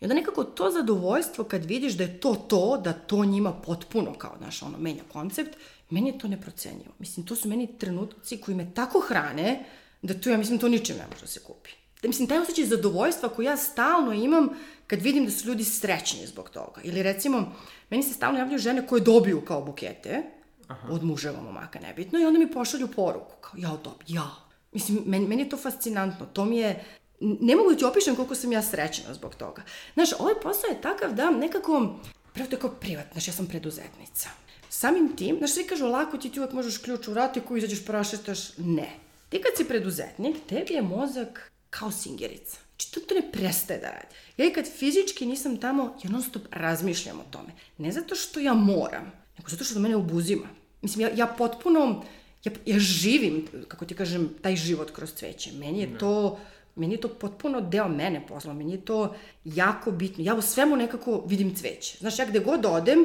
I 0.00 0.04
onda 0.04 0.14
nekako 0.14 0.44
to 0.44 0.70
zadovoljstvo 0.70 1.44
kad 1.44 1.64
vidiš 1.64 1.92
da 1.92 2.04
je 2.04 2.20
to 2.20 2.34
to, 2.34 2.80
da 2.84 2.92
to 2.92 3.24
njima 3.24 3.52
potpuno 3.52 4.14
kao, 4.18 4.34
znaš, 4.38 4.62
ono, 4.62 4.78
menja 4.78 5.02
koncept, 5.12 5.56
meni 5.90 6.10
je 6.10 6.18
to 6.18 6.28
neprocenjivo. 6.28 6.92
Mislim, 6.98 7.26
to 7.26 7.36
su 7.36 7.48
meni 7.48 7.78
trenutci 7.78 8.40
koji 8.40 8.56
me 8.56 8.70
tako 8.74 9.00
hrane, 9.00 9.64
da 10.02 10.14
to 10.14 10.30
ja 10.30 10.38
mislim 10.38 10.58
to 10.58 10.68
ničem 10.68 10.96
ne 10.96 11.06
može 11.10 11.20
da 11.20 11.26
se 11.26 11.40
kupi. 11.40 11.70
Da, 12.04 12.08
mislim, 12.08 12.28
taj 12.28 12.38
osjećaj 12.38 12.64
zadovoljstva 12.64 13.28
koji 13.28 13.46
ja 13.46 13.56
stalno 13.56 14.12
imam 14.12 14.48
kad 14.86 15.02
vidim 15.02 15.24
da 15.24 15.30
su 15.30 15.48
ljudi 15.48 15.64
srećni 15.64 16.26
zbog 16.26 16.50
toga. 16.50 16.80
Ili 16.82 17.02
recimo, 17.02 17.52
meni 17.90 18.02
se 18.02 18.14
stalno 18.14 18.38
javljaju 18.38 18.58
žene 18.58 18.86
koje 18.86 19.00
dobiju 19.00 19.40
kao 19.40 19.62
bukete, 19.62 20.22
Aha. 20.68 20.88
od 20.90 21.04
muževa 21.04 21.42
momaka, 21.42 21.80
nebitno, 21.80 22.18
i 22.18 22.24
onda 22.24 22.38
mi 22.38 22.52
pošalju 22.52 22.88
poruku, 22.88 23.34
kao, 23.40 23.52
ja, 23.56 23.68
dob, 23.84 24.02
ja. 24.08 24.30
Mislim, 24.72 25.02
meni, 25.06 25.26
meni 25.26 25.42
je 25.42 25.48
to 25.48 25.56
fascinantno, 25.56 26.26
to 26.26 26.44
mi 26.44 26.58
je, 26.58 26.84
ne 27.20 27.56
mogu 27.56 27.70
da 27.70 27.76
ti 27.76 27.84
opišem 27.84 28.16
koliko 28.16 28.34
sam 28.34 28.52
ja 28.52 28.62
srećena 28.62 29.14
zbog 29.14 29.34
toga. 29.34 29.62
Znaš, 29.94 30.12
ovaj 30.18 30.34
posao 30.42 30.68
je 30.68 30.80
takav 30.80 31.14
da 31.14 31.30
nekako, 31.30 31.94
prvo 32.34 32.46
to 32.46 32.56
je 32.56 32.60
kao 32.60 32.70
privat, 32.70 33.06
znaš, 33.12 33.28
ja 33.28 33.32
sam 33.32 33.46
preduzetnica. 33.46 34.28
Samim 34.68 35.16
tim, 35.16 35.38
znaš, 35.38 35.52
svi 35.52 35.66
kažu, 35.66 35.86
lako 35.86 36.18
ti 36.18 36.30
ti 36.30 36.40
uvek 36.40 36.52
možeš 36.52 36.78
ključ 36.78 37.08
u 37.08 37.14
ratiku, 37.14 37.56
izađeš, 37.56 37.86
prošetaš, 37.86 38.58
ne. 38.58 38.90
Ti 39.28 39.40
kad 39.42 39.56
si 39.56 39.68
preduzetnik, 39.68 40.36
tebi 40.48 40.74
je 40.74 40.82
mozak 40.82 41.53
kao 41.78 41.90
singerica. 41.90 42.58
Znači, 42.68 42.92
to, 42.92 43.00
to 43.00 43.14
ne 43.14 43.32
prestaje 43.32 43.80
da 43.80 43.90
radi. 43.90 44.14
Ja 44.36 44.46
i 44.46 44.52
kad 44.52 44.66
fizički 44.78 45.26
nisam 45.26 45.56
tamo, 45.56 45.96
ja 46.04 46.10
non 46.10 46.22
stop 46.22 46.42
razmišljam 46.50 47.20
o 47.20 47.24
tome. 47.30 47.48
Ne 47.78 47.92
zato 47.92 48.14
što 48.14 48.40
ja 48.40 48.54
moram, 48.54 49.12
nego 49.38 49.48
zato 49.50 49.64
što 49.64 49.74
to 49.74 49.80
mene 49.80 49.96
obuzima. 49.96 50.46
Mislim, 50.82 51.06
ja, 51.06 51.10
ja 51.14 51.26
potpuno, 51.26 52.04
ja, 52.44 52.52
ja 52.66 52.78
živim, 52.78 53.46
kako 53.68 53.84
ti 53.84 53.94
kažem, 53.94 54.30
taj 54.42 54.56
život 54.56 54.90
kroz 54.90 55.12
cveće. 55.14 55.52
Meni 55.52 55.80
je 55.80 55.86
ne. 55.86 55.98
to, 55.98 56.38
meni 56.76 56.94
je 56.94 57.00
to 57.00 57.08
potpuno 57.08 57.60
deo 57.60 57.88
mene 57.88 58.26
posla, 58.26 58.52
meni 58.52 58.72
je 58.72 58.84
to 58.84 59.14
jako 59.44 59.90
bitno. 59.90 60.24
Ja 60.24 60.34
u 60.34 60.42
svemu 60.42 60.76
nekako 60.76 61.24
vidim 61.26 61.54
cveće. 61.54 61.98
Znaš, 61.98 62.18
ja 62.18 62.26
gde 62.26 62.38
god 62.38 62.66
odem, 62.66 63.04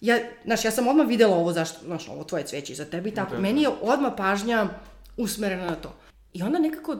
ja, 0.00 0.18
znaš, 0.44 0.64
ja 0.64 0.70
sam 0.70 0.88
odmah 0.88 1.06
videla 1.08 1.36
ovo 1.36 1.52
zašto, 1.52 1.84
znaš, 1.84 2.08
ovo 2.08 2.24
tvoje 2.24 2.46
cveće 2.46 2.72
iza 2.72 2.84
tebe 2.84 3.08
i 3.08 3.14
tako. 3.14 3.34
Da, 3.34 3.40
meni 3.40 3.62
je 3.62 3.68
odmah 3.68 4.12
pažnja 4.16 4.68
usmerena 5.16 5.66
na 5.66 5.76
to. 5.76 5.94
I 6.32 6.42
onda 6.42 6.58
nekako 6.58 6.96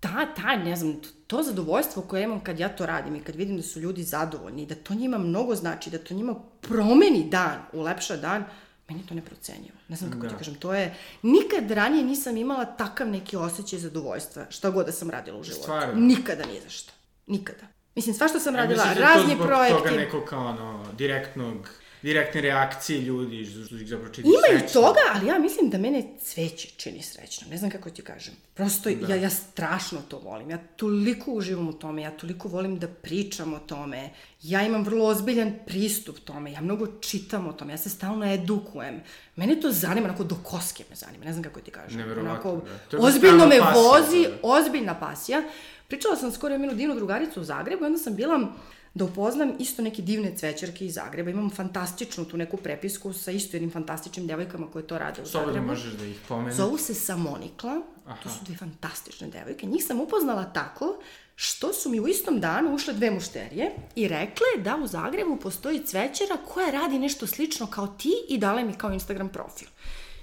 ta, 0.00 0.26
ta, 0.36 0.56
ne 0.56 0.76
znam, 0.76 1.00
to 1.26 1.42
zadovoljstvo 1.42 2.02
koje 2.02 2.22
imam 2.22 2.40
kad 2.40 2.58
ja 2.58 2.68
to 2.68 2.86
radim 2.86 3.16
i 3.16 3.20
kad 3.20 3.36
vidim 3.36 3.56
da 3.56 3.62
su 3.62 3.80
ljudi 3.80 4.02
zadovoljni, 4.02 4.66
da 4.66 4.74
to 4.74 4.94
njima 4.94 5.18
mnogo 5.18 5.54
znači, 5.54 5.90
da 5.90 5.98
to 5.98 6.14
njima 6.14 6.34
promeni 6.60 7.28
dan, 7.30 7.58
ulepša 7.72 8.16
dan, 8.16 8.44
meni 8.88 9.00
je 9.00 9.06
to 9.06 9.14
neprocenjivo. 9.14 9.76
Ne 9.88 9.96
znam 9.96 10.10
kako 10.10 10.22
da. 10.22 10.28
ti 10.28 10.34
kažem, 10.38 10.54
to 10.54 10.74
je... 10.74 10.94
Nikad 11.22 11.70
ranije 11.70 12.04
nisam 12.04 12.36
imala 12.36 12.64
takav 12.64 13.08
neki 13.08 13.36
osjećaj 13.36 13.78
zadovoljstva, 13.78 14.46
šta 14.50 14.70
god 14.70 14.86
da 14.86 14.92
sam 14.92 15.10
radila 15.10 15.38
u 15.38 15.42
životu. 15.42 15.62
Stvarno? 15.62 15.94
Nikada 15.94 16.44
nije 16.46 16.60
za 16.60 16.68
šta. 16.68 16.92
Nikada. 17.26 17.66
Mislim, 17.94 18.14
sva 18.14 18.28
što 18.28 18.40
sam 18.40 18.56
radila, 18.56 18.84
ja, 18.84 18.94
razni 18.94 19.36
projekti... 19.36 19.74
Ja, 19.74 19.78
toga 19.78 19.90
nekog 19.90 20.24
kao 20.24 20.46
ono, 20.46 20.86
direktnog 20.98 21.68
direktne 22.02 22.40
reakcije 22.40 23.00
ljudi, 23.00 23.46
što 23.66 23.74
ih 23.74 23.88
zapravo 23.88 24.14
čini 24.14 24.28
Ima 24.28 24.58
i 24.58 24.72
toga, 24.72 25.00
ali 25.14 25.26
ja 25.26 25.38
mislim 25.38 25.70
da 25.70 25.78
mene 25.78 26.04
cveće 26.20 26.68
čini 26.76 27.02
srećno. 27.02 27.48
Ne 27.50 27.56
znam 27.56 27.70
kako 27.70 27.90
ti 27.90 28.02
kažem. 28.02 28.34
Prosto 28.54 28.90
da. 28.90 29.14
ja, 29.14 29.22
ja 29.22 29.30
strašno 29.30 29.98
to 30.08 30.18
volim. 30.18 30.50
Ja 30.50 30.58
toliko 30.76 31.32
uživam 31.32 31.68
u 31.68 31.72
tome, 31.72 32.02
ja 32.02 32.10
toliko 32.10 32.48
volim 32.48 32.78
da 32.78 32.88
pričam 32.88 33.54
o 33.54 33.58
tome. 33.58 34.10
Ja 34.42 34.62
imam 34.66 34.84
vrlo 34.84 35.06
ozbiljan 35.06 35.52
pristup 35.66 36.18
tome, 36.18 36.52
ja 36.52 36.60
mnogo 36.60 36.86
čitam 37.00 37.48
o 37.48 37.52
tome, 37.52 37.72
ja 37.72 37.78
se 37.78 37.90
stalno 37.90 38.32
edukujem. 38.32 39.00
Mene 39.36 39.60
to 39.60 39.72
zanima, 39.72 40.08
onako 40.08 40.24
do 40.24 40.36
koske 40.42 40.84
me 40.90 40.96
zanima, 40.96 41.24
ne 41.24 41.32
znam 41.32 41.42
kako 41.42 41.60
ti 41.60 41.70
kažem. 41.70 41.98
Neverovatno, 41.98 42.50
onako, 42.50 42.66
da. 42.90 42.98
Ozbiljno 42.98 43.46
me 43.46 43.58
pasija, 43.58 43.82
vozi, 43.82 44.22
da. 44.22 44.38
ozbiljna 44.42 45.00
pasija. 45.00 45.42
Pričala 45.88 46.16
sam 46.16 46.32
skoro 46.32 46.54
jednu 46.54 46.74
divnu 46.74 46.94
drugaricu 46.94 47.40
u 47.40 47.44
Zagrebu 47.44 47.84
i 47.84 47.86
onda 47.86 47.98
sam 47.98 48.16
bila 48.16 48.52
da 48.94 49.04
upoznam 49.04 49.52
isto 49.58 49.82
neke 49.82 50.02
divne 50.02 50.36
cvećarke 50.36 50.86
iz 50.86 50.94
Zagreba. 50.94 51.30
Imam 51.30 51.50
fantastičnu 51.50 52.24
tu 52.24 52.36
neku 52.36 52.56
prepisku 52.56 53.12
sa 53.12 53.30
isto 53.30 53.56
jednim 53.56 53.70
fantastičnim 53.70 54.26
devojkama 54.26 54.70
koje 54.70 54.86
to 54.86 54.98
rade 54.98 55.22
u 55.22 55.26
Slobodno 55.26 55.52
Zagrebu. 55.52 55.66
možeš 55.66 55.92
da 55.92 56.04
ih 56.06 56.20
pomeneš. 56.28 56.54
Zovu 56.56 56.78
se 56.78 56.94
Samonikla. 56.94 57.82
Aha. 58.06 58.22
To 58.22 58.28
su 58.28 58.44
dve 58.44 58.56
fantastične 58.56 59.28
devojke. 59.28 59.66
Njih 59.66 59.84
sam 59.84 60.00
upoznala 60.00 60.44
tako 60.44 60.98
što 61.36 61.72
su 61.72 61.90
mi 61.90 62.00
u 62.00 62.08
istom 62.08 62.40
danu 62.40 62.74
ušle 62.74 62.94
dve 62.94 63.10
mušterije 63.10 63.70
i 63.96 64.08
rekle 64.08 64.62
da 64.64 64.76
u 64.76 64.86
Zagrebu 64.86 65.36
postoji 65.36 65.86
cvećara 65.86 66.36
koja 66.48 66.70
radi 66.70 66.98
nešto 66.98 67.26
slično 67.26 67.66
kao 67.66 67.86
ti 67.86 68.12
i 68.28 68.38
dale 68.38 68.64
mi 68.64 68.72
kao 68.72 68.92
Instagram 68.92 69.28
profil. 69.28 69.68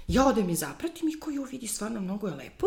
Ja 0.08 0.26
odem 0.26 0.50
i 0.50 0.54
zapratim 0.54 1.08
i 1.08 1.20
koju 1.20 1.42
vidi 1.44 1.66
stvarno 1.66 2.00
mnogo 2.00 2.28
je 2.28 2.34
lepo 2.34 2.66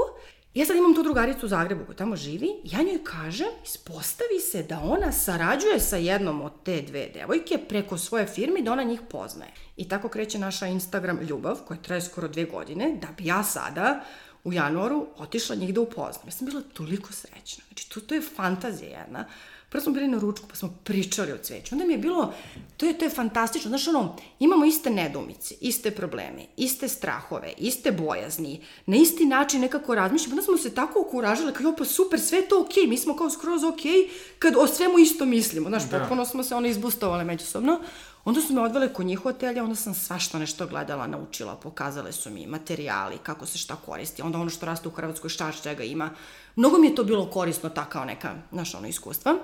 Ja 0.53 0.65
sad 0.65 0.75
imam 0.75 0.95
tu 0.95 1.03
drugaricu 1.03 1.45
u 1.45 1.49
Zagrebu 1.49 1.85
koja 1.85 1.95
tamo 1.95 2.15
živi, 2.15 2.49
ja 2.63 2.81
njoj 2.83 3.03
kažem, 3.03 3.47
ispostavi 3.63 4.39
se 4.51 4.63
da 4.63 4.79
ona 4.83 5.11
sarađuje 5.11 5.79
sa 5.79 5.97
jednom 5.97 6.41
od 6.41 6.51
te 6.63 6.81
dve 6.81 7.09
devojke 7.13 7.57
preko 7.69 7.97
svoje 7.97 8.25
firme 8.25 8.59
i 8.59 8.63
da 8.63 8.71
ona 8.71 8.83
njih 8.83 9.01
poznaje. 9.09 9.51
I 9.77 9.89
tako 9.89 10.09
kreće 10.09 10.39
naša 10.39 10.67
Instagram 10.67 11.19
ljubav, 11.21 11.59
koja 11.67 11.77
traje 11.77 12.01
skoro 12.01 12.27
dve 12.27 12.43
godine, 12.43 12.97
da 13.01 13.07
bi 13.17 13.25
ja 13.25 13.43
sada 13.43 14.03
u 14.43 14.53
januaru 14.53 15.07
otišla 15.17 15.55
njih 15.55 15.73
da 15.73 15.81
upoznam. 15.81 16.27
Ja 16.27 16.31
sam 16.31 16.47
bila 16.47 16.61
toliko 16.73 17.13
srećna. 17.13 17.63
Znači, 17.67 17.89
to, 17.89 17.99
to 17.99 18.15
je 18.15 18.21
fantazija 18.21 18.99
jedna. 18.99 19.25
Prvo 19.71 19.83
smo 19.83 19.93
bili 19.93 20.07
na 20.07 20.19
ručku, 20.19 20.47
pa 20.49 20.55
smo 20.55 20.73
pričali 20.83 21.31
o 21.31 21.37
cveću. 21.37 21.75
Onda 21.75 21.85
mi 21.85 21.93
je 21.93 21.97
bilo, 21.97 22.33
to 22.77 22.85
je, 22.85 22.97
to 22.97 23.05
je 23.05 23.09
fantastično. 23.09 23.69
Znaš, 23.69 23.87
ono, 23.87 24.15
imamo 24.39 24.65
iste 24.65 24.89
nedumice, 24.89 25.55
iste 25.61 25.91
probleme, 25.91 26.45
iste 26.57 26.87
strahove, 26.87 27.53
iste 27.57 27.91
bojazni, 27.91 28.61
na 28.85 28.97
isti 28.97 29.25
način 29.25 29.61
nekako 29.61 29.95
razmišljamo. 29.95 30.33
Onda 30.33 30.43
smo 30.43 30.57
se 30.57 30.75
tako 30.75 31.01
okuražili, 31.01 31.53
kao, 31.53 31.75
pa 31.77 31.85
super, 31.85 32.19
sve 32.19 32.37
je 32.37 32.47
to 32.47 32.61
okej, 32.61 32.83
okay. 32.83 32.89
mi 32.89 32.97
smo 32.97 33.15
kao 33.15 33.29
skroz 33.29 33.63
okej, 33.63 33.91
okay, 33.91 34.09
kad 34.39 34.53
o 34.57 34.67
svemu 34.67 34.99
isto 34.99 35.25
mislimo. 35.25 35.69
Znaš, 35.69 35.83
da. 35.83 35.99
potpuno 35.99 36.25
smo 36.25 36.43
se 36.43 36.55
ono 36.55 36.67
izbustovale 36.67 37.23
međusobno. 37.23 37.79
Onda 38.25 38.41
su 38.41 38.53
me 38.53 38.61
odvele 38.61 38.93
kod 38.93 39.05
njih 39.05 39.19
hotelja, 39.19 39.63
onda 39.63 39.75
sam 39.75 39.93
svašta 39.93 40.39
nešto 40.39 40.67
gledala, 40.67 41.07
naučila, 41.07 41.55
pokazale 41.55 42.11
su 42.11 42.29
mi 42.29 42.47
materijali, 42.47 43.17
kako 43.23 43.45
se 43.45 43.57
šta 43.57 43.75
koristi, 43.75 44.21
onda 44.21 44.37
ono 44.37 44.49
što 44.49 44.65
raste 44.65 44.87
u 44.87 44.91
Hrvatskoj, 44.91 45.29
šta 45.29 45.51
čega 45.63 45.83
ima. 45.83 46.09
Mnogo 46.55 46.77
mi 46.77 46.87
je 46.87 46.95
to 46.95 47.03
bilo 47.03 47.25
korisno, 47.25 47.69
ta 47.69 47.85
kao 47.85 48.05
neka, 48.05 48.35
znaš, 48.51 48.75
ono, 48.75 48.87
iskustva. 48.87 49.37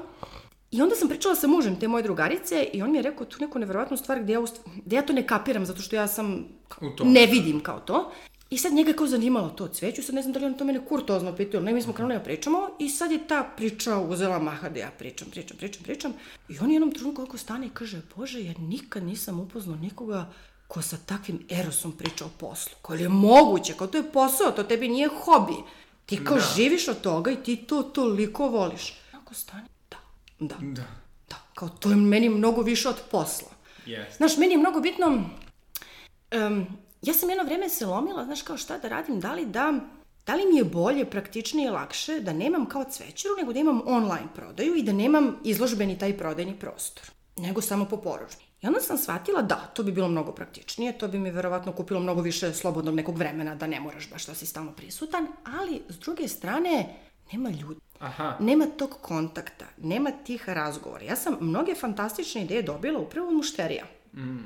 I 0.71 0.81
onda 0.81 0.95
sam 0.95 1.09
pričala 1.09 1.35
sa 1.35 1.47
mužem 1.47 1.79
te 1.79 1.87
moje 1.87 2.03
drugarice 2.03 2.63
i 2.73 2.81
on 2.81 2.91
mi 2.91 2.97
je 2.97 3.01
rekao 3.01 3.25
tu 3.25 3.37
neku 3.39 3.59
neverovatnu 3.59 3.97
stvar 3.97 4.23
gde 4.23 4.33
ja, 4.33 4.41
gde 4.85 4.95
ja 4.95 5.01
to 5.01 5.13
ne 5.13 5.27
kapiram 5.27 5.65
zato 5.65 5.81
što 5.81 5.95
ja 5.95 6.07
sam 6.07 6.45
ne 7.03 7.25
vidim 7.25 7.59
kao 7.59 7.79
to. 7.79 8.11
I 8.49 8.57
sad 8.57 8.73
njega 8.73 8.93
kao 8.93 9.07
zanimalo 9.07 9.49
to 9.49 9.67
cveću, 9.67 10.03
sad 10.03 10.15
ne 10.15 10.21
znam 10.21 10.33
da 10.33 10.39
li 10.39 10.45
on 10.45 10.53
to 10.53 10.65
mene 10.65 10.85
kurtozno 10.85 11.35
pitao, 11.35 11.61
ne, 11.61 11.73
mi 11.73 11.81
smo 11.81 11.93
krenuli 11.93 12.17
da 12.17 12.23
pričamo 12.23 12.69
i 12.79 12.89
sad 12.89 13.11
je 13.11 13.27
ta 13.27 13.43
priča 13.57 13.97
uzela 13.97 14.39
maha 14.39 14.69
da 14.69 14.79
ja 14.79 14.91
pričam, 14.99 15.27
pričam, 15.31 15.57
pričam, 15.57 15.83
pričam. 15.83 16.13
I 16.49 16.59
on 16.59 16.71
jednom 16.71 16.91
trenutku 16.91 17.25
kako 17.25 17.37
stane 17.37 17.67
i 17.67 17.69
kaže, 17.69 18.01
bože, 18.15 18.43
ja 18.43 18.53
nikad 18.59 19.03
nisam 19.03 19.39
upoznao 19.39 19.75
nikoga 19.75 20.29
ko 20.67 20.81
sa 20.81 20.97
takvim 21.05 21.39
erosom 21.49 21.91
priča 21.91 22.25
o 22.25 22.29
poslu. 22.37 22.75
Ko 22.81 22.93
je 22.93 23.09
moguće, 23.09 23.73
kao 23.73 23.87
to 23.87 23.97
je 23.97 24.11
posao, 24.11 24.51
to 24.51 24.63
tebi 24.63 24.87
nije 24.87 25.09
hobi. 25.23 25.55
Ti 26.07 26.23
kao 26.23 26.35
da. 26.35 26.43
živiš 26.55 26.87
od 26.87 27.01
toga 27.01 27.31
i 27.31 27.43
ti 27.43 27.55
to 27.55 27.83
toliko 27.83 28.47
voliš. 28.47 28.93
Ako 29.11 29.33
stane, 29.33 29.67
da, 29.89 29.97
da, 30.39 30.55
da. 30.61 30.83
Da, 31.29 31.35
kao 31.53 31.69
to 31.69 31.89
je 31.89 31.95
meni 31.95 32.29
mnogo 32.29 32.61
više 32.61 32.89
od 32.89 32.95
posla. 33.11 33.49
Yes. 33.85 34.17
Znaš, 34.17 34.37
meni 34.37 34.53
je 34.53 34.57
mnogo 34.57 34.79
bitno, 34.79 35.07
um, 35.07 36.65
ja 37.01 37.13
sam 37.13 37.29
jedno 37.29 37.43
vreme 37.43 37.69
se 37.69 37.85
lomila, 37.85 38.25
znaš 38.25 38.41
kao 38.41 38.57
šta 38.57 38.77
da 38.77 38.87
radim, 38.87 39.19
da 39.19 39.33
li 39.33 39.45
da, 39.45 39.73
da 40.25 40.35
li 40.35 40.45
mi 40.45 40.57
je 40.57 40.63
bolje, 40.63 41.05
praktičnije 41.05 41.67
i 41.67 41.71
lakše 41.71 42.19
da 42.19 42.33
nemam 42.33 42.65
kao 42.65 42.83
cvećaru, 42.83 43.35
nego 43.37 43.53
da 43.53 43.59
imam 43.59 43.81
online 43.85 44.27
prodaju 44.35 44.75
i 44.75 44.83
da 44.83 44.91
nemam 44.91 45.35
izložbeni 45.43 45.99
taj 45.99 46.17
prodajni 46.17 46.59
prostor, 46.59 47.03
nego 47.37 47.61
samo 47.61 47.85
po 47.85 47.97
poručbi. 47.97 48.46
I 48.67 48.69
onda 48.69 48.79
sam 48.79 48.97
shvatila 48.97 49.41
da, 49.41 49.55
to 49.73 49.83
bi 49.83 49.91
bilo 49.91 50.07
mnogo 50.07 50.31
praktičnije, 50.31 50.97
to 50.97 51.07
bi 51.07 51.19
mi 51.19 51.31
verovatno 51.31 51.71
kupilo 51.71 51.99
mnogo 51.99 52.21
više 52.21 52.53
slobodnog 52.53 52.95
nekog 52.95 53.17
vremena 53.17 53.55
da 53.55 53.67
ne 53.67 53.79
moraš 53.79 54.09
baš 54.09 54.25
da 54.25 54.35
si 54.35 54.45
stalno 54.45 54.71
prisutan, 54.71 55.27
ali 55.43 55.81
s 55.89 55.99
druge 55.99 56.27
strane 56.27 56.85
nema 57.31 57.49
ljudi. 57.49 57.79
Aha. 57.99 58.37
Nema 58.39 58.65
tog 58.65 58.97
kontakta, 59.01 59.65
nema 59.77 60.11
tih 60.11 60.49
razgovora. 60.49 61.03
Ja 61.03 61.15
sam 61.15 61.37
mnoge 61.39 61.75
fantastične 61.75 62.43
ideje 62.43 62.61
dobila 62.61 62.99
upravo 62.99 63.27
od 63.27 63.33
mušterija. 63.33 63.85
Mm. 64.13 64.37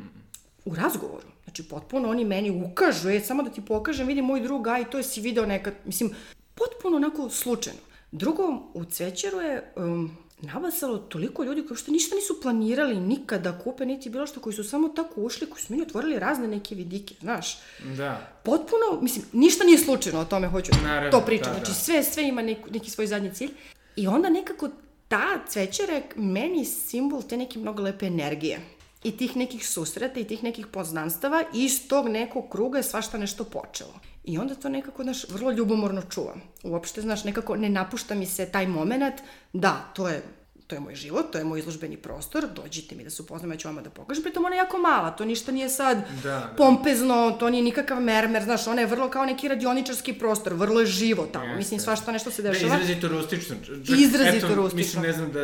U 0.65 0.75
razgovoru. 0.75 1.27
Znači, 1.43 1.63
potpuno 1.63 2.09
oni 2.09 2.25
meni 2.25 2.63
ukažu, 2.65 3.09
je, 3.09 3.21
samo 3.21 3.43
da 3.43 3.49
ti 3.49 3.65
pokažem, 3.65 4.07
vidi 4.07 4.21
moj 4.21 4.41
drug, 4.41 4.67
aj, 4.67 4.89
to 4.89 4.97
je 4.97 5.03
si 5.03 5.21
video 5.21 5.45
nekad, 5.45 5.73
mislim, 5.85 6.11
potpuno 6.55 6.97
onako 6.97 7.29
slučajno. 7.29 7.79
Drugo, 8.11 8.61
u 8.73 8.85
Cvećeru 8.85 9.39
je 9.39 9.73
um, 9.75 10.17
nabasalo 10.41 10.97
toliko 10.97 11.43
ljudi 11.43 11.65
koji 11.67 11.77
što 11.77 11.91
ništa 11.91 12.15
nisu 12.15 12.41
planirali 12.41 12.99
nikada 12.99 13.51
da 13.51 13.59
kupe, 13.59 13.85
niti 13.85 14.09
bilo 14.09 14.27
što, 14.27 14.39
koji 14.39 14.53
su 14.53 14.63
samo 14.63 14.89
tako 14.89 15.21
ušli, 15.21 15.49
koji 15.49 15.61
su 15.61 15.73
meni 15.73 15.83
otvorili 15.83 16.19
razne 16.19 16.47
neke 16.47 16.75
vidike, 16.75 17.15
znaš. 17.21 17.59
Da. 17.97 18.39
Potpuno, 18.43 19.01
mislim, 19.01 19.25
ništa 19.33 19.63
nije 19.63 19.77
slučajno, 19.77 20.19
o 20.19 20.25
tome 20.25 20.47
hoću 20.47 20.71
Naravno, 20.83 21.19
to 21.19 21.25
pričam. 21.25 21.47
Da, 21.47 21.53
znači, 21.53 21.71
da. 21.71 21.75
sve, 21.75 22.03
sve 22.03 22.27
ima 22.27 22.41
neki, 22.41 22.71
neki 22.71 22.89
svoj 22.89 23.07
zadnji 23.07 23.33
cilj. 23.33 23.51
I 23.95 24.07
onda 24.07 24.29
nekako 24.29 24.69
ta 25.07 25.45
cvećera 25.47 25.93
je 25.93 26.03
meni 26.15 26.65
simbol 26.65 27.21
te 27.29 27.37
neke 27.37 27.59
mnogo 27.59 27.83
lepe 27.83 28.05
energije 28.05 28.59
i 29.03 29.17
tih 29.17 29.37
nekih 29.37 29.67
susreta 29.67 30.19
i 30.19 30.23
tih 30.23 30.43
nekih 30.43 30.67
poznanstava 30.67 31.43
i 31.53 31.65
iz 31.65 31.87
tog 31.87 32.07
nekog 32.07 32.49
kruga 32.49 32.77
je 32.77 32.83
svašta 32.83 33.17
nešto 33.17 33.43
počelo. 33.43 33.93
I 34.23 34.37
onda 34.37 34.55
to 34.55 34.69
nekako, 34.69 35.03
znaš, 35.03 35.29
vrlo 35.29 35.51
ljubomorno 35.51 36.01
čuvam. 36.03 36.41
Uopšte, 36.63 37.01
znaš, 37.01 37.23
nekako 37.23 37.55
ne 37.55 37.69
napušta 37.69 38.15
mi 38.15 38.25
se 38.25 38.45
taj 38.45 38.67
moment, 38.67 39.13
da, 39.53 39.91
to 39.93 40.07
je 40.07 40.21
to 40.67 40.75
je 40.75 40.79
moj 40.79 40.95
život, 40.95 41.31
to 41.31 41.37
je 41.37 41.43
moj 41.43 41.59
izložbeni 41.59 41.97
prostor, 41.97 42.43
dođite 42.55 42.95
mi 42.95 43.03
da 43.03 43.09
se 43.09 43.21
upoznam, 43.21 43.51
ja 43.51 43.57
ću 43.57 43.67
vama 43.67 43.81
da 43.81 43.89
pokažem, 43.89 44.23
pritom 44.23 44.45
ona 44.45 44.55
je 44.55 44.59
jako 44.59 44.77
mala, 44.77 45.11
to 45.11 45.25
ništa 45.25 45.51
nije 45.51 45.69
sad 45.69 45.97
Da, 46.13 46.29
da. 46.29 46.53
pompezno, 46.57 47.31
to 47.31 47.49
nije 47.49 47.63
nikakav 47.63 48.01
mermer, 48.01 48.43
znaš, 48.43 48.67
ona 48.67 48.81
je 48.81 48.87
vrlo 48.87 49.09
kao 49.09 49.25
neki 49.25 49.47
radioničarski 49.47 50.13
prostor, 50.13 50.53
vrlo 50.53 50.79
je 50.79 50.85
živo 50.85 51.25
tamo, 51.25 51.45
Jeste. 51.45 51.57
mislim, 51.57 51.79
svašta 51.79 52.11
nešto 52.11 52.31
se 52.31 52.41
Da, 52.41 52.49
dešava. 52.49 52.75
izrazito 52.75 53.07
rustično. 53.07 53.55
Čak, 53.65 53.97
Izrazito 53.99 54.45
eto, 54.45 54.55
rustično. 54.55 54.77
Mislim, 55.01 55.03
ne 55.03 55.13
znam 55.13 55.31
da, 55.31 55.43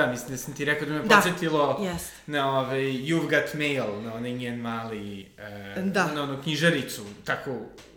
da, 0.00 0.06
mislim 0.06 0.30
da 0.30 0.36
sam 0.36 0.54
ti 0.54 0.64
rekao 0.64 0.88
da 0.88 0.94
me 0.94 1.02
Da. 1.02 1.14
podsjetilo 1.14 1.80
Jeste. 1.82 2.10
na 2.26 2.58
ovaj 2.58 2.80
You've 2.80 3.22
Got 3.24 3.54
Mail, 3.54 4.02
na 4.02 4.14
onaj 4.14 4.32
njen 4.32 4.60
mali, 4.60 5.26
e, 5.76 5.82
Da. 5.84 6.12
na 6.14 6.22
onu 6.22 6.42
knjižaricu, 6.42 7.02
tako, 7.24 7.50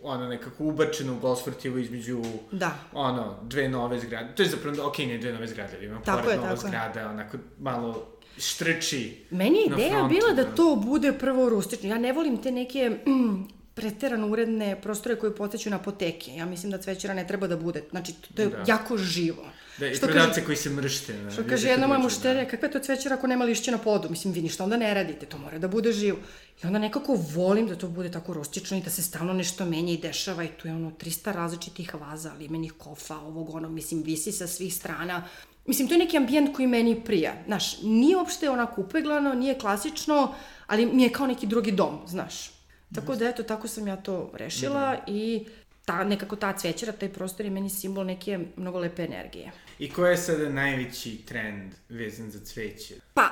ono, 0.04 0.28
nekako 0.28 0.64
ubačenu 0.64 1.12
u 1.12 1.20
Bosfortivu 1.20 1.78
između, 1.78 2.22
Da. 2.52 2.74
ono, 2.92 3.36
dve 3.42 3.68
nove 3.68 4.00
zgrade. 4.00 4.34
To 4.34 4.42
je 4.42 4.48
zapravo, 4.48 4.86
ok, 4.88 4.98
ne 4.98 5.18
dve 5.18 5.32
nove 5.32 5.46
zgrade, 5.46 5.72
ali 5.76 5.86
ima 5.86 6.00
Tako 6.00 6.18
pored 6.18 6.32
je, 6.32 6.40
nova 6.40 6.50
je. 6.50 6.56
zgrada, 6.58 7.10
onako 7.10 7.36
malo 7.58 8.06
štrči. 8.38 9.24
Meni 9.30 9.58
je 9.58 9.66
ideja 9.66 9.90
frontu, 9.90 10.08
bila 10.10 10.32
da 10.32 10.44
da. 10.44 10.54
to 10.54 10.76
bude 10.76 11.12
prvo 11.12 11.48
rustično. 11.48 11.88
Ja 11.88 11.98
ne 11.98 12.12
volim 12.12 12.36
te 12.36 12.50
neke 12.50 12.90
mm, 13.06 13.48
preterano 13.74 14.26
uredne 14.28 14.80
prostore 14.80 15.16
koje 15.16 15.36
poteću 15.36 15.70
na 15.70 15.76
apoteke. 15.76 16.30
Ja 16.32 16.46
mislim 16.46 16.72
da 16.72 16.78
cvećera 16.78 17.14
ne 17.14 17.26
treba 17.26 17.46
da 17.46 17.56
bude. 17.56 17.84
Znači, 17.90 18.12
to 18.34 18.42
je 18.42 18.48
Da. 18.48 18.64
jako 18.68 18.96
živo. 18.98 19.44
Da, 19.78 19.86
i 19.86 19.94
Što 19.94 20.06
prodavce 20.06 20.34
kaže- 20.34 20.44
koji 20.44 20.56
se 20.56 20.70
mršte. 20.70 21.14
Na, 21.14 21.30
Što 21.30 21.44
kaže 21.44 21.68
jedna 21.68 21.86
moja 21.86 21.98
dođu, 21.98 22.04
mušterija, 22.04 22.48
kakva 22.48 22.68
je 22.68 22.72
to 22.72 22.78
cvećera 22.80 23.14
ako 23.14 23.26
nema 23.26 23.44
lišće 23.44 23.70
na 23.70 23.78
podu? 23.78 24.10
Mislim, 24.10 24.32
vi 24.32 24.42
ništa 24.42 24.64
onda 24.64 24.76
ne 24.76 24.94
radite, 24.94 25.26
to 25.26 25.38
mora 25.38 25.58
da 25.58 25.68
bude 25.68 25.92
živo. 25.92 26.18
I 26.62 26.66
onda 26.66 26.78
nekako 26.78 27.14
volim 27.14 27.66
da 27.66 27.76
to 27.76 27.88
bude 27.88 28.10
tako 28.10 28.32
rustično 28.34 28.76
i 28.76 28.82
da 28.82 28.90
se 28.90 29.02
stalno 29.02 29.32
nešto 29.32 29.64
menja 29.64 29.92
i 29.92 29.98
dešava 29.98 30.44
i 30.44 30.48
tu 30.50 30.68
je 30.68 30.74
ono 30.74 30.90
300 30.92 31.32
različitih 31.32 31.94
vaza, 31.96 32.32
limenih 32.32 32.72
kofa, 32.72 33.16
ovog 33.16 33.54
ono, 33.54 33.68
mislim, 33.68 34.02
visi 34.02 34.32
sa 34.32 34.46
svih 34.46 34.74
strana. 34.74 35.24
Mislim, 35.66 35.88
to 35.88 35.94
je 35.94 35.98
neki 35.98 36.16
ambijent 36.16 36.56
koji 36.56 36.68
meni 36.68 37.00
prija. 37.00 37.32
Znaš, 37.46 37.82
nije 37.82 38.16
uopšte 38.16 38.50
onako 38.50 38.80
upeglano, 38.80 39.34
nije 39.34 39.58
klasično, 39.58 40.34
ali 40.66 40.86
mi 40.86 41.02
je 41.02 41.12
kao 41.12 41.26
neki 41.26 41.46
drugi 41.46 41.72
dom, 41.72 41.98
znaš. 42.06 42.53
Tako 42.94 43.14
da, 43.14 43.28
eto, 43.28 43.42
tako 43.42 43.68
sam 43.68 43.88
ja 43.88 43.96
to 43.96 44.30
rešila 44.34 44.96
i 45.06 45.46
ta, 45.84 46.04
nekako 46.04 46.36
ta 46.36 46.52
cvećera, 46.52 46.92
taj 46.92 47.12
prostor 47.12 47.46
je 47.46 47.50
meni 47.50 47.70
simbol 47.70 48.04
neke 48.04 48.38
mnogo 48.56 48.78
lepe 48.78 49.02
energije. 49.02 49.52
I 49.78 49.90
ko 49.90 50.06
je 50.06 50.16
sada 50.16 50.48
najveći 50.48 51.16
trend 51.26 51.72
vezan 51.88 52.30
za 52.30 52.44
cveće? 52.44 52.94
Pa, 53.14 53.30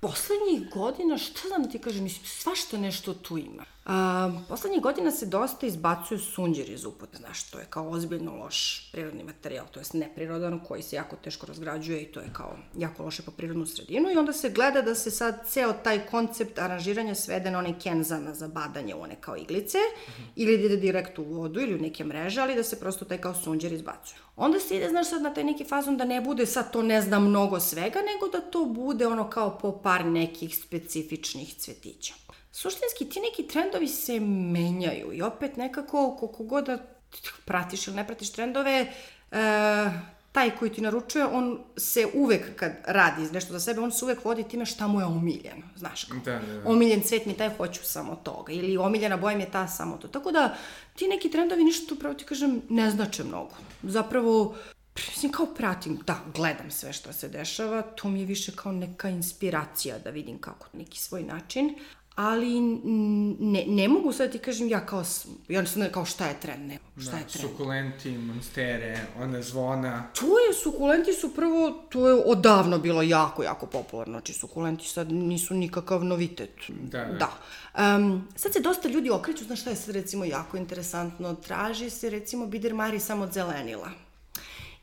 poslednjih 0.00 0.70
godina, 0.74 1.18
šta 1.18 1.48
znam 1.48 1.62
da 1.62 1.68
ti 1.68 1.78
kažem, 1.78 2.04
mislim, 2.04 2.26
svašta 2.26 2.78
nešto 2.78 3.14
tu 3.14 3.38
ima. 3.38 3.64
A, 3.86 4.30
poslednjih 4.48 4.82
godina 4.82 5.10
se 5.10 5.26
dosta 5.26 5.66
izbacuju 5.66 6.18
sunđer 6.18 6.70
iz 6.70 6.84
upote, 6.84 7.16
znaš, 7.16 7.50
to 7.50 7.58
je 7.58 7.66
kao 7.70 7.88
ozbiljno 7.88 8.36
loš 8.36 8.88
prirodni 8.92 9.24
materijal, 9.24 9.66
to 9.70 9.80
je 9.80 9.84
neprirodan, 9.92 10.60
koji 10.68 10.82
se 10.82 10.96
jako 10.96 11.16
teško 11.16 11.46
razgrađuje 11.46 12.02
i 12.02 12.12
to 12.12 12.20
je 12.20 12.30
kao 12.32 12.56
jako 12.76 13.02
loše 13.02 13.22
po 13.22 13.30
prirodnu 13.30 13.66
sredinu 13.66 14.10
i 14.10 14.16
onda 14.16 14.32
se 14.32 14.50
gleda 14.50 14.82
da 14.82 14.94
se 14.94 15.10
sad 15.10 15.48
ceo 15.48 15.72
taj 15.72 16.06
koncept 16.06 16.58
aranžiranja 16.58 17.14
svede 17.14 17.50
na 17.50 17.58
one 17.58 17.80
kenzana 17.80 18.34
za 18.34 18.48
badanje 18.48 18.94
u 18.94 19.02
one 19.02 19.16
kao 19.20 19.36
iglice 19.36 19.78
ili 20.36 20.58
da 20.58 20.64
ide 20.64 20.76
direkt 20.76 21.18
u 21.18 21.24
vodu 21.24 21.60
ili 21.60 21.74
u 21.74 21.78
neke 21.78 22.04
mreže, 22.04 22.40
ali 22.40 22.54
da 22.54 22.62
se 22.62 22.80
prosto 22.80 23.04
taj 23.04 23.18
kao 23.18 23.34
sunđer 23.34 23.72
izbacuje. 23.72 24.18
Onda 24.36 24.60
se 24.60 24.76
ide, 24.76 24.88
znaš, 24.88 25.08
sad 25.08 25.22
na 25.22 25.34
taj 25.34 25.44
neki 25.44 25.64
fazon 25.64 25.96
da 25.96 26.04
ne 26.04 26.20
bude 26.20 26.46
sad 26.46 26.72
to 26.72 26.82
ne 26.82 27.02
znam 27.02 27.28
mnogo 27.28 27.60
svega, 27.60 27.98
nego 27.98 28.28
da 28.32 28.50
to 28.50 28.64
bude 28.64 29.06
ono 29.06 29.30
kao 29.30 29.58
po 29.58 29.82
par 29.82 30.06
nekih 30.06 30.58
specifičnih 30.58 31.54
cvetića. 31.54 32.14
Suštinski, 32.52 33.08
ti 33.08 33.20
neki 33.20 33.48
trendovi 33.48 33.88
se 33.88 34.20
menjaju 34.20 35.12
i 35.12 35.22
opet 35.22 35.56
nekako, 35.56 36.16
koliko 36.20 36.44
god 36.44 36.66
da 36.66 36.78
pratiš 37.44 37.86
ili 37.86 37.96
ne 37.96 38.06
pratiš 38.06 38.32
trendove, 38.32 38.92
e, 39.30 39.90
taj 40.36 40.50
koji 40.58 40.72
ti 40.72 40.80
naručuje, 40.80 41.26
on 41.26 41.58
se 41.76 42.06
uvek 42.14 42.56
kad 42.56 42.72
radi 42.86 43.22
nešto 43.32 43.52
za 43.52 43.60
sebe, 43.60 43.80
on 43.80 43.92
se 43.92 44.04
uvek 44.04 44.24
vodi 44.24 44.42
time 44.42 44.66
šta 44.66 44.86
mu 44.86 45.00
je 45.00 45.06
omiljeno, 45.06 45.62
znaš 45.76 46.04
kao. 46.04 46.18
Da, 46.24 46.32
da, 46.32 46.52
da. 46.52 46.68
Omiljen 46.68 47.02
cvet 47.02 47.26
mi 47.26 47.34
taj, 47.34 47.50
hoću 47.56 47.84
samo 47.84 48.16
toga. 48.16 48.52
Ili 48.52 48.76
omiljena 48.76 49.16
boja 49.16 49.36
mi 49.36 49.42
je 49.42 49.50
ta, 49.50 49.68
samo 49.68 49.96
to. 49.96 50.08
Tako 50.08 50.32
da, 50.32 50.56
ti 50.96 51.08
neki 51.08 51.30
trendovi 51.30 51.64
ništa, 51.64 51.94
upravo 51.94 52.14
ti 52.14 52.24
kažem, 52.24 52.62
ne 52.68 52.90
znače 52.90 53.24
mnogo. 53.24 53.54
Zapravo, 53.82 54.54
mislim, 55.08 55.32
kao 55.32 55.46
pratim, 55.46 55.98
da, 56.06 56.20
gledam 56.34 56.70
sve 56.70 56.92
što 56.92 57.12
se 57.12 57.28
dešava, 57.28 57.82
to 57.82 58.08
mi 58.08 58.20
je 58.20 58.26
više 58.26 58.52
kao 58.56 58.72
neka 58.72 59.08
inspiracija 59.08 59.98
da 59.98 60.10
vidim 60.10 60.38
kako 60.38 60.66
neki 60.72 61.00
svoj 61.00 61.22
način, 61.22 61.74
ali 62.16 62.60
ne, 63.40 63.64
ne 63.66 63.88
mogu 63.88 64.12
sad 64.12 64.32
ti 64.32 64.38
kažem 64.38 64.68
ja 64.68 64.86
kao, 64.86 65.04
ja 65.48 65.60
ne 65.60 65.66
znam 65.66 65.88
kao 65.92 66.04
šta 66.04 66.26
je 66.26 66.40
trend, 66.40 66.68
ne, 66.68 66.78
šta 67.00 67.16
je 67.16 67.26
trend. 67.26 67.50
Sukulenti, 67.50 68.10
monstere, 68.18 68.98
ona 69.20 69.42
zvona. 69.42 70.06
To 70.20 70.26
je, 70.26 70.54
sukulenti 70.62 71.12
su 71.12 71.34
prvo, 71.34 71.70
to 71.88 72.08
je 72.08 72.22
odavno 72.26 72.78
bilo 72.78 73.02
jako, 73.02 73.42
jako 73.42 73.66
popularno. 73.66 74.12
Znači, 74.12 74.32
sukulenti 74.32 74.88
sad 74.88 75.12
nisu 75.12 75.54
nikakav 75.54 76.04
novitet. 76.04 76.54
Da, 76.68 77.04
da. 77.04 77.12
da. 77.12 77.96
Um, 77.96 78.28
sad 78.36 78.52
se 78.52 78.60
dosta 78.60 78.88
ljudi 78.88 79.10
okreću, 79.10 79.44
znaš 79.44 79.60
šta 79.60 79.70
je 79.70 79.76
sad 79.76 79.94
recimo 79.94 80.24
jako 80.24 80.56
interesantno, 80.56 81.34
traži 81.34 81.90
se 81.90 82.10
recimo 82.10 82.46
bidermari 82.46 83.00
samo 83.00 83.24
od 83.24 83.32
zelenila. 83.32 84.05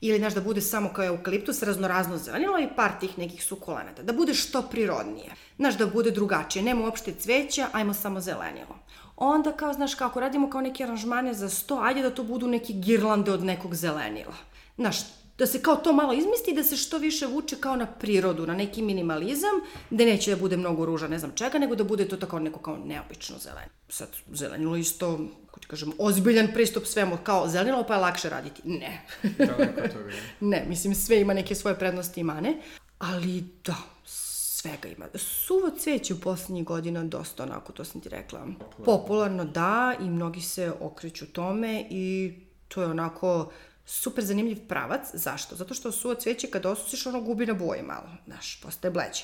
Ili, 0.06 0.18
znaš, 0.18 0.34
da 0.34 0.42
bude 0.42 0.62
samo 0.62 0.90
kao 0.94 1.06
eukaliptus, 1.06 1.62
raznorazno 1.64 2.18
zelenilo 2.18 2.60
i 2.60 2.68
par 2.76 2.92
tih 3.00 3.18
nekih 3.18 3.44
sukulenata. 3.44 4.04
Da 4.04 4.14
bude 4.14 4.34
što 4.34 4.62
prirodnije. 4.62 5.32
Znaš, 5.58 5.78
da 5.78 5.86
bude 5.86 6.12
drugačije. 6.12 6.64
Nema 6.64 6.84
uopšte 6.84 7.14
cveća, 7.20 7.68
ajmo 7.72 7.94
samo 7.94 8.22
zelenilo. 8.22 8.76
Onda 9.16 9.52
kao, 9.52 9.74
znaš, 9.74 9.96
kako 9.96 10.20
radimo 10.20 10.50
kao 10.50 10.62
neke 10.62 10.84
aranžmane 10.84 11.34
za 11.34 11.50
sto, 11.50 11.80
ajde 11.84 12.02
da 12.02 12.10
to 12.10 12.24
budu 12.24 12.48
neke 12.48 12.74
girlande 12.74 13.32
od 13.32 13.44
nekog 13.44 13.76
zelenila. 13.76 14.36
Znaš, 14.76 14.98
da 15.38 15.46
se 15.46 15.62
kao 15.62 15.76
to 15.76 15.94
malo 15.94 16.14
izmisti 16.14 16.52
i 16.52 16.56
da 16.56 16.64
se 16.64 16.78
što 16.78 16.98
više 16.98 17.26
vuče 17.28 17.56
kao 17.56 17.76
na 17.76 17.86
prirodu, 17.86 18.48
na 18.48 18.54
neki 18.56 18.82
minimalizam, 18.82 19.62
da 19.90 20.06
neće 20.06 20.36
da 20.36 20.42
bude 20.42 20.58
mnogo 20.58 20.86
ruža, 20.86 21.08
ne 21.08 21.20
znam 21.20 21.32
čega, 21.36 21.60
nego 21.60 21.76
da 21.76 21.84
bude 21.84 22.08
to 22.08 22.18
tako 22.18 22.40
neko 22.40 22.60
kao 22.60 22.78
neobično 22.78 23.38
zeleno. 23.38 23.72
Sad, 23.90 24.10
zelenilo 24.34 24.76
isto, 24.76 25.20
kako 25.54 25.62
ti 25.62 25.68
kažem, 25.68 25.92
ozbiljan 25.98 26.48
pristup 26.54 26.86
svemu, 26.86 27.18
kao 27.24 27.48
zelenilo 27.48 27.84
pa 27.84 27.94
je 27.94 28.00
lakše 28.00 28.30
raditi. 28.30 28.62
Ne. 28.66 29.06
Daleko 29.38 29.82
od 29.84 29.94
toga. 29.94 30.12
ne, 30.40 30.66
mislim, 30.68 30.96
sve 30.96 31.22
ima 31.22 31.34
neke 31.34 31.56
svoje 31.56 31.80
prednosti 31.80 32.22
i 32.22 32.24
mane, 32.24 32.62
ali 33.00 33.44
da, 33.66 33.76
svega 34.06 34.90
ima. 34.90 35.06
Suvo 35.16 35.70
cveće 35.80 36.14
u 36.14 36.20
poslednjih 36.20 36.66
godina 36.66 37.04
dosta 37.04 37.44
onako, 37.44 37.72
to 37.72 37.86
sam 37.86 38.02
ti 38.02 38.10
rekla. 38.10 38.48
Popularno 38.86 39.46
da 39.46 39.96
i 40.00 40.04
mnogi 40.04 40.42
se 40.42 40.72
okreću 40.80 41.26
tome 41.26 41.86
i 41.90 42.34
to 42.68 42.82
je 42.82 42.88
onako 42.88 43.52
super 43.86 44.24
zanimljiv 44.24 44.68
pravac. 44.68 45.08
Zašto? 45.14 45.56
Zato 45.56 45.74
što 45.74 45.92
suvo 45.92 46.16
cveće 46.16 46.48
kada 46.48 46.70
osusiš 46.70 47.06
ono 47.06 47.22
gubi 47.22 47.46
na 47.46 47.54
boji 47.54 47.82
malo, 47.82 48.10
znaš, 48.26 48.62
postaje 48.62 48.92
bleđe. 48.92 49.24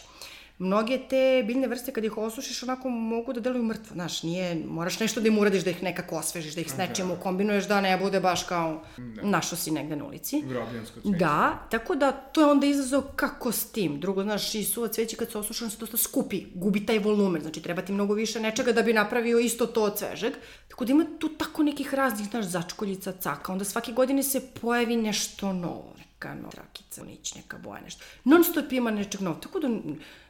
Mnoge 0.60 0.98
te 1.10 1.44
biljne 1.48 1.68
vrste 1.68 1.92
kad 1.92 2.04
ih 2.04 2.18
osušiš 2.18 2.64
onako 2.64 2.90
mogu 2.90 3.34
da 3.34 3.40
deluju 3.40 3.64
mrtvo, 3.64 3.94
znaš, 3.94 4.24
nije, 4.24 4.56
moraš 4.66 5.00
nešto 5.00 5.22
da 5.22 5.28
im 5.28 5.38
uradiš 5.40 5.64
da 5.64 5.70
ih 5.70 5.84
nekako 5.84 6.18
osvežiš, 6.18 6.56
da 6.56 6.62
ih 6.62 6.72
s 6.72 6.78
nečim 6.78 7.12
ukombinuješ 7.12 7.68
da 7.68 7.82
ne 7.82 7.98
bude 7.98 8.20
baš 8.20 8.44
kao 8.44 8.84
našo 9.24 9.56
si 9.56 9.72
negde 9.72 9.96
na 9.96 10.06
ulici. 10.06 10.42
Grobljansko 10.42 11.02
cveće. 11.02 11.18
Da, 11.18 11.68
tako 11.72 11.96
da 11.96 12.12
to 12.12 12.42
je 12.42 12.48
onda 12.48 12.68
izazov 12.68 13.04
kako 13.16 13.52
s 13.52 13.72
tim. 13.72 14.00
Drugo, 14.00 14.24
znaš, 14.24 14.56
i 14.56 14.64
suvo 14.64 14.88
cveće 14.88 15.16
kad 15.16 15.32
se 15.32 15.38
osuši, 15.38 15.64
on 15.64 15.70
se 15.70 15.78
dosta 15.78 15.98
skupi, 15.98 16.46
gubi 16.56 16.86
taj 16.86 17.00
volumen, 17.00 17.42
znači 17.42 17.62
treba 17.62 17.82
ti 17.82 17.92
mnogo 17.92 18.14
više 18.14 18.40
nečega 18.40 18.72
da 18.72 18.82
bi 18.82 18.94
napravio 18.94 19.40
isto 19.40 19.66
to 19.66 19.84
od 19.84 20.00
svežeg. 20.00 20.34
Tako 20.68 20.86
da 20.86 20.92
ima 20.92 21.06
tu 21.20 21.30
tako 21.30 21.64
nekih 21.64 21.94
raznih, 21.94 22.30
znaš, 22.30 22.46
začkoljica, 22.46 23.12
caka, 23.12 23.52
onda 23.52 23.66
svake 23.66 23.92
godine 23.92 24.24
se 24.24 24.42
pojavi 24.62 24.96
nešto 24.96 25.54
novo, 25.54 25.94
neka 25.98 26.36
nova 26.36 26.52
trakica, 26.52 27.04
nić, 27.04 27.36
neka 27.36 27.58
boja, 27.58 27.82
nešto. 27.82 28.04
Non 28.24 28.44
stop 28.44 28.72
ima 28.72 28.92
nečeg 28.92 29.22
novog, 29.22 29.40
tako 29.40 29.60
da 29.60 29.70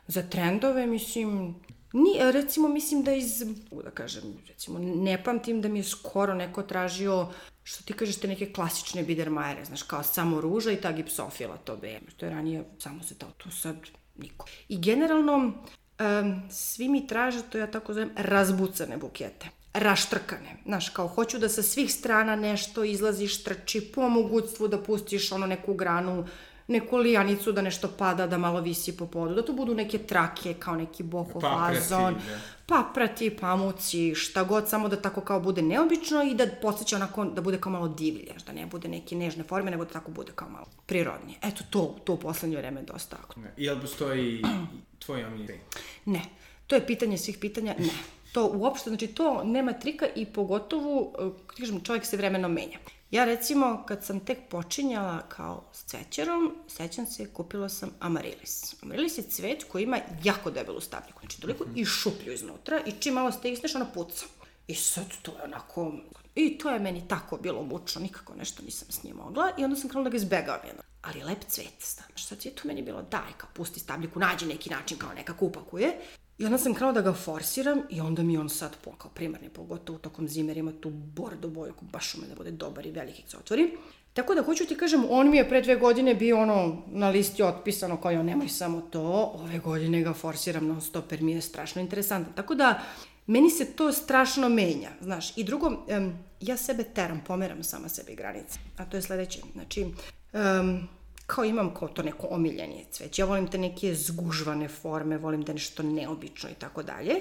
za 0.10 0.22
trendove, 0.22 0.88
mislim, 0.88 1.55
Ni, 1.93 2.32
recimo, 2.32 2.68
mislim 2.68 3.03
da 3.03 3.14
iz, 3.14 3.43
da 3.84 3.91
kažem, 3.91 4.24
recimo, 4.47 4.80
ne 4.80 5.24
pamtim 5.24 5.62
da 5.62 5.68
mi 5.68 5.80
je 5.80 5.84
skoro 5.84 6.34
neko 6.34 6.64
tražio, 6.64 7.28
što 7.64 7.84
ti 7.84 7.93
kažeš, 7.93 8.20
te 8.20 8.28
neke 8.28 8.53
klasične 8.53 9.03
bidermajere, 9.03 9.66
znaš, 9.66 9.84
kao 9.84 10.03
samo 10.03 10.41
ruža 10.41 10.72
i 10.72 10.82
ta 10.82 10.91
gipsofila, 10.91 11.57
to 11.57 11.78
be, 11.78 11.99
što 12.07 12.26
je 12.26 12.30
ranije 12.30 12.64
samo 12.80 13.03
se 13.03 13.18
to, 13.18 13.26
tu 13.38 13.51
sad 13.51 13.76
niko. 14.18 14.45
I 14.68 14.78
generalno, 14.78 15.38
um, 15.38 16.41
svi 16.51 16.89
mi 16.89 17.07
traže, 17.07 17.41
to 17.49 17.57
ja 17.57 17.72
tako 17.72 17.93
zovem, 17.93 18.12
razbucane 18.16 18.97
bukete 18.97 19.49
raštrkane. 19.74 20.57
Znaš, 20.66 20.89
kao 20.89 21.07
hoću 21.07 21.39
da 21.39 21.49
sa 21.49 21.64
svih 21.64 21.93
strana 21.93 22.36
nešto 22.36 22.84
izlazi, 22.84 23.28
štrči, 23.28 23.82
po 23.82 24.10
mogućstvu 24.10 24.68
da 24.68 24.84
pustiš 24.84 25.32
ono 25.32 25.47
neku 25.47 25.74
granu, 25.74 26.28
neku 26.70 26.97
lijanicu 26.97 27.51
da 27.51 27.61
nešto 27.61 27.88
pada, 27.97 28.28
da 28.28 28.38
malo 28.38 28.61
visi 28.61 28.97
po 28.97 29.07
podu, 29.07 29.36
da 29.36 29.45
to 29.45 29.53
budu 29.53 29.76
neke 29.76 29.97
trake, 29.97 30.53
kao 30.53 30.76
neki 30.76 31.03
boho 31.03 31.39
Paprati, 31.39 31.76
fazon, 31.76 32.13
da. 32.13 32.39
paprati, 32.65 33.30
pamuci, 33.30 34.15
šta 34.15 34.43
god, 34.43 34.70
samo 34.70 34.88
da 34.88 35.01
tako 35.01 35.22
kao 35.22 35.39
bude 35.39 35.61
neobično 35.61 36.24
i 36.24 36.36
da 36.36 36.47
podsjeća 36.61 36.95
onako, 36.95 37.26
da 37.26 37.41
bude 37.41 37.57
kao 37.57 37.72
malo 37.72 37.88
divlje, 37.88 38.34
da 38.45 38.53
ne 38.53 38.65
bude 38.65 38.88
neke 38.88 39.15
nežne 39.15 39.43
forme, 39.43 39.72
nego 39.72 39.86
da 39.86 39.91
tako 39.91 40.11
bude 40.11 40.32
kao 40.36 40.49
malo 40.49 40.65
prirodnije. 40.86 41.39
Eto, 41.41 41.63
to, 41.70 41.95
to 42.03 42.13
u 42.13 42.17
poslednje 42.20 42.57
vreme 42.57 42.82
je 42.82 42.86
dosta 42.86 43.17
aktualno. 43.24 43.51
I 43.57 43.63
jel 43.63 43.82
postoji 43.82 44.41
tvoj 45.05 45.24
omiljeni? 45.24 45.59
Ne, 46.05 46.22
to 46.67 46.76
je 46.76 46.88
pitanje 46.88 47.17
svih 47.17 47.38
pitanja, 47.38 47.76
ne. 47.80 47.93
To 48.32 48.45
uopšte, 48.53 48.89
znači 48.89 49.07
to 49.07 49.43
nema 49.43 49.74
trika 49.74 50.05
i 50.15 50.26
pogotovo, 50.26 51.13
e, 51.20 51.30
kažem, 51.59 51.82
čovjek 51.82 52.05
se 52.05 52.17
vremeno 52.17 52.47
menja. 52.47 52.78
Ja 53.12 53.26
recimo, 53.26 53.84
kad 53.88 54.05
sam 54.05 54.20
tek 54.20 54.38
počinjala 54.49 55.22
kao 55.30 55.64
s 55.74 55.84
cvećerom, 55.84 56.55
sećam 56.68 57.05
se, 57.05 57.34
kupila 57.34 57.70
sam 57.70 57.89
amarilis. 57.99 58.76
Amarilis 58.84 59.18
je 59.18 59.24
cvet 59.24 59.64
koji 59.64 59.84
ima 59.84 59.99
jako 60.24 60.51
debelu 60.51 60.82
stabljiku, 60.82 61.20
znači 61.20 61.41
toliko 61.41 61.66
i 61.76 61.86
šuplju 61.86 62.34
iznutra 62.34 62.82
i 62.86 62.91
čim 62.99 63.14
malo 63.14 63.32
stisneš, 63.32 63.76
ona 63.76 63.86
puca. 63.86 64.26
I 64.68 64.76
sad 64.76 65.05
to 65.22 65.32
je 65.32 65.43
onako... 65.43 65.93
I 66.36 66.57
to 66.57 66.70
je 66.70 66.80
meni 66.80 67.07
tako 67.07 67.38
bilo 67.38 67.64
mučno, 67.64 68.01
nikako 68.01 68.36
nešto 68.36 68.64
nisam 68.64 68.88
s 68.91 69.03
njim 69.03 69.16
mogla 69.16 69.51
i 69.57 69.64
onda 69.64 69.76
sam 69.76 69.89
krenula 69.89 70.03
da 70.03 70.10
ga 70.10 70.18
izbegavam 70.18 70.68
jedno. 70.68 70.82
Ali 71.01 71.24
lep 71.24 71.43
cvet, 71.47 71.84
znaš, 71.95 72.26
sad 72.26 72.45
je 72.45 72.55
to 72.55 72.68
meni 72.68 72.82
bilo 72.82 73.01
daj, 73.01 73.32
kao 73.38 73.49
pusti 73.53 73.80
stabljiku, 73.80 74.20
nađi 74.20 74.45
neki 74.45 74.70
način 74.70 74.97
kao 74.97 75.14
neka 75.14 75.38
kupakuje. 75.38 75.99
I 76.39 76.45
onda 76.45 76.57
sam 76.57 76.73
krenula 76.73 76.93
da 76.93 77.01
ga 77.01 77.13
forsiram 77.13 77.81
i 77.89 78.01
onda 78.01 78.23
mi 78.23 78.37
on 78.37 78.49
sad 78.49 78.75
po, 78.83 78.91
kao 78.91 79.11
primarni, 79.11 79.49
pogotovo 79.49 79.99
tokom 79.99 80.27
zime, 80.27 80.53
ima 80.53 80.71
tu 80.81 80.89
bordo 80.89 81.47
bojku, 81.47 81.85
baš 81.85 82.15
ume 82.15 82.27
da 82.27 82.35
bude 82.35 82.51
dobar 82.51 82.85
i 82.85 82.91
veliki 82.91 83.23
se 83.27 83.37
otvori. 83.37 83.77
Tako 84.13 84.35
da 84.35 84.43
hoću 84.43 84.65
ti 84.65 84.75
kažem, 84.75 85.03
on 85.09 85.29
mi 85.29 85.37
je 85.37 85.49
pre 85.49 85.61
dve 85.61 85.75
godine 85.75 86.15
bio 86.15 86.39
ono 86.41 86.83
na 86.87 87.09
listi 87.09 87.43
otpisano 87.43 88.01
kao 88.01 88.11
jo 88.11 88.23
nemoj 88.23 88.47
samo 88.47 88.81
to, 88.81 89.31
ove 89.35 89.59
godine 89.59 90.01
ga 90.01 90.13
forsiram 90.13 90.67
non 90.67 90.81
stop 90.81 91.11
jer 91.11 91.21
mi 91.21 91.31
je 91.31 91.41
strašno 91.41 91.81
interesantan. 91.81 92.33
Tako 92.33 92.55
da 92.55 92.81
meni 93.27 93.49
se 93.49 93.65
to 93.65 93.91
strašno 93.93 94.49
menja, 94.49 94.89
znaš. 95.01 95.37
I 95.37 95.43
drugo, 95.43 95.67
um, 95.67 96.13
ja 96.41 96.57
sebe 96.57 96.83
teram, 96.83 97.21
pomeram 97.27 97.63
sama 97.63 97.89
sebi 97.89 98.15
granice. 98.15 98.59
A 98.77 98.85
to 98.85 98.97
je 98.97 99.01
sledeće. 99.01 99.39
Znači, 99.53 99.85
um, 100.33 100.87
kao 101.30 101.45
imam 101.45 101.73
kao 101.73 101.88
to 101.88 102.03
neko 102.03 102.27
omiljenje 102.30 102.86
cveće. 102.91 103.21
Ja 103.21 103.25
volim 103.25 103.47
te 103.47 103.57
neke 103.57 103.95
zgužvane 103.95 104.67
forme, 104.67 105.17
volim 105.17 105.41
da 105.41 105.53
nešto 105.53 105.84
neobično 105.84 106.49
i 106.49 106.53
tako 106.53 106.84
dalje. 106.84 107.15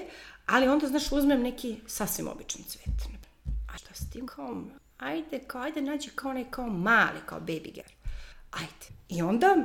Ali 0.45 0.67
onda, 0.67 0.87
znaš, 0.87 1.11
uzmem 1.11 1.41
neki 1.41 1.75
sasvim 1.87 2.27
običan 2.27 2.63
cvet. 2.63 3.19
A 3.73 3.77
šta 3.77 3.93
s 3.93 4.09
tim 4.09 4.27
kao, 4.27 4.61
ajde, 4.97 5.39
kao, 5.47 5.61
ajde 5.61 5.81
nađi 5.81 6.09
kao 6.15 6.31
onaj 6.31 6.45
kao 6.49 6.67
mali, 6.67 7.19
kao 7.25 7.39
baby 7.39 7.73
girl. 7.73 7.93
Ajde. 8.51 8.85
I 9.09 9.21
onda 9.21 9.55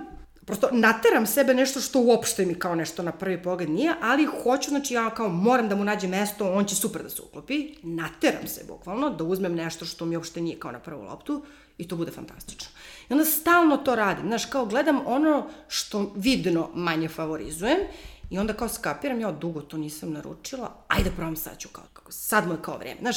prosto 0.47 0.68
nateram 0.72 1.26
sebe 1.26 1.55
nešto 1.55 1.80
što 1.80 2.01
uopšte 2.01 2.47
mi 2.47 2.55
kao 2.55 2.74
nešto 2.74 3.03
na 3.03 3.12
prvi 3.12 3.42
pogled 3.42 3.70
nije, 3.70 3.95
ali 4.03 4.28
hoću, 4.42 4.70
znači 4.70 4.95
ja 4.95 5.11
kao 5.11 5.28
moram 5.28 5.68
da 5.68 5.76
mu 5.76 5.84
nađem 5.84 6.11
mesto, 6.11 6.53
on 6.53 6.64
će 6.64 6.74
super 6.74 7.03
da 7.03 7.11
se 7.11 7.22
uklopi, 7.22 7.74
nateram 7.82 8.47
se 8.47 8.64
bukvalno 8.68 9.11
da 9.11 9.24
uzmem 9.24 9.55
nešto 9.55 9.84
što 9.84 10.05
mi 10.05 10.16
uopšte 10.16 10.40
nije 10.40 10.59
kao 10.59 10.72
na 10.72 10.80
prvu 10.80 11.03
loptu 11.03 11.45
i 11.78 11.88
to 11.88 11.97
bude 11.97 12.11
fantastično. 12.11 12.68
I 13.09 13.12
onda 13.12 13.24
stalno 13.24 13.76
to 13.76 13.94
radim, 13.94 14.26
znaš, 14.26 14.46
kao 14.46 14.66
gledam 14.66 15.00
ono 15.07 15.46
što 15.68 16.12
vidno 16.16 16.70
manje 16.74 17.09
favorizujem 17.09 17.78
i 18.30 18.38
onda 18.38 18.52
kao 18.52 18.68
skapiram, 18.68 19.20
ja 19.20 19.32
dugo 19.32 19.61
to 19.61 19.76
nisam 19.76 20.12
naručila, 20.12 20.84
ajde 20.88 21.11
probam 21.11 21.36
sad 21.36 21.59
ću 21.59 21.68
kao, 21.68 21.84
kako, 21.92 22.12
sad 22.12 22.46
mu 22.46 22.52
je 22.52 22.62
kao 22.62 22.78
vreme, 22.78 23.00
znaš, 23.00 23.16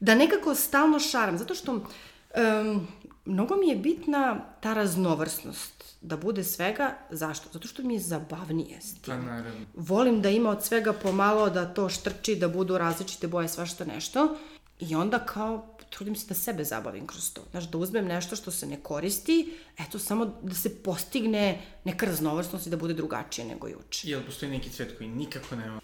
da 0.00 0.14
nekako 0.14 0.54
stalno 0.54 0.98
šaram, 0.98 1.38
zato 1.38 1.54
što 1.54 1.72
um, 1.72 2.86
mnogo 3.24 3.56
mi 3.56 3.68
je 3.68 3.76
bitna 3.76 4.40
ta 4.60 4.74
raznovrsnost 4.74 5.78
da 6.00 6.16
bude 6.16 6.44
svega. 6.44 6.94
Zašto? 7.10 7.48
Zato 7.52 7.68
što 7.68 7.82
mi 7.82 7.94
je 7.94 8.00
zabavnije 8.00 8.80
s 8.80 8.94
tim. 8.94 9.00
Pa 9.06 9.16
naravno. 9.16 9.66
Volim 9.74 10.22
da 10.22 10.28
ima 10.28 10.50
od 10.50 10.64
svega 10.64 10.92
pomalo, 10.92 11.50
da 11.50 11.74
to 11.74 11.88
štrči, 11.88 12.36
da 12.36 12.48
budu 12.48 12.78
različite 12.78 13.28
boje, 13.28 13.48
svašta 13.48 13.84
nešto. 13.84 14.36
I 14.80 14.94
onda 14.94 15.18
kao 15.18 15.77
trudim 15.90 16.16
se 16.16 16.26
da 16.28 16.34
sebe 16.34 16.64
zabavim 16.64 17.06
kroz 17.06 17.32
to. 17.32 17.44
Znaš, 17.50 17.70
da 17.70 17.78
uzmem 17.78 18.06
nešto 18.06 18.36
što 18.36 18.50
se 18.50 18.66
ne 18.66 18.76
koristi, 18.82 19.54
eto, 19.78 19.98
samo 19.98 20.26
da 20.42 20.54
se 20.54 20.82
postigne 20.82 21.60
neka 21.84 22.06
raznovrsnost 22.06 22.66
i 22.66 22.70
da 22.70 22.76
bude 22.76 22.94
drugačije 22.94 23.46
nego 23.46 23.68
juče. 23.68 24.08
Jel 24.08 24.22
postoji 24.26 24.52
neki 24.52 24.70
cvet 24.70 24.98
koji 24.98 25.08
nikako 25.08 25.56
nema? 25.56 25.80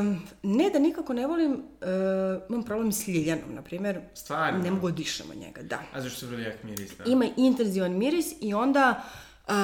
Um, 0.00 0.22
ne 0.42 0.70
da 0.70 0.78
nikako 0.78 1.12
ne 1.12 1.26
volim, 1.26 1.52
uh, 1.52 1.58
imam 2.48 2.64
problem 2.64 2.92
s 2.92 3.08
ljiljanom, 3.08 3.54
na 3.54 3.62
primjer. 3.62 4.00
Stvarno? 4.14 4.62
Ne 4.62 4.70
mogu 4.70 4.90
da 4.90 4.96
dišem 4.96 5.30
od 5.30 5.36
njega, 5.36 5.62
da. 5.62 5.82
A 5.92 6.00
zašto 6.00 6.18
se 6.18 6.26
vrlo 6.26 6.40
jak 6.40 6.62
miris, 6.64 6.90
da? 6.98 7.04
Ima 7.04 7.26
intenzivan 7.36 7.92
miris 7.92 8.34
i 8.40 8.54
onda 8.54 9.04
uh, 9.48 9.54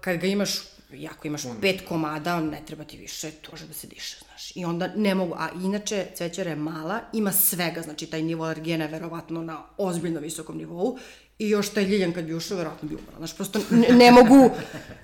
kad 0.00 0.16
ga 0.16 0.26
imaš, 0.26 0.60
jako 1.02 1.26
imaš 1.26 1.42
Puno. 1.42 1.60
pet 1.60 1.80
komada, 1.88 2.40
ne 2.40 2.62
treba 2.66 2.84
ti 2.84 2.96
više, 2.96 3.30
to 3.30 3.50
može 3.50 3.66
da 3.66 3.72
se 3.74 3.86
diše, 3.86 4.16
znaš. 4.24 4.52
I 4.56 4.64
onda 4.64 4.88
ne 4.96 5.14
mogu, 5.14 5.34
a 5.38 5.48
inače 5.64 6.06
cvećara 6.14 6.50
je 6.50 6.56
mala, 6.56 7.00
ima 7.12 7.32
svega, 7.32 7.82
znači 7.82 8.06
taj 8.06 8.22
nivo 8.22 8.44
alergijena 8.44 8.84
je 8.84 8.90
verovatno 8.90 9.42
na 9.42 9.62
ozbiljno 9.76 10.20
visokom 10.20 10.56
nivou 10.56 10.98
i 11.38 11.48
još 11.48 11.68
taj 11.68 11.84
ljiljan 11.84 12.12
kad 12.12 12.24
bi 12.24 12.34
ušao, 12.34 12.58
verovatno 12.58 12.88
bi 12.88 12.94
umrla. 12.94 13.16
Znaš, 13.18 13.36
prosto 13.36 13.60
ne, 13.70 13.88
ne 13.88 14.10
mogu, 14.12 14.50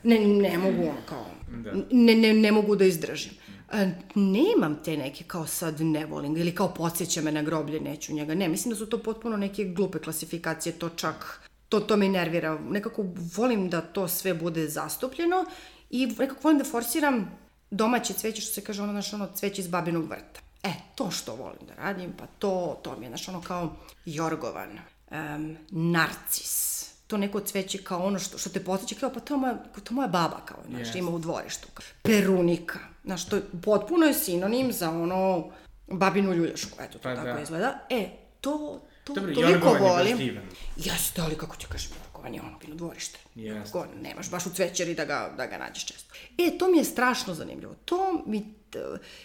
ne, 0.03 0.18
ne 0.18 0.59
mogu 0.59 0.82
ono 0.82 1.01
kao, 1.09 1.26
Da. 1.64 1.72
ne, 1.90 2.14
ne, 2.14 2.34
ne 2.34 2.53
mogu 2.53 2.76
da 2.76 2.84
izdržim. 2.84 3.32
E, 3.72 3.90
nemam 4.14 4.78
te 4.84 4.97
neke 4.97 5.24
kao 5.24 5.47
sad 5.47 5.80
ne 5.80 6.07
volim 6.07 6.36
ili 6.36 6.55
kao 6.55 6.74
podsjeća 6.74 7.22
me 7.22 7.32
na 7.32 7.43
groblje, 7.43 7.80
neću 7.80 8.14
njega. 8.14 8.34
Ne, 8.34 8.49
mislim 8.49 8.70
da 8.70 8.78
su 8.78 8.86
to 8.86 8.99
potpuno 8.99 9.36
neke 9.36 9.64
glupe 9.64 9.99
klasifikacije, 9.99 10.72
to 10.72 10.88
čak, 10.88 11.40
to, 11.68 11.80
to 11.80 11.97
me 11.97 12.09
nervira. 12.09 12.59
Nekako 12.59 13.05
volim 13.36 13.70
da 13.70 13.80
to 13.80 14.09
sve 14.09 14.34
bude 14.34 14.68
zastupljeno 14.68 15.45
i 15.93 16.07
nekako 16.07 16.40
volim 16.43 16.59
da 16.59 16.64
forsiram 16.64 17.38
domaće 17.70 18.14
cveće, 18.14 18.43
što 18.43 18.53
se 18.55 18.64
kaže 18.64 18.82
ono, 18.82 18.93
znaš, 18.93 19.12
ono 19.12 19.28
cveće 19.34 19.61
iz 19.61 19.68
babinog 19.68 20.05
vrta. 20.05 20.40
E, 20.62 20.72
to 20.95 21.11
što 21.11 21.34
volim 21.34 21.66
da 21.66 21.74
radim, 21.74 22.12
pa 22.18 22.26
to, 22.26 22.80
to 22.82 22.97
mi 22.99 23.05
je, 23.05 23.09
znaš, 23.09 23.28
ono 23.28 23.40
kao 23.40 23.76
jorgovan, 24.05 24.78
um, 25.11 25.57
narcis, 25.70 26.84
to 27.07 27.16
neko 27.16 27.40
cveće 27.40 27.78
kao 27.78 28.07
ono 28.07 28.18
što, 28.18 28.38
što 28.38 28.51
te 28.51 28.64
potiče, 28.64 28.95
kao 28.95 29.11
pa 29.12 29.20
to 29.20 29.34
je 29.34 29.38
moja, 29.38 29.55
to 29.55 29.93
je 29.93 29.95
moja 29.95 30.09
baba, 30.09 30.40
kao, 30.45 30.59
znaš, 30.68 30.80
Jeste. 30.80 30.99
ima 30.99 31.11
u 31.11 31.18
dvorištu. 31.18 31.68
Perunika, 32.03 32.78
znaš, 33.05 33.26
to 33.28 33.36
je 33.36 33.43
potpuno 33.62 34.07
je 34.07 34.14
sinonim 34.14 34.72
za 34.72 34.90
ono 34.90 35.51
babinu 35.86 36.34
ljuljašku, 36.34 36.76
eto, 36.80 36.99
to 36.99 37.03
Pa 37.03 37.14
tako 37.14 37.28
da. 37.28 37.40
izgleda. 37.40 37.78
E, 37.90 38.09
to, 38.40 38.80
to 39.05 39.14
Dobro, 39.14 39.34
toliko 39.34 39.68
volim. 39.68 40.40
Jeste, 40.76 41.22
ali 41.22 41.38
kako 41.38 41.57
ti 41.57 41.66
kažem, 41.68 41.90
jorgovan 42.22 42.34
je 42.34 42.40
ono 42.40 42.58
bilo 42.58 42.74
dvorište. 42.74 43.18
Jeste. 43.34 43.70
Go, 43.72 43.86
nemaš 44.02 44.30
baš 44.30 44.46
u 44.46 44.50
cvećeri 44.50 44.94
da 44.94 45.04
ga, 45.04 45.34
da 45.36 45.46
ga 45.46 45.58
nađeš 45.58 45.86
često. 45.86 46.14
E, 46.38 46.58
to 46.58 46.68
mi 46.68 46.78
je 46.78 46.84
strašno 46.84 47.34
zanimljivo. 47.34 47.74
To 47.84 48.22
mi, 48.26 48.54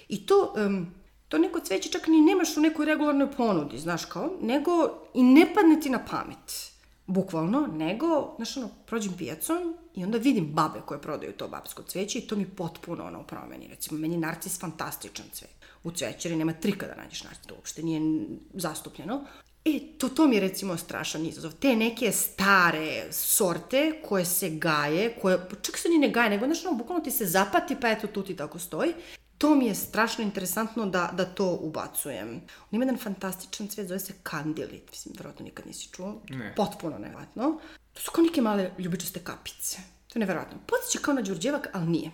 i 0.10 0.26
to, 0.26 0.54
um, 0.58 0.88
to 1.28 1.38
neko 1.38 1.60
cveće 1.60 1.90
čak 1.90 2.08
ni 2.08 2.22
nemaš 2.22 2.58
u 2.58 2.62
nekoj 2.62 2.86
regularnoj 2.86 3.32
ponudi, 3.32 3.80
znaš 3.80 4.06
kao, 4.06 4.38
nego 4.42 4.72
i 5.14 5.24
ne 5.24 5.54
padne 5.54 5.80
ti 5.82 5.90
na 5.90 6.06
pamet. 6.06 6.72
Bukvalno, 7.08 7.68
nego, 7.68 8.34
znaš 8.36 8.58
ono, 8.58 8.70
prođem 8.86 9.14
pijacom 9.18 9.78
i 9.96 10.04
onda 10.04 10.18
vidim 10.18 10.46
babe 10.46 10.80
koje 10.86 11.02
prodaju 11.02 11.34
to 11.34 11.48
babsko 11.48 11.84
cveće 11.84 12.20
i 12.20 12.28
to 12.28 12.36
mi 12.36 12.46
potpuno 12.46 13.06
ono 13.06 13.24
promeni. 13.24 13.68
Recimo, 13.68 14.00
meni 14.00 14.18
narcis 14.18 14.60
fantastičan 14.60 15.26
cvet. 15.32 15.58
U 15.84 15.92
cvećeri 15.92 16.36
nema 16.36 16.54
trika 16.54 16.88
da 16.88 16.96
nađeš 16.96 17.24
narcis, 17.24 17.48
to 17.48 17.56
uopšte 17.56 17.84
nije 17.84 18.28
zastupljeno. 18.54 19.26
E, 19.68 19.80
to, 19.98 20.10
to 20.10 20.28
mi 20.28 20.36
je 20.36 20.42
recimo 20.42 20.78
strašan 20.78 21.26
izazov. 21.26 21.52
Te 21.60 21.76
neke 21.76 22.12
stare 22.12 23.08
sorte 23.12 24.02
koje 24.06 24.26
se 24.26 24.50
gaje, 24.50 25.16
koje 25.22 25.40
čak 25.62 25.78
se 25.78 25.90
ni 25.90 25.98
ne 25.98 26.10
gaje, 26.10 26.30
nego 26.30 26.46
znaš, 26.46 26.66
ono, 26.66 26.78
bukvalno 26.78 27.04
ti 27.04 27.12
se 27.12 27.26
zapati, 27.26 27.76
pa 27.82 27.90
eto 27.90 28.08
tu 28.08 28.24
ti 28.24 28.36
tako 28.36 28.60
stoji. 28.60 28.94
To 29.38 29.56
mi 29.56 29.66
je 29.66 29.76
strašno 29.76 30.24
interesantno 30.24 30.86
da, 30.86 31.12
da 31.14 31.26
to 31.26 31.58
ubacujem. 31.62 32.30
On 32.30 32.70
ima 32.72 32.86
jedan 32.86 32.98
fantastičan 32.98 33.68
cvet, 33.68 33.88
zove 33.88 34.00
se 34.00 34.14
kandilit. 34.24 34.92
Mislim, 34.92 35.16
verovatno 35.18 35.46
nikad 35.46 35.68
nisi 35.68 35.90
čuo. 35.92 36.22
Ne. 36.30 36.54
Potpuno 36.56 36.98
nevjerojatno. 36.98 37.60
To 37.94 38.02
su 38.02 38.12
kao 38.12 38.24
neke 38.24 38.42
male 38.42 38.72
ljubičaste 38.78 39.20
kapice. 39.20 39.78
To 40.08 40.14
je 40.16 40.20
nevjerojatno. 40.20 40.58
Podsjeća 40.68 41.00
kao 41.06 41.14
na 41.14 41.22
đurđevak, 41.22 41.68
ali 41.74 41.88
nije. 41.88 42.12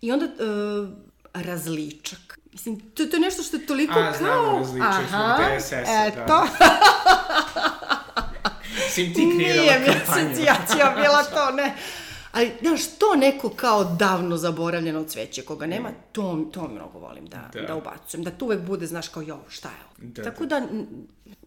I 0.00 0.12
onda 0.12 0.26
uh, 0.26 0.88
različak. 1.34 2.38
Mislim, 2.52 2.80
to, 2.80 3.06
to 3.06 3.16
je 3.16 3.20
nešto 3.20 3.42
što 3.42 3.56
je 3.56 3.66
toliko 3.66 3.98
A, 3.98 4.12
znam 4.12 4.30
kao... 4.32 4.58
različak 4.58 5.08
zbog 5.08 5.56
DSS-a, 5.58 6.06
eto. 6.06 6.20
da. 6.26 6.46
Sim 8.90 9.14
ti 9.14 9.26
kreirala 9.36 9.62
Nije 9.62 9.86
kampanju. 9.86 10.26
asocijacija 10.26 10.92
bila 10.96 11.22
to, 11.24 11.50
ne. 11.52 11.74
Ali, 12.32 12.52
znaš, 12.60 12.86
to 12.88 13.14
neko 13.16 13.48
kao 13.50 13.84
davno 13.86 14.36
zaboravljeno 14.36 15.04
cveće 15.04 15.42
koga 15.42 15.66
nema, 15.66 15.88
to, 16.12 16.48
to 16.52 16.68
mnogo 16.68 16.98
volim 16.98 17.26
da, 17.26 17.50
Da. 17.52 17.60
da. 17.60 17.76
ubacujem. 17.76 18.24
Da 18.24 18.30
tu 18.30 18.44
uvek 18.44 18.60
bude, 18.60 18.86
znaš, 18.86 19.08
kao, 19.08 19.22
jo, 19.22 19.38
šta 19.48 19.68
je 19.68 19.74
ovo? 19.86 20.10
Da, 20.10 20.22
Tako 20.22 20.46
da, 20.46 20.56
n- 20.56 20.86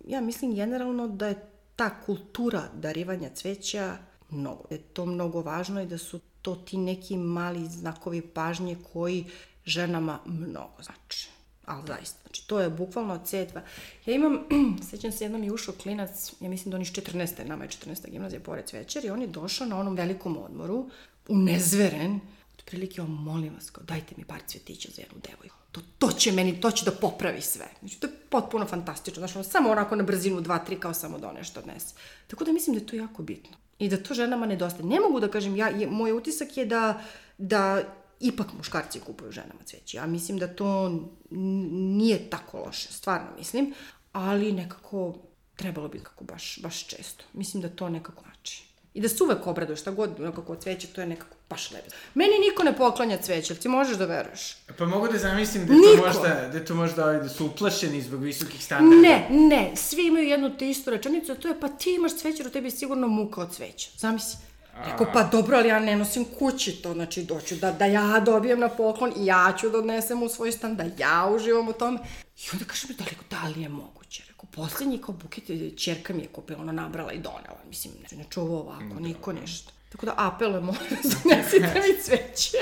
ja 0.05 0.21
mislim 0.21 0.55
generalno 0.55 1.07
da 1.07 1.27
je 1.27 1.45
ta 1.75 1.89
kultura 1.97 2.63
darivanja 2.73 3.29
cveća 3.29 3.97
mnogo. 4.29 4.63
Da 4.69 4.75
je 4.75 4.81
to 4.81 5.05
mnogo 5.05 5.41
važno 5.41 5.81
i 5.81 5.87
da 5.87 5.97
su 5.97 6.19
to 6.41 6.55
ti 6.55 6.77
neki 6.77 7.17
mali 7.17 7.67
znakovi 7.67 8.21
pažnje 8.23 8.77
koji 8.93 9.25
ženama 9.65 10.19
mnogo 10.25 10.83
znači. 10.83 11.29
Ali 11.65 11.87
zaista, 11.87 12.19
znači 12.23 12.47
to 12.47 12.59
je 12.59 12.69
bukvalno 12.69 13.19
cetva. 13.25 13.61
Ja 14.05 14.15
imam, 14.15 14.39
sećam 14.89 15.11
se 15.11 15.25
jednom 15.25 15.43
je 15.43 15.51
ušao 15.51 15.73
klinac, 15.83 16.33
ja 16.39 16.49
mislim 16.49 16.71
da 16.71 16.77
on 16.77 16.81
iz 16.81 16.91
14. 16.91 17.47
nama 17.47 17.63
je 17.63 17.69
14. 17.69 18.09
gimnazija 18.09 18.39
pored 18.39 18.65
Cvećer 18.65 19.05
i 19.05 19.09
on 19.09 19.21
je 19.21 19.27
došao 19.27 19.67
na 19.67 19.79
onom 19.79 19.95
velikom 19.95 20.37
odmoru, 20.37 20.89
unezveren, 21.27 22.19
otprilike 22.59 23.01
on 23.01 23.11
molim 23.11 23.53
vas, 23.53 23.69
kao, 23.69 23.83
dajte 23.83 24.15
mi 24.17 24.25
par 24.25 24.39
cvetića 24.47 24.89
za 24.91 25.01
jednu 25.01 25.17
devojku. 25.29 25.55
To, 25.71 25.81
to 25.99 26.11
će 26.11 26.31
meni, 26.31 26.61
to 26.61 26.71
će 26.71 26.85
da 26.85 26.91
popravi 26.91 27.41
sve. 27.41 27.65
Znači, 27.79 27.99
to 27.99 28.07
je 28.07 28.13
potpuno 28.29 28.65
fantastično. 28.65 29.19
Znači, 29.19 29.37
ono, 29.37 29.43
samo 29.43 29.69
onako 29.69 29.95
na 29.95 30.03
brzinu, 30.03 30.41
dva, 30.41 30.59
tri, 30.59 30.79
kao 30.79 30.93
samo 30.93 31.19
da 31.19 31.31
nešto 31.33 31.59
odnese. 31.59 31.95
Tako 32.27 32.43
da 32.43 32.51
mislim 32.51 32.75
da 32.75 32.81
je 32.81 32.87
to 32.87 32.95
jako 32.95 33.23
bitno. 33.23 33.57
I 33.79 33.89
da 33.89 34.03
to 34.03 34.13
ženama 34.13 34.45
nedostaje. 34.45 34.85
Ne 34.85 34.99
mogu 34.99 35.19
da 35.19 35.27
kažem, 35.27 35.55
ja, 35.55 35.67
je, 35.67 35.87
moj 35.87 36.11
utisak 36.11 36.57
je 36.57 36.65
da, 36.65 37.01
da 37.37 37.83
ipak 38.23 38.47
muškarci 38.57 38.99
kupuju 38.99 39.31
ženama 39.31 39.63
cveće. 39.65 39.97
Ja 39.97 40.05
mislim 40.05 40.37
da 40.37 40.47
to 40.47 40.99
nije 41.29 42.29
tako 42.29 42.57
loše, 42.57 42.93
stvarno 42.93 43.27
mislim, 43.37 43.73
ali 44.11 44.51
nekako 44.51 45.15
trebalo 45.55 45.87
bi 45.87 45.99
kako 45.99 46.23
baš, 46.23 46.59
baš 46.61 46.87
često. 46.87 47.23
Mislim 47.33 47.61
da 47.61 47.69
to 47.69 47.89
nekako 47.89 48.23
znači. 48.23 48.63
I 48.93 49.01
da 49.01 49.09
se 49.09 49.23
uvek 49.23 49.47
obraduje 49.47 49.75
šta 49.75 49.91
god 49.91 50.19
nekako 50.19 50.55
cveće, 50.55 50.87
to 50.87 51.01
je 51.01 51.07
nekako 51.07 51.35
baš 51.49 51.71
lepo. 51.71 51.85
Meni 52.13 52.31
niko 52.49 52.63
ne 52.63 52.77
poklanja 52.77 53.17
cveće, 53.17 53.55
ti 53.55 53.67
možeš 53.67 53.97
da 53.97 54.05
veruješ? 54.05 54.57
Pa 54.77 54.85
mogu 54.85 55.07
da 55.07 55.17
zamislim 55.17 55.65
da 55.65 55.73
Niko. 55.73 55.97
to 55.97 56.07
možda, 56.07 56.49
da 56.53 56.65
to 56.65 56.75
možda 56.75 57.03
ovaj, 57.03 57.19
da 57.19 57.29
su 57.29 57.45
uplašeni 57.45 58.01
zbog 58.01 58.23
visokih 58.23 58.63
standarda. 58.63 59.01
Ne, 59.01 59.27
ne, 59.29 59.71
svi 59.75 60.07
imaju 60.07 60.27
jednu 60.27 60.57
te 60.57 60.69
istu 60.69 60.91
rečenicu, 60.91 61.31
a 61.31 61.35
to 61.35 61.47
je 61.47 61.59
pa 61.59 61.67
ti 61.67 61.95
imaš 61.95 62.15
cveće, 62.15 62.47
u 62.47 62.49
tebi 62.49 62.67
je 62.67 62.71
sigurno 62.71 63.07
muka 63.07 63.41
od 63.41 63.55
cveća. 63.55 63.89
Zamisli. 63.97 64.37
Rekao, 64.85 65.07
pa 65.13 65.23
dobro, 65.23 65.57
ali 65.57 65.69
ja 65.69 65.79
ne 65.79 65.95
nosim 65.95 66.25
kući 66.39 66.71
to, 66.71 66.93
znači 66.93 67.23
doću 67.23 67.55
da, 67.55 67.71
da 67.71 67.85
ja 67.85 68.19
dobijem 68.19 68.59
na 68.59 68.69
poklon 68.69 69.13
i 69.17 69.25
ja 69.25 69.53
ću 69.59 69.69
da 69.69 69.77
odnesem 69.77 70.23
u 70.23 70.29
svoj 70.29 70.51
stan, 70.51 70.75
da 70.75 70.83
ja 70.97 71.29
uživam 71.35 71.67
u 71.67 71.73
tome. 71.73 71.99
I 72.37 72.49
onda 72.53 72.65
kaže 72.65 72.87
mi, 72.89 72.95
da 72.95 73.03
li, 73.03 73.17
da 73.29 73.47
li 73.55 73.61
je 73.61 73.69
moguće? 73.69 74.23
Rekao, 74.27 74.45
posljednji 74.51 74.97
kao 74.97 75.15
buket, 75.15 75.43
čerka 75.77 76.13
mi 76.13 76.21
je 76.21 76.27
kupila, 76.27 76.61
ona 76.61 76.71
nabrala 76.71 77.11
i 77.11 77.17
donela. 77.17 77.59
Mislim, 77.69 77.93
ne, 78.11 78.17
ne 78.17 78.25
čuva 78.29 78.59
ovako, 78.59 78.99
niko 78.99 79.33
ništa. 79.33 79.71
Tako 79.89 80.05
da 80.05 80.13
apelujem, 80.17 80.63
molim 80.63 80.81
vas, 80.91 81.13
donesite 81.23 81.81
mi 81.87 82.01
cveće. 82.01 82.57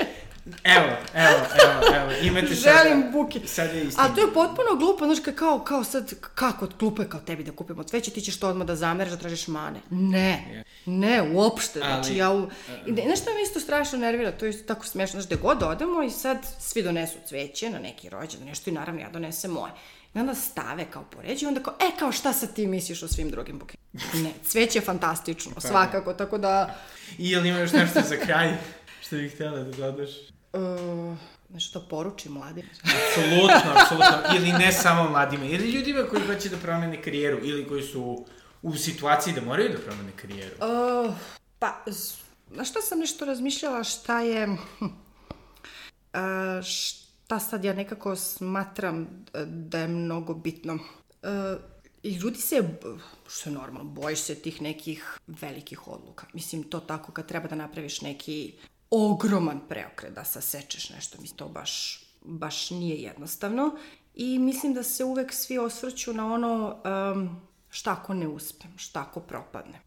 Evo, 0.64 0.86
evo, 1.14 1.38
evo, 1.64 1.96
evo, 1.96 2.12
imate 2.22 2.54
sada... 2.54 2.78
Želim 2.78 3.12
buket. 3.12 3.42
Sad 3.48 3.74
je 3.74 3.82
istina. 3.84 4.04
A 4.04 4.14
to 4.14 4.20
je 4.20 4.32
potpuno 4.34 4.76
glupo, 4.78 5.04
znaš, 5.04 5.18
ka- 5.18 5.34
kao, 5.34 5.58
kao 5.58 5.84
sad, 5.84 6.12
kako, 6.34 6.68
glupo 6.78 7.02
je 7.02 7.08
kao 7.08 7.20
tebi 7.20 7.44
da 7.44 7.52
kupimo 7.52 7.82
cveće, 7.82 8.10
ti 8.10 8.20
ćeš 8.20 8.38
to 8.38 8.48
odmah 8.48 8.66
da 8.66 8.76
zameraš, 8.76 9.10
da 9.10 9.18
tražiš 9.18 9.48
mane. 9.48 9.80
Ne, 9.90 10.64
ne, 10.86 11.22
uopšte, 11.22 11.78
znači 11.78 12.10
Ali- 12.10 12.16
ja 12.16 12.32
u... 12.32 12.48
I 12.86 12.92
ne, 12.92 13.04
nešto 13.04 13.30
me 13.34 13.42
isto 13.42 13.60
strašno 13.60 13.98
nervira, 13.98 14.32
to 14.32 14.44
je 14.44 14.50
isto 14.50 14.74
tako 14.74 14.86
smešno, 14.86 15.12
znaš, 15.12 15.26
gde 15.26 15.36
god 15.36 15.62
odemo 15.62 16.02
i 16.02 16.10
sad 16.10 16.38
svi 16.60 16.82
donesu 16.82 17.16
cveće 17.26 17.70
na 17.70 17.78
neki 17.78 18.08
rođendan, 18.08 18.48
nešto 18.48 18.70
i 18.70 18.74
naravno 18.74 19.00
ja 19.00 19.10
donesem 19.10 19.50
moje. 19.50 19.72
I 20.14 20.18
onda 20.18 20.34
stave 20.34 20.84
kao 20.90 21.04
poređe 21.04 21.44
i 21.44 21.48
onda 21.48 21.62
kao, 21.62 21.74
e, 21.80 21.98
kao 21.98 22.12
šta 22.12 22.32
sad 22.32 22.54
ti 22.54 22.66
misliš 22.66 23.02
o 23.02 23.08
svim 23.08 23.30
drugim 23.30 23.58
buketima? 23.58 23.82
Ne, 24.14 24.32
cveće 24.44 24.78
je 24.78 24.82
fantastično, 24.82 25.60
svakako, 25.60 26.12
tako 26.14 26.38
da... 26.38 26.74
I 27.18 27.30
jel 27.30 27.46
ima 27.46 27.58
još 27.58 27.72
nešto 27.72 28.00
za 28.08 28.16
kraj 28.16 28.52
što 29.02 29.16
bih 29.16 29.34
htjela 29.34 29.58
da 29.58 29.70
dodaš? 29.72 30.10
Uh, 30.52 31.16
nešto 31.48 31.80
da 31.80 31.86
poručim 31.86 32.32
mladim. 32.32 32.66
Apsolutno, 32.82 33.72
apsolutno. 33.80 34.36
Ili 34.36 34.52
ne 34.52 34.72
samo 34.72 35.10
mladima, 35.10 35.44
ili 35.44 35.70
ljudima 35.70 36.02
koji 36.10 36.26
hoće 36.26 36.48
da 36.48 36.56
promene 36.56 37.02
karijeru, 37.02 37.38
ili 37.42 37.68
koji 37.68 37.82
su 37.82 38.26
u 38.62 38.76
situaciji 38.76 39.34
da 39.34 39.40
moraju 39.40 39.68
da 39.68 39.78
promene 39.78 40.12
karijeru. 40.16 40.54
Uh, 40.56 41.14
pa, 41.58 41.84
na 42.50 42.64
šta 42.64 42.80
sam 42.80 42.98
nešto 42.98 43.24
razmišljala, 43.24 43.84
šta 43.84 44.20
je... 44.20 44.48
Uh, 44.80 46.62
šta 46.62 47.38
sad 47.38 47.64
ja 47.64 47.72
nekako 47.72 48.16
smatram 48.16 49.00
uh, 49.00 49.40
da 49.42 49.78
je 49.78 49.88
mnogo 49.88 50.34
bitno. 50.34 50.74
Uh, 50.74 50.80
I 52.02 52.14
ljudi 52.14 52.38
se, 52.38 52.62
što 53.28 53.50
je 53.50 53.54
normalno, 53.54 53.90
bojiš 53.90 54.18
se 54.18 54.34
tih 54.34 54.62
nekih 54.62 55.18
velikih 55.26 55.88
odluka. 55.88 56.26
Mislim, 56.32 56.62
to 56.62 56.80
tako 56.80 57.12
kad 57.12 57.26
treba 57.26 57.48
da 57.48 57.54
napraviš 57.54 58.00
neki 58.00 58.54
ogroman 58.92 59.60
preokret, 59.68 60.14
da 60.14 60.24
sasečeš 60.24 60.90
nešto, 60.90 61.18
mislim, 61.20 61.36
to 61.36 61.48
baš, 61.48 62.04
baš 62.22 62.70
nije 62.70 62.96
jednostavno. 62.96 63.76
I 64.14 64.38
mislim 64.38 64.74
da 64.74 64.82
se 64.82 65.04
uvek 65.04 65.32
svi 65.32 65.58
osvrću 65.58 66.12
na 66.12 66.32
ono 66.32 66.76
um, 67.14 67.40
šta 67.70 67.92
ako 67.92 68.14
ne 68.14 68.28
uspem, 68.28 68.70
šta 68.76 69.00
ako 69.00 69.20
propadne. 69.20 69.80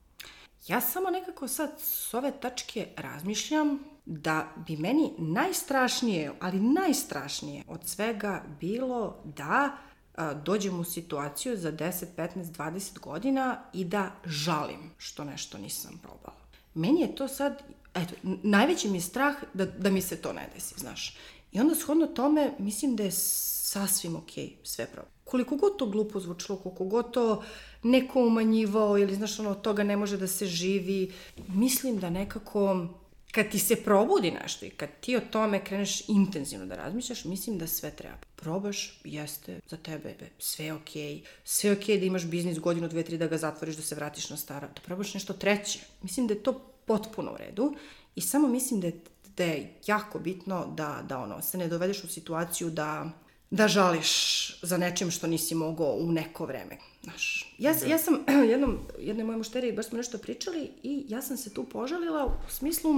Ja 0.67 0.81
samo 0.81 1.09
nekako 1.09 1.47
sad 1.47 1.71
s 1.77 2.13
ove 2.13 2.31
tačke 2.31 2.87
razmišljam 2.97 3.79
da 4.05 4.47
bi 4.67 4.77
meni 4.77 5.13
najstrašnije, 5.17 6.31
ali 6.39 6.59
najstrašnije 6.59 7.63
od 7.67 7.87
svega 7.87 8.43
bilo 8.59 9.21
da 9.23 9.77
a, 10.15 10.33
dođem 10.33 10.79
u 10.79 10.83
situaciju 10.83 11.57
za 11.57 11.71
10, 11.71 12.05
15, 12.17 12.43
20 12.43 12.99
godina 12.99 13.61
i 13.73 13.85
da 13.85 14.11
žalim 14.25 14.91
što 14.97 15.23
nešto 15.23 15.57
nisam 15.57 15.99
probala. 16.03 16.44
Meni 16.75 17.01
je 17.01 17.15
to 17.15 17.27
sad, 17.27 17.63
eto, 17.93 18.13
najveći 18.43 18.89
mi 18.89 18.97
je 18.97 19.01
strah 19.01 19.35
da, 19.53 19.65
da 19.65 19.89
mi 19.89 20.01
se 20.01 20.21
to 20.21 20.33
ne 20.33 20.49
desi, 20.55 20.75
znaš. 20.77 21.17
I 21.51 21.59
onda 21.59 21.75
shodno 21.75 22.07
tome 22.07 22.51
mislim 22.59 22.95
da 22.95 23.03
je 23.03 23.11
sasvim 23.11 24.15
okej 24.15 24.55
sve 24.63 24.85
probati. 24.85 25.15
Koliko 25.23 25.55
god 25.55 25.77
to 25.77 25.85
glupo 25.85 26.19
zvučilo, 26.19 26.57
koliko 26.57 26.85
god 26.85 27.11
to 27.11 27.43
neko 27.83 28.19
umanjivao 28.27 28.97
ili 28.97 29.15
znaš 29.15 29.39
ono 29.39 29.49
od 29.49 29.61
toga 29.61 29.83
ne 29.83 29.97
može 29.97 30.17
da 30.17 30.27
se 30.27 30.45
živi, 30.45 31.11
mislim 31.47 31.99
da 31.99 32.09
nekako 32.09 32.87
kad 33.35 33.49
ti 33.49 33.59
se 33.59 33.75
probudi 33.75 34.31
nešto 34.31 34.65
i 34.65 34.69
kad 34.69 34.89
ti 34.99 35.15
o 35.15 35.21
tome 35.31 35.63
kreneš 35.63 36.09
intenzivno 36.09 36.65
da 36.65 36.75
razmišljaš, 36.75 37.25
mislim 37.25 37.57
da 37.57 37.67
sve 37.67 37.91
treba. 37.91 38.17
Probaš, 38.35 38.99
jeste 39.03 39.59
za 39.67 39.77
tebe 39.77 40.15
sve 40.39 40.65
je 40.65 40.73
okej, 40.73 41.21
sve 41.43 41.69
je 41.69 41.77
okej 41.77 41.99
da 41.99 42.05
imaš 42.05 42.25
biznis 42.25 42.59
godinu, 42.59 42.87
dve, 42.87 43.03
tri, 43.03 43.17
da 43.17 43.27
ga 43.27 43.37
zatvoriš, 43.37 43.75
da 43.75 43.81
se 43.81 43.95
vratiš 43.95 44.29
na 44.29 44.37
stara, 44.37 44.67
da 44.67 44.81
probaš 44.85 45.13
nešto 45.13 45.33
treće. 45.33 45.79
Mislim 46.01 46.27
da 46.27 46.33
je 46.33 46.43
to 46.43 46.53
potpuno 46.85 47.31
u 47.31 47.37
redu 47.37 47.75
i 48.15 48.21
samo 48.21 48.47
mislim 48.47 48.79
da 48.79 48.87
je, 48.87 49.01
da 49.37 49.43
je 49.43 49.73
jako 49.87 50.19
bitno 50.19 50.73
da, 50.77 51.03
da 51.09 51.19
ono, 51.19 51.41
se 51.41 51.57
ne 51.57 51.67
dovedeš 51.67 52.03
u 52.03 52.07
situaciju 52.07 52.69
da 52.69 53.11
da 53.49 53.67
žališ 53.67 54.59
za 54.61 54.77
nečim 54.77 55.11
što 55.11 55.27
nisi 55.27 55.55
mogao 55.55 55.95
u 55.99 56.11
neko 56.11 56.45
vreme. 56.45 56.77
Znaš, 57.03 57.53
ja, 57.57 57.73
ja 57.87 57.97
sam 57.97 58.23
jednom, 58.51 58.79
jednoj 58.99 59.25
moje 59.25 59.37
mušteriji, 59.37 59.73
baš 59.73 59.85
smo 59.85 59.97
nešto 59.97 60.17
pričali 60.17 60.71
i 60.83 61.05
ja 61.09 61.21
sam 61.21 61.37
se 61.37 61.53
tu 61.53 61.63
požalila 61.63 62.25
u 62.25 62.51
smislu 62.51 62.91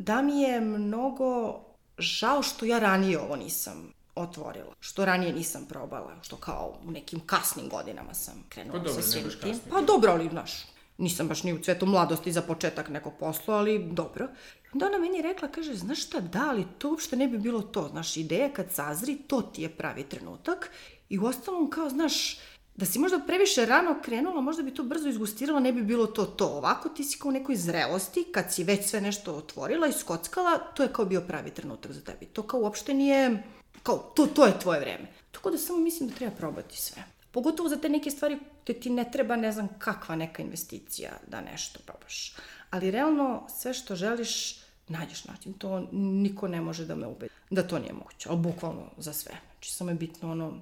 da 0.00 0.22
mi 0.22 0.40
je 0.40 0.60
mnogo 0.60 1.60
žao 1.98 2.42
što 2.42 2.64
ja 2.64 2.78
ranije 2.78 3.20
ovo 3.20 3.36
nisam 3.36 3.92
otvorila, 4.14 4.74
što 4.80 5.04
ranije 5.04 5.32
nisam 5.32 5.66
probala, 5.68 6.14
što 6.22 6.36
kao 6.36 6.78
u 6.86 6.90
nekim 6.90 7.20
kasnim 7.20 7.68
godinama 7.68 8.14
sam 8.14 8.44
krenula 8.48 8.78
Pa 8.78 8.84
dobro, 8.84 9.02
sa 9.02 9.08
svim 9.08 9.24
tim. 9.42 9.60
Pa 9.70 9.80
dobro, 9.80 10.12
ali 10.12 10.28
znaš, 10.28 10.52
nisam 10.98 11.28
baš 11.28 11.42
ni 11.42 11.52
u 11.52 11.62
cvetu 11.62 11.86
mladosti 11.86 12.32
za 12.32 12.42
početak 12.42 12.88
nekog 12.88 13.12
posla, 13.18 13.54
ali 13.54 13.88
dobro. 13.92 14.28
Onda 14.72 14.86
ona 14.86 14.98
meni 14.98 15.22
rekla, 15.22 15.48
kaže, 15.48 15.74
znaš 15.74 16.06
šta, 16.06 16.20
da, 16.20 16.46
ali 16.50 16.66
to 16.78 16.90
uopšte 16.90 17.16
ne 17.16 17.28
bi 17.28 17.38
bilo 17.38 17.62
to. 17.62 17.88
Znaš, 17.88 18.16
ideja 18.16 18.52
kad 18.52 18.66
sazri, 18.72 19.16
to 19.16 19.42
ti 19.42 19.62
je 19.62 19.68
pravi 19.68 20.02
trenutak. 20.02 20.70
I 21.08 21.18
u 21.18 21.24
ostalom, 21.24 21.70
kao, 21.70 21.88
znaš, 21.88 22.38
da 22.76 22.86
si 22.86 22.98
možda 22.98 23.18
previše 23.26 23.66
rano 23.66 23.96
krenula, 24.02 24.40
možda 24.40 24.62
bi 24.62 24.74
to 24.74 24.82
brzo 24.82 25.08
izgustirala, 25.08 25.60
ne 25.60 25.72
bi 25.72 25.82
bilo 25.82 26.06
to 26.06 26.24
to. 26.24 26.46
Ovako 26.46 26.88
ti 26.88 27.04
si 27.04 27.18
kao 27.18 27.28
u 27.28 27.32
nekoj 27.32 27.56
zrelosti, 27.56 28.24
kad 28.32 28.52
si 28.52 28.64
već 28.64 28.86
sve 28.86 29.00
nešto 29.00 29.34
otvorila 29.34 29.86
i 29.86 29.92
skockala, 29.92 30.58
to 30.58 30.82
je 30.82 30.92
kao 30.92 31.04
bio 31.04 31.20
pravi 31.20 31.50
trenutak 31.50 31.92
za 31.92 32.00
tebi. 32.00 32.26
To 32.26 32.42
kao 32.42 32.60
uopšte 32.60 32.94
nije, 32.94 33.42
kao, 33.82 33.98
to, 33.98 34.26
to 34.26 34.46
je 34.46 34.58
tvoje 34.60 34.80
vreme. 34.80 35.06
Tako 35.30 35.50
da 35.50 35.58
samo 35.58 35.78
mislim 35.78 36.08
da 36.08 36.14
treba 36.14 36.36
probati 36.36 36.76
sve. 36.76 37.02
Pogotovo 37.30 37.68
za 37.68 37.76
te 37.76 37.88
neke 37.88 38.10
stvari 38.10 38.38
gde 38.64 38.72
ti 38.72 38.90
ne 38.90 39.10
treba 39.12 39.36
ne 39.36 39.52
znam 39.52 39.68
kakva 39.78 40.16
neka 40.16 40.42
investicija 40.42 41.10
da 41.26 41.40
nešto 41.40 41.80
probaš. 41.86 42.36
Ali 42.70 42.90
realno 42.90 43.46
sve 43.58 43.74
što 43.74 43.96
želiš 43.96 44.60
nađeš 44.88 45.24
način. 45.24 45.52
To 45.52 45.88
niko 45.92 46.48
ne 46.48 46.60
može 46.60 46.86
da 46.86 46.94
me 46.94 47.06
ubedi 47.06 47.32
da 47.50 47.62
to 47.62 47.78
nije 47.78 47.92
moguće. 47.92 48.28
Ali 48.28 48.38
bukvalno 48.38 48.90
za 48.96 49.12
sve. 49.12 49.32
Znači 49.52 49.72
samo 49.72 49.90
je 49.90 49.94
bitno 49.94 50.32
ono... 50.32 50.60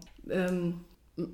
Um, 0.51 0.85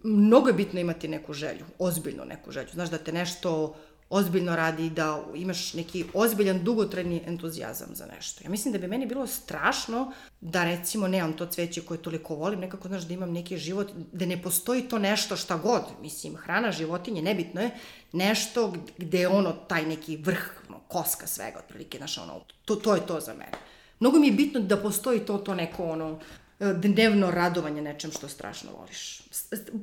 mnogo 0.03 0.49
je 0.49 0.55
bitno 0.55 0.81
imati 0.81 1.09
neku 1.09 1.33
želju, 1.33 1.65
ozbiljno 1.79 2.25
neku 2.25 2.51
želju. 2.53 2.69
Znaš 2.73 2.91
da 2.91 2.99
te 2.99 3.13
nešto 3.13 3.75
ozbiljno 4.11 4.57
radi, 4.57 4.91
da 4.91 5.23
imaš 5.35 5.75
neki 5.75 6.05
ozbiljan, 6.15 6.65
dugotrajni 6.65 7.23
entuzijazam 7.27 7.89
za 7.95 8.07
nešto. 8.07 8.45
Ja 8.45 8.51
mislim 8.51 8.73
da 8.73 8.79
bi 8.79 8.87
meni 8.87 9.07
bilo 9.07 9.27
strašno 9.27 10.13
da 10.41 10.65
recimo 10.65 11.09
nemam 11.09 11.33
to 11.33 11.47
cveće 11.47 11.81
koje 11.81 12.03
toliko 12.03 12.35
volim, 12.35 12.61
nekako 12.61 12.89
znaš 12.89 13.03
da 13.03 13.15
imam 13.15 13.33
neki 13.33 13.57
život, 13.57 13.91
da 14.13 14.27
ne 14.27 14.43
postoji 14.43 14.83
to 14.83 14.99
nešto 14.99 15.37
šta 15.37 15.57
god, 15.57 15.83
mislim, 16.03 16.37
hrana, 16.37 16.73
životinje, 16.73 17.23
nebitno 17.23 17.61
je, 17.61 17.71
nešto 18.13 18.73
gde 18.99 19.21
je 19.21 19.29
ono 19.29 19.53
taj 19.53 19.87
neki 19.87 20.17
vrh, 20.17 20.51
ono, 20.69 20.79
koska 20.89 21.27
svega, 21.27 21.59
otprilike, 21.59 21.99
znaš, 21.99 22.19
ono, 22.19 22.41
to, 22.65 22.77
to 22.77 22.95
je 22.95 23.07
to 23.07 23.21
za 23.21 23.33
mene. 23.35 23.59
Mnogo 24.01 24.19
mi 24.19 24.27
je 24.27 24.33
bitno 24.33 24.61
da 24.61 24.77
postoji 24.77 25.21
to, 25.21 25.39
to 25.39 25.55
neko, 25.55 25.85
ono, 25.85 26.19
dnevno 26.61 27.31
radovanje 27.31 27.83
nečem 27.83 28.11
što 28.11 28.29
strašno 28.29 28.71
voliš. 28.79 29.23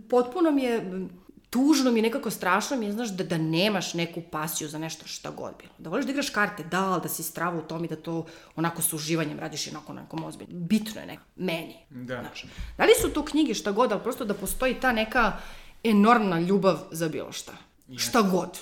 Potpuno 0.10 0.52
mi 0.52 0.64
je 0.64 1.08
tužno 1.52 1.92
mi 1.92 2.00
je 2.00 2.04
nekako 2.04 2.30
strašno 2.30 2.78
mi 2.78 2.86
je, 2.86 2.92
znaš, 2.92 3.10
da, 3.10 3.24
da 3.24 3.38
nemaš 3.38 3.94
neku 3.94 4.22
pasiju 4.22 4.70
za 4.70 4.78
nešto 4.78 5.08
šta 5.08 5.32
god 5.32 5.54
bilo. 5.60 5.72
Da 5.78 5.90
voliš 5.90 6.06
da 6.06 6.12
igraš 6.12 6.30
karte, 6.30 6.64
da, 6.64 6.86
ali 6.86 7.02
da 7.02 7.10
si 7.10 7.24
strava 7.24 7.58
u 7.58 7.62
tom 7.62 7.86
i 7.86 7.88
da 7.88 7.96
to 7.96 8.26
onako 8.56 8.82
sa 8.82 8.96
uživanjem 8.96 9.40
radiš 9.40 9.68
i 9.68 9.70
onako 9.70 9.94
nekom 9.94 10.24
ozbiljno. 10.24 10.60
Bitno 10.60 11.02
je 11.02 11.08
neko, 11.08 11.24
meni. 11.36 11.76
Da. 11.90 12.20
Znaš. 12.20 12.46
Da 12.78 12.84
li 12.86 12.92
su 13.02 13.14
to 13.14 13.26
knjige 13.26 13.54
šta 13.54 13.72
god, 13.72 13.92
ali 13.92 14.04
prosto 14.04 14.26
da 14.26 14.34
postoji 14.34 14.80
ta 14.80 14.92
neka 14.92 15.38
enormna 15.84 16.40
ljubav 16.40 16.80
za 16.92 17.10
bilo 17.10 17.32
šta. 17.32 17.54
Šta 17.98 18.22
god. 18.22 18.60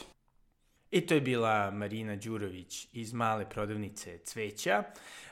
I 0.92 1.02
to 1.02 1.14
je 1.14 1.22
bila 1.22 1.72
Marina 1.72 2.16
Đurović 2.16 2.88
iz 2.94 3.14
male 3.14 3.50
prodavnice 3.50 4.18
cveća. 4.18 4.84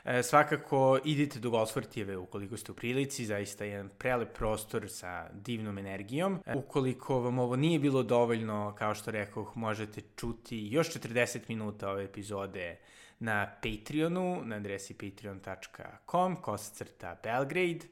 E, 0.04 0.22
svakako 0.22 0.98
idite 1.04 1.38
do 1.38 1.50
Golsvortijeve 1.50 2.16
ukoliko 2.16 2.56
ste 2.56 2.72
u 2.72 2.74
prilici, 2.74 3.26
zaista 3.26 3.64
je 3.64 3.70
jedan 3.70 3.88
prelep 3.98 4.36
prostor 4.36 4.84
sa 4.88 5.28
divnom 5.32 5.78
energijom. 5.78 6.38
E, 6.46 6.56
ukoliko 6.56 7.20
vam 7.20 7.38
ovo 7.38 7.56
nije 7.56 7.78
bilo 7.78 8.02
dovoljno, 8.02 8.74
kao 8.78 8.94
što 8.94 9.10
rekoh, 9.10 9.56
možete 9.56 10.00
čuti 10.16 10.68
još 10.70 10.88
40 10.88 11.38
minuta 11.48 11.90
ove 11.90 12.04
epizode 12.04 12.78
na 13.18 13.50
Patreonu, 13.62 14.40
na 14.44 14.56
adresi 14.56 14.94
patreon.com, 14.94 16.36
kosacrta 16.36 17.16
Belgrade, 17.22 17.86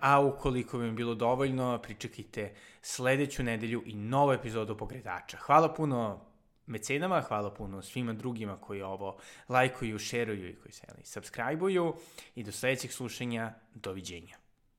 a 0.00 0.20
ukoliko 0.20 0.78
bi 0.78 0.84
mi 0.84 0.92
bilo 0.92 1.14
dovoljno, 1.14 1.78
pričekajte 1.82 2.54
sledeću 2.82 3.42
nedelju 3.42 3.82
i 3.86 3.94
novu 3.94 4.32
epizodu 4.32 4.76
Pokretača. 4.76 5.36
Hvala 5.36 5.74
puno 5.74 6.29
mecenama, 6.70 7.20
hvala 7.20 7.54
puno 7.54 7.82
svima 7.82 8.12
drugima 8.12 8.56
koji 8.56 8.82
ovo 8.82 9.18
lajkuju, 9.48 9.98
šeruju 9.98 10.48
i 10.48 10.56
koji 10.56 10.72
se 10.72 10.86
subscribe-uju 11.04 11.94
i 12.34 12.42
do 12.42 12.52
sledećeg 12.52 12.92
slušanja, 12.92 13.54
doviđenja. 13.74 14.39